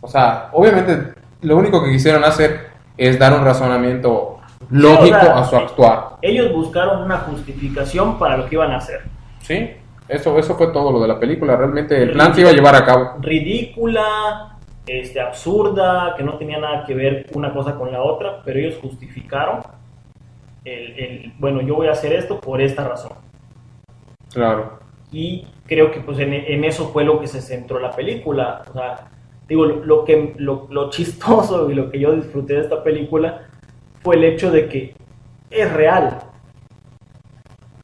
O 0.00 0.08
sea, 0.08 0.48
obviamente 0.52 1.14
lo 1.42 1.56
único 1.56 1.82
que 1.82 1.92
quisieron 1.92 2.24
hacer 2.24 2.68
es 2.96 3.18
dar 3.18 3.32
un 3.32 3.44
razonamiento 3.44 4.38
lógico 4.70 5.16
o 5.16 5.20
sea, 5.20 5.38
a 5.38 5.44
su 5.44 5.56
actuar. 5.56 6.08
Ellos 6.22 6.52
buscaron 6.52 7.02
una 7.02 7.18
justificación 7.18 8.18
para 8.18 8.36
lo 8.36 8.46
que 8.46 8.56
iban 8.56 8.72
a 8.72 8.78
hacer. 8.78 9.02
Sí, 9.40 9.70
eso, 10.08 10.38
eso 10.38 10.56
fue 10.56 10.68
todo 10.68 10.92
lo 10.92 11.00
de 11.00 11.08
la 11.08 11.18
película. 11.18 11.56
Realmente 11.56 12.02
el 12.02 12.12
plan 12.12 12.34
se 12.34 12.40
iba 12.40 12.50
a 12.50 12.52
llevar 12.52 12.74
a 12.74 12.84
cabo. 12.84 13.14
ridícula, 13.20 14.58
este, 14.86 15.20
absurda, 15.20 16.14
que 16.16 16.24
no 16.24 16.34
tenía 16.34 16.58
nada 16.58 16.84
que 16.84 16.94
ver 16.94 17.26
una 17.34 17.52
cosa 17.52 17.74
con 17.74 17.92
la 17.92 18.02
otra, 18.02 18.42
pero 18.44 18.58
ellos 18.58 18.78
justificaron 18.80 19.60
el, 20.64 20.98
el, 20.98 21.32
bueno, 21.38 21.60
yo 21.60 21.76
voy 21.76 21.88
a 21.88 21.92
hacer 21.92 22.12
esto 22.12 22.40
por 22.40 22.60
esta 22.60 22.86
razón. 22.86 23.12
Claro. 24.32 24.78
Y 25.10 25.46
creo 25.66 25.90
que 25.90 26.00
pues 26.00 26.18
en, 26.18 26.34
en 26.34 26.64
eso 26.64 26.88
fue 26.88 27.04
lo 27.04 27.20
que 27.20 27.26
se 27.26 27.40
centró 27.40 27.78
la 27.78 27.92
película. 27.92 28.62
O 28.68 28.72
sea, 28.72 29.08
digo, 29.48 29.64
lo, 29.64 30.04
que, 30.04 30.34
lo, 30.36 30.66
lo 30.70 30.90
chistoso 30.90 31.70
y 31.70 31.74
lo 31.74 31.90
que 31.90 31.98
yo 31.98 32.12
disfruté 32.12 32.54
de 32.54 32.60
esta 32.60 32.82
película 32.84 33.48
fue 34.02 34.16
el 34.16 34.24
hecho 34.24 34.50
de 34.50 34.68
que 34.68 34.94
es 35.50 35.72
real. 35.72 36.18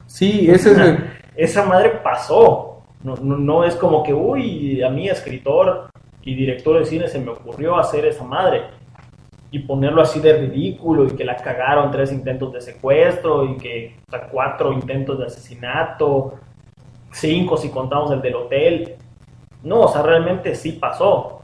Sí, 0.05 0.47
ese 0.49 0.71
es. 0.71 0.99
Esa 1.35 1.65
madre 1.65 1.89
pasó. 2.03 2.83
No, 3.03 3.15
no, 3.17 3.37
no 3.37 3.63
es 3.63 3.75
como 3.75 4.01
que, 4.03 4.13
uy, 4.13 4.81
a 4.81 4.89
mí, 4.89 5.09
escritor 5.09 5.89
y 6.23 6.33
director 6.33 6.79
de 6.79 6.85
cine, 6.85 7.07
se 7.07 7.19
me 7.19 7.31
ocurrió 7.31 7.77
hacer 7.77 8.05
esa 8.05 8.23
madre. 8.23 8.63
Y 9.51 9.59
ponerlo 9.59 10.01
así 10.01 10.19
de 10.19 10.33
ridículo 10.37 11.05
y 11.05 11.15
que 11.15 11.23
la 11.23 11.35
cagaron 11.35 11.91
tres 11.91 12.11
intentos 12.11 12.53
de 12.53 12.61
secuestro 12.61 13.45
y 13.45 13.57
que 13.57 13.95
o 14.07 14.11
sea, 14.11 14.27
cuatro 14.27 14.73
intentos 14.73 15.19
de 15.19 15.25
asesinato, 15.25 16.33
cinco 17.11 17.57
si 17.57 17.69
contamos 17.69 18.11
el 18.11 18.21
del 18.21 18.35
hotel. 18.35 18.95
No, 19.63 19.81
o 19.81 19.87
sea, 19.87 20.01
realmente 20.01 20.55
sí 20.55 20.73
pasó. 20.73 21.34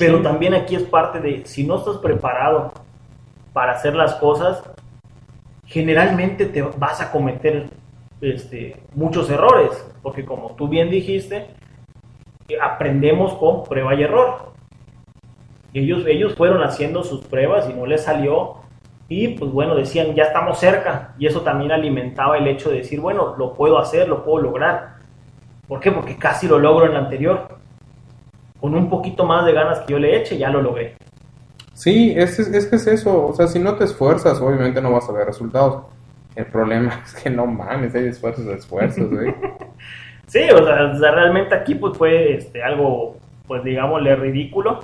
Pero 0.00 0.22
también 0.22 0.54
aquí 0.54 0.76
es 0.76 0.84
parte 0.84 1.20
de, 1.20 1.42
si 1.44 1.66
no 1.66 1.76
estás 1.76 1.98
preparado 1.98 2.72
para 3.52 3.72
hacer 3.72 3.94
las 3.94 4.14
cosas, 4.14 4.62
generalmente 5.66 6.46
te 6.46 6.62
vas 6.62 7.02
a 7.02 7.12
cometer 7.12 7.68
este, 8.22 8.82
muchos 8.94 9.28
errores, 9.28 9.70
porque 10.00 10.24
como 10.24 10.52
tú 10.56 10.68
bien 10.68 10.88
dijiste, 10.88 11.48
aprendemos 12.62 13.34
con 13.34 13.62
prueba 13.64 13.94
y 13.94 14.02
error. 14.02 14.54
Ellos, 15.74 16.04
ellos 16.06 16.34
fueron 16.34 16.62
haciendo 16.62 17.02
sus 17.02 17.22
pruebas 17.26 17.68
y 17.68 17.74
no 17.74 17.84
les 17.84 18.02
salió, 18.02 18.54
y 19.06 19.28
pues 19.28 19.52
bueno, 19.52 19.74
decían, 19.74 20.14
ya 20.14 20.24
estamos 20.24 20.58
cerca, 20.58 21.14
y 21.18 21.26
eso 21.26 21.42
también 21.42 21.72
alimentaba 21.72 22.38
el 22.38 22.46
hecho 22.46 22.70
de 22.70 22.78
decir, 22.78 23.00
bueno, 23.00 23.34
lo 23.36 23.52
puedo 23.52 23.78
hacer, 23.78 24.08
lo 24.08 24.24
puedo 24.24 24.44
lograr. 24.44 24.94
¿Por 25.68 25.78
qué? 25.78 25.92
Porque 25.92 26.16
casi 26.16 26.48
lo 26.48 26.58
logro 26.58 26.86
en 26.86 26.94
la 26.94 27.00
anterior. 27.00 27.59
Con 28.60 28.74
un 28.74 28.90
poquito 28.90 29.24
más 29.24 29.44
de 29.46 29.52
ganas 29.52 29.80
que 29.80 29.92
yo 29.92 29.98
le 29.98 30.16
eche, 30.16 30.36
ya 30.36 30.50
lo 30.50 30.60
logré. 30.60 30.96
Sí, 31.72 32.12
es, 32.16 32.38
es, 32.38 32.48
es 32.48 32.66
que 32.66 32.76
es 32.76 32.86
eso. 32.86 33.28
O 33.28 33.32
sea, 33.32 33.46
si 33.46 33.58
no 33.58 33.74
te 33.76 33.84
esfuerzas, 33.84 34.40
obviamente 34.40 34.82
no 34.82 34.92
vas 34.92 35.08
a 35.08 35.12
ver 35.12 35.26
resultados. 35.26 35.84
El 36.36 36.46
problema 36.46 37.02
es 37.04 37.14
que 37.14 37.30
no 37.30 37.46
mames, 37.46 37.94
hay 37.94 38.06
esfuerzos, 38.06 38.46
esfuerzos, 38.46 39.10
güey. 39.10 39.34
Sí, 40.26 40.42
o 40.48 40.64
sea, 40.64 40.92
o 40.94 40.96
sea, 40.96 41.10
realmente 41.10 41.56
aquí 41.56 41.74
pues 41.74 41.98
fue 41.98 42.34
este, 42.34 42.62
algo, 42.62 43.16
pues 43.48 43.64
digámosle, 43.64 44.14
ridículo. 44.14 44.78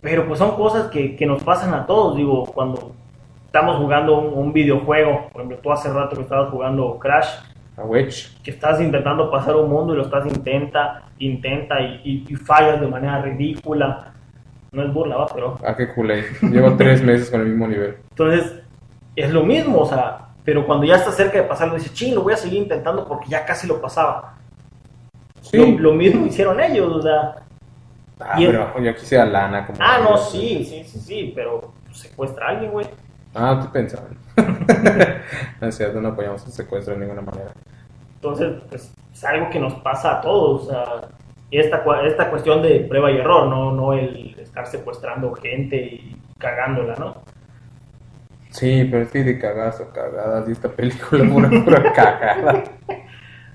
Pero 0.00 0.26
pues 0.26 0.40
son 0.40 0.56
cosas 0.56 0.88
que, 0.88 1.14
que 1.14 1.24
nos 1.24 1.44
pasan 1.44 1.72
a 1.72 1.86
todos, 1.86 2.16
digo, 2.16 2.46
cuando 2.46 2.90
estamos 3.46 3.76
jugando 3.76 4.18
un, 4.18 4.46
un 4.46 4.52
videojuego, 4.52 5.28
por 5.30 5.42
ejemplo, 5.42 5.58
tú 5.62 5.70
hace 5.70 5.92
rato 5.92 6.16
que 6.16 6.22
estabas 6.22 6.50
jugando 6.50 6.98
Crash, 6.98 7.28
A 7.78 8.42
que 8.42 8.50
estás 8.50 8.80
intentando 8.80 9.30
pasar 9.30 9.54
un 9.56 9.70
mundo 9.70 9.94
y 9.94 9.96
lo 9.98 10.02
estás 10.04 10.26
intenta, 10.26 11.02
intenta 11.18 11.80
y, 11.80 12.00
y- 12.04 12.24
y 12.28 12.34
fallas 12.36 12.80
de 12.80 12.88
manera 12.88 13.22
ridícula. 13.22 14.12
No 14.72 14.82
es 14.82 14.92
burla, 14.92 15.16
¿va? 15.16 15.26
pero 15.32 15.58
Ah, 15.64 15.74
qué 15.76 15.88
culé. 15.94 16.24
Llevo 16.42 16.76
tres 16.76 17.02
meses 17.02 17.30
con 17.30 17.40
el 17.40 17.46
mismo 17.48 17.66
nivel. 17.68 17.96
entonces 18.10 18.60
es 19.16 19.32
lo 19.32 19.42
mismo, 19.44 19.78
o 19.80 19.86
sea, 19.86 20.26
pero 20.44 20.66
cuando 20.66 20.84
ya 20.86 20.96
estás 20.96 21.14
cerca 21.16 21.38
de 21.38 21.44
pasarlo, 21.44 21.74
dices, 21.74 21.92
ching, 21.94 22.14
lo 22.14 22.22
voy 22.22 22.32
a 22.32 22.36
seguir 22.36 22.62
intentando 22.62 23.06
porque 23.06 23.28
ya 23.28 23.44
casi 23.44 23.66
lo 23.66 23.80
pasaba. 23.80 24.34
Sí. 25.40 25.56
Lo, 25.56 25.90
lo 25.90 25.92
mismo 25.94 26.26
hicieron 26.26 26.60
ellos, 26.60 26.92
o 26.92 27.02
sea, 27.02 27.34
Ah, 28.20 28.34
y 28.40 28.44
el- 28.44 28.50
pero 28.50 28.80
yo 28.82 28.94
quisiera 28.96 29.24
lana. 29.24 29.64
Como 29.66 29.78
Ah, 29.80 30.00
no, 30.02 30.18
sí, 30.18 30.64
sí, 30.68 30.82
sí, 30.84 30.98
sí, 30.98 31.32
pero 31.34 31.72
secuestra 31.92 32.46
a 32.46 32.48
alguien, 32.50 32.72
güey. 32.72 32.86
Ah, 33.34 33.52
estoy 33.58 33.70
pensando. 33.72 34.08
no 35.60 35.68
es 35.68 35.76
cierto, 35.76 36.00
no 36.00 36.08
apoyamos 36.08 36.44
el 36.46 36.52
secuestro 36.52 36.94
de 36.94 37.00
ninguna 37.00 37.22
manera. 37.22 37.52
Entonces, 38.14 38.56
pues, 38.68 38.94
es 39.12 39.24
algo 39.24 39.50
que 39.50 39.60
nos 39.60 39.74
pasa 39.74 40.18
a 40.18 40.20
todos. 40.20 40.62
O 40.62 40.70
sea, 40.70 41.08
esta, 41.50 41.84
esta 42.04 42.30
cuestión 42.30 42.62
de 42.62 42.80
prueba 42.80 43.10
y 43.10 43.18
error, 43.18 43.46
no, 43.48 43.72
no 43.72 43.92
el 43.92 44.38
estar 44.38 44.66
secuestrando 44.66 45.32
gente 45.34 45.76
y 45.76 46.16
cagándola, 46.38 46.96
¿no? 46.96 47.16
Sí, 48.50 48.88
pero 48.90 49.04
sí 49.06 49.22
de 49.22 49.38
cagazo, 49.38 49.90
cagadas. 49.92 50.48
Y 50.48 50.52
esta 50.52 50.68
película 50.68 51.24
pura, 51.32 51.50
pura 51.64 51.92
cagada. 51.92 52.64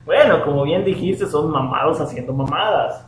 Bueno, 0.05 0.43
como 0.43 0.63
bien 0.63 0.84
dijiste, 0.86 1.26
son 1.26 1.51
mamados 1.51 1.99
haciendo 1.99 2.34
mamadas. 2.34 3.05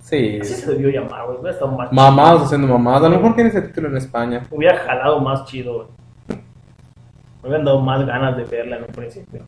Sí. 0.00 0.38
Así 0.40 0.54
se 0.54 0.72
debió 0.72 0.88
llamar, 0.88 1.26
güey. 1.26 1.38
Hubiera 1.38 1.52
estado 1.52 1.72
más 1.72 1.92
Mamados 1.92 2.42
haciendo 2.42 2.66
mamadas. 2.66 3.04
A 3.04 3.08
lo 3.08 3.16
mejor 3.16 3.34
tiene 3.34 3.50
ese 3.50 3.62
título 3.62 3.88
en 3.88 3.96
España. 3.96 4.42
Hubiera 4.50 4.78
jalado 4.78 5.20
más 5.20 5.44
chido, 5.44 5.74
güey. 5.74 5.99
Me 7.42 7.48
hubieran 7.48 7.64
dado 7.64 7.80
más 7.80 8.06
ganas 8.06 8.36
de 8.36 8.44
verla 8.44 8.76
en 8.76 8.84
un 8.84 8.92
principio. 8.92 9.44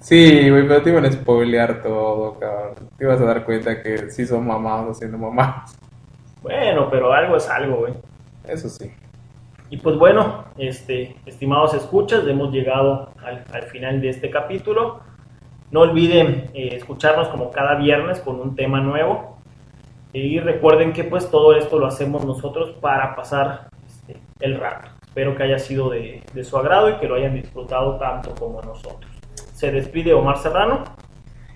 Sí, 0.00 0.48
güey, 0.48 0.66
pero 0.68 0.82
te 0.82 0.90
iban 0.90 1.04
a 1.04 1.12
spoilear 1.12 1.82
todo, 1.82 2.38
cabrón. 2.38 2.88
Te 2.96 3.04
ibas 3.04 3.20
a 3.20 3.24
dar 3.24 3.44
cuenta 3.44 3.82
que 3.82 4.10
sí 4.10 4.26
son 4.26 4.46
mamados 4.46 4.96
haciendo 4.96 5.18
mamadas. 5.18 5.76
Bueno, 6.42 6.88
pero 6.90 7.12
algo 7.12 7.36
es 7.36 7.48
algo, 7.48 7.78
güey. 7.78 7.94
Eso 8.44 8.68
sí. 8.68 8.92
Y 9.70 9.76
pues 9.78 9.96
bueno, 9.96 10.44
este, 10.56 11.16
estimados 11.26 11.74
escuchas, 11.74 12.26
hemos 12.26 12.52
llegado 12.52 13.10
al, 13.22 13.44
al 13.52 13.64
final 13.64 14.00
de 14.00 14.10
este 14.10 14.30
capítulo. 14.30 15.00
No 15.70 15.80
olviden 15.80 16.50
eh, 16.54 16.70
escucharnos 16.72 17.28
como 17.28 17.50
cada 17.50 17.74
viernes 17.74 18.20
con 18.20 18.40
un 18.40 18.54
tema 18.54 18.80
nuevo. 18.80 19.38
Y 20.12 20.40
recuerden 20.40 20.92
que 20.92 21.04
pues 21.04 21.30
todo 21.30 21.54
esto 21.54 21.78
lo 21.78 21.86
hacemos 21.86 22.24
nosotros 22.24 22.70
para 22.80 23.14
pasar 23.14 23.68
este, 23.86 24.16
el 24.40 24.58
rato. 24.58 24.97
Espero 25.08 25.34
que 25.36 25.42
haya 25.42 25.58
sido 25.58 25.90
de, 25.90 26.22
de 26.32 26.44
su 26.44 26.56
agrado 26.56 26.90
y 26.90 26.94
que 26.98 27.08
lo 27.08 27.16
hayan 27.16 27.34
disfrutado 27.34 27.96
tanto 27.98 28.34
como 28.34 28.60
nosotros. 28.62 29.10
Se 29.54 29.72
despide 29.72 30.12
Omar 30.12 30.38
Serrano. 30.38 30.84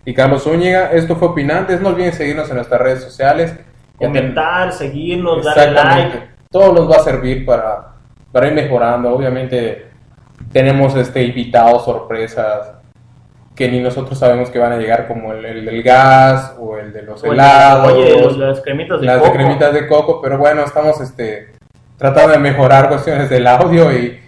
Y 0.05 0.15
Carlos 0.15 0.43
Zúñiga, 0.43 0.91
esto 0.91 1.15
fue 1.17 1.29
Opinantes. 1.29 1.81
No 1.81 1.91
olviden 1.91 2.13
seguirnos 2.13 2.49
en 2.51 2.57
nuestras 2.57 2.81
redes 2.81 3.03
sociales. 3.05 3.55
Ya 3.55 3.63
ten- 4.01 4.09
Comentar, 4.13 4.73
seguirnos, 4.73 5.45
darle 5.45 5.71
like. 5.73 6.23
Todo 6.51 6.73
nos 6.73 6.91
va 6.91 6.97
a 6.97 7.01
servir 7.05 7.47
para, 7.47 7.93
para 8.33 8.49
ir 8.49 8.55
mejorando. 8.55 9.15
Obviamente 9.15 9.87
tenemos 10.53 10.97
este 10.97 11.23
invitados, 11.23 11.85
sorpresas 11.85 12.73
que 13.55 13.69
ni 13.71 13.79
nosotros 13.81 14.19
sabemos 14.19 14.51
que 14.51 14.59
van 14.59 14.73
a 14.73 14.77
llegar, 14.79 15.07
como 15.07 15.33
el, 15.35 15.45
el 15.45 15.65
del 15.65 15.83
gas 15.83 16.57
o 16.59 16.79
el 16.79 16.93
de 16.93 17.03
los 17.03 17.23
Oye, 17.23 17.33
helados, 17.35 17.93
oye, 17.93 18.39
las 18.39 18.61
cremitas 18.63 19.01
de 19.01 19.07
las 19.07 19.19
coco. 19.19 19.31
de 19.31 19.37
cremitas 19.37 19.75
de 19.75 19.87
coco. 19.87 20.21
Pero 20.23 20.39
bueno, 20.39 20.63
estamos 20.63 21.01
este, 21.01 21.52
tratando 22.03 22.33
de 22.33 22.39
mejorar 22.39 22.89
cuestiones 22.91 23.31
del 23.31 23.47
audio 23.47 23.91
y, 23.93 24.19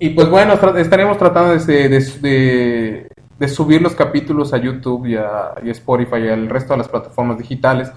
y 0.00 0.08
pues 0.10 0.28
bueno, 0.28 0.54
tra- 0.58 0.76
estaremos 0.78 1.16
tratando 1.18 1.52
de, 1.56 1.88
de, 1.88 2.00
de- 2.20 3.08
de 3.38 3.48
subir 3.48 3.82
los 3.82 3.94
capítulos 3.94 4.52
a 4.52 4.56
YouTube 4.56 5.06
y 5.06 5.16
a, 5.16 5.52
y 5.64 5.68
a 5.68 5.72
Spotify 5.72 6.16
y 6.24 6.28
al 6.28 6.48
resto 6.48 6.74
de 6.74 6.78
las 6.78 6.88
plataformas 6.88 7.38
digitales 7.38 7.90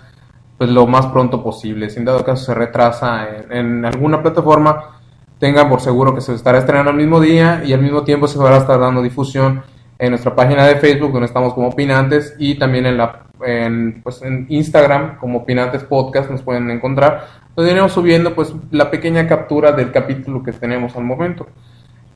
pues 0.58 0.70
lo 0.70 0.88
más 0.88 1.06
pronto 1.08 1.44
posible. 1.44 1.90
Si 1.90 2.00
en 2.00 2.06
dado 2.06 2.24
caso 2.24 2.46
se 2.46 2.54
retrasa 2.54 3.28
en, 3.30 3.52
en 3.52 3.86
alguna 3.86 4.22
plataforma, 4.22 5.00
tengan 5.38 5.70
por 5.70 5.82
seguro 5.82 6.16
que 6.16 6.22
se 6.22 6.34
estará 6.34 6.58
estrenando 6.60 6.92
al 6.92 6.98
mismo 6.98 7.20
día 7.20 7.62
y 7.66 7.74
al 7.74 7.82
mismo 7.82 8.04
tiempo 8.04 8.28
se 8.28 8.40
va 8.40 8.50
a 8.56 8.58
estar 8.58 8.80
dando 8.80 9.02
difusión 9.02 9.64
en 10.00 10.10
nuestra 10.10 10.34
página 10.36 10.66
de 10.66 10.76
Facebook 10.78 11.12
donde 11.12 11.28
estamos 11.28 11.54
como 11.54 11.68
Opinantes 11.68 12.36
y 12.40 12.56
también 12.56 12.86
en 12.86 12.98
la 12.98 13.22
en, 13.46 14.02
pues, 14.02 14.22
en 14.22 14.46
Instagram 14.50 15.18
como 15.20 15.40
Opinantes 15.40 15.84
Podcast 15.84 16.32
nos 16.32 16.42
pueden 16.42 16.72
encontrar 16.72 17.45
donde 17.56 17.72
iremos 17.72 17.94
subiendo 17.94 18.36
pues 18.36 18.54
la 18.72 18.92
pequeña 18.92 19.28
captura 19.28 19.72
del 19.72 19.92
capítulo 19.92 20.44
que 20.44 20.52
tenemos 20.52 20.96
al 20.96 21.04
momento. 21.04 21.48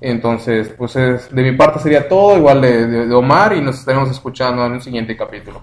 Entonces 0.02 0.74
pues 0.78 0.96
es, 0.96 1.34
de 1.34 1.44
mi 1.44 1.58
parte 1.58 1.80
sería 1.80 2.08
todo 2.08 2.38
igual 2.38 2.62
de, 2.62 2.88
de, 2.88 3.08
de 3.08 3.16
Omar 3.16 3.54
y 3.54 3.62
nos 3.62 3.80
estaremos 3.80 4.10
escuchando 4.10 4.66
en 4.66 4.74
un 4.74 4.82
siguiente 4.82 5.16
capítulo 5.16 5.62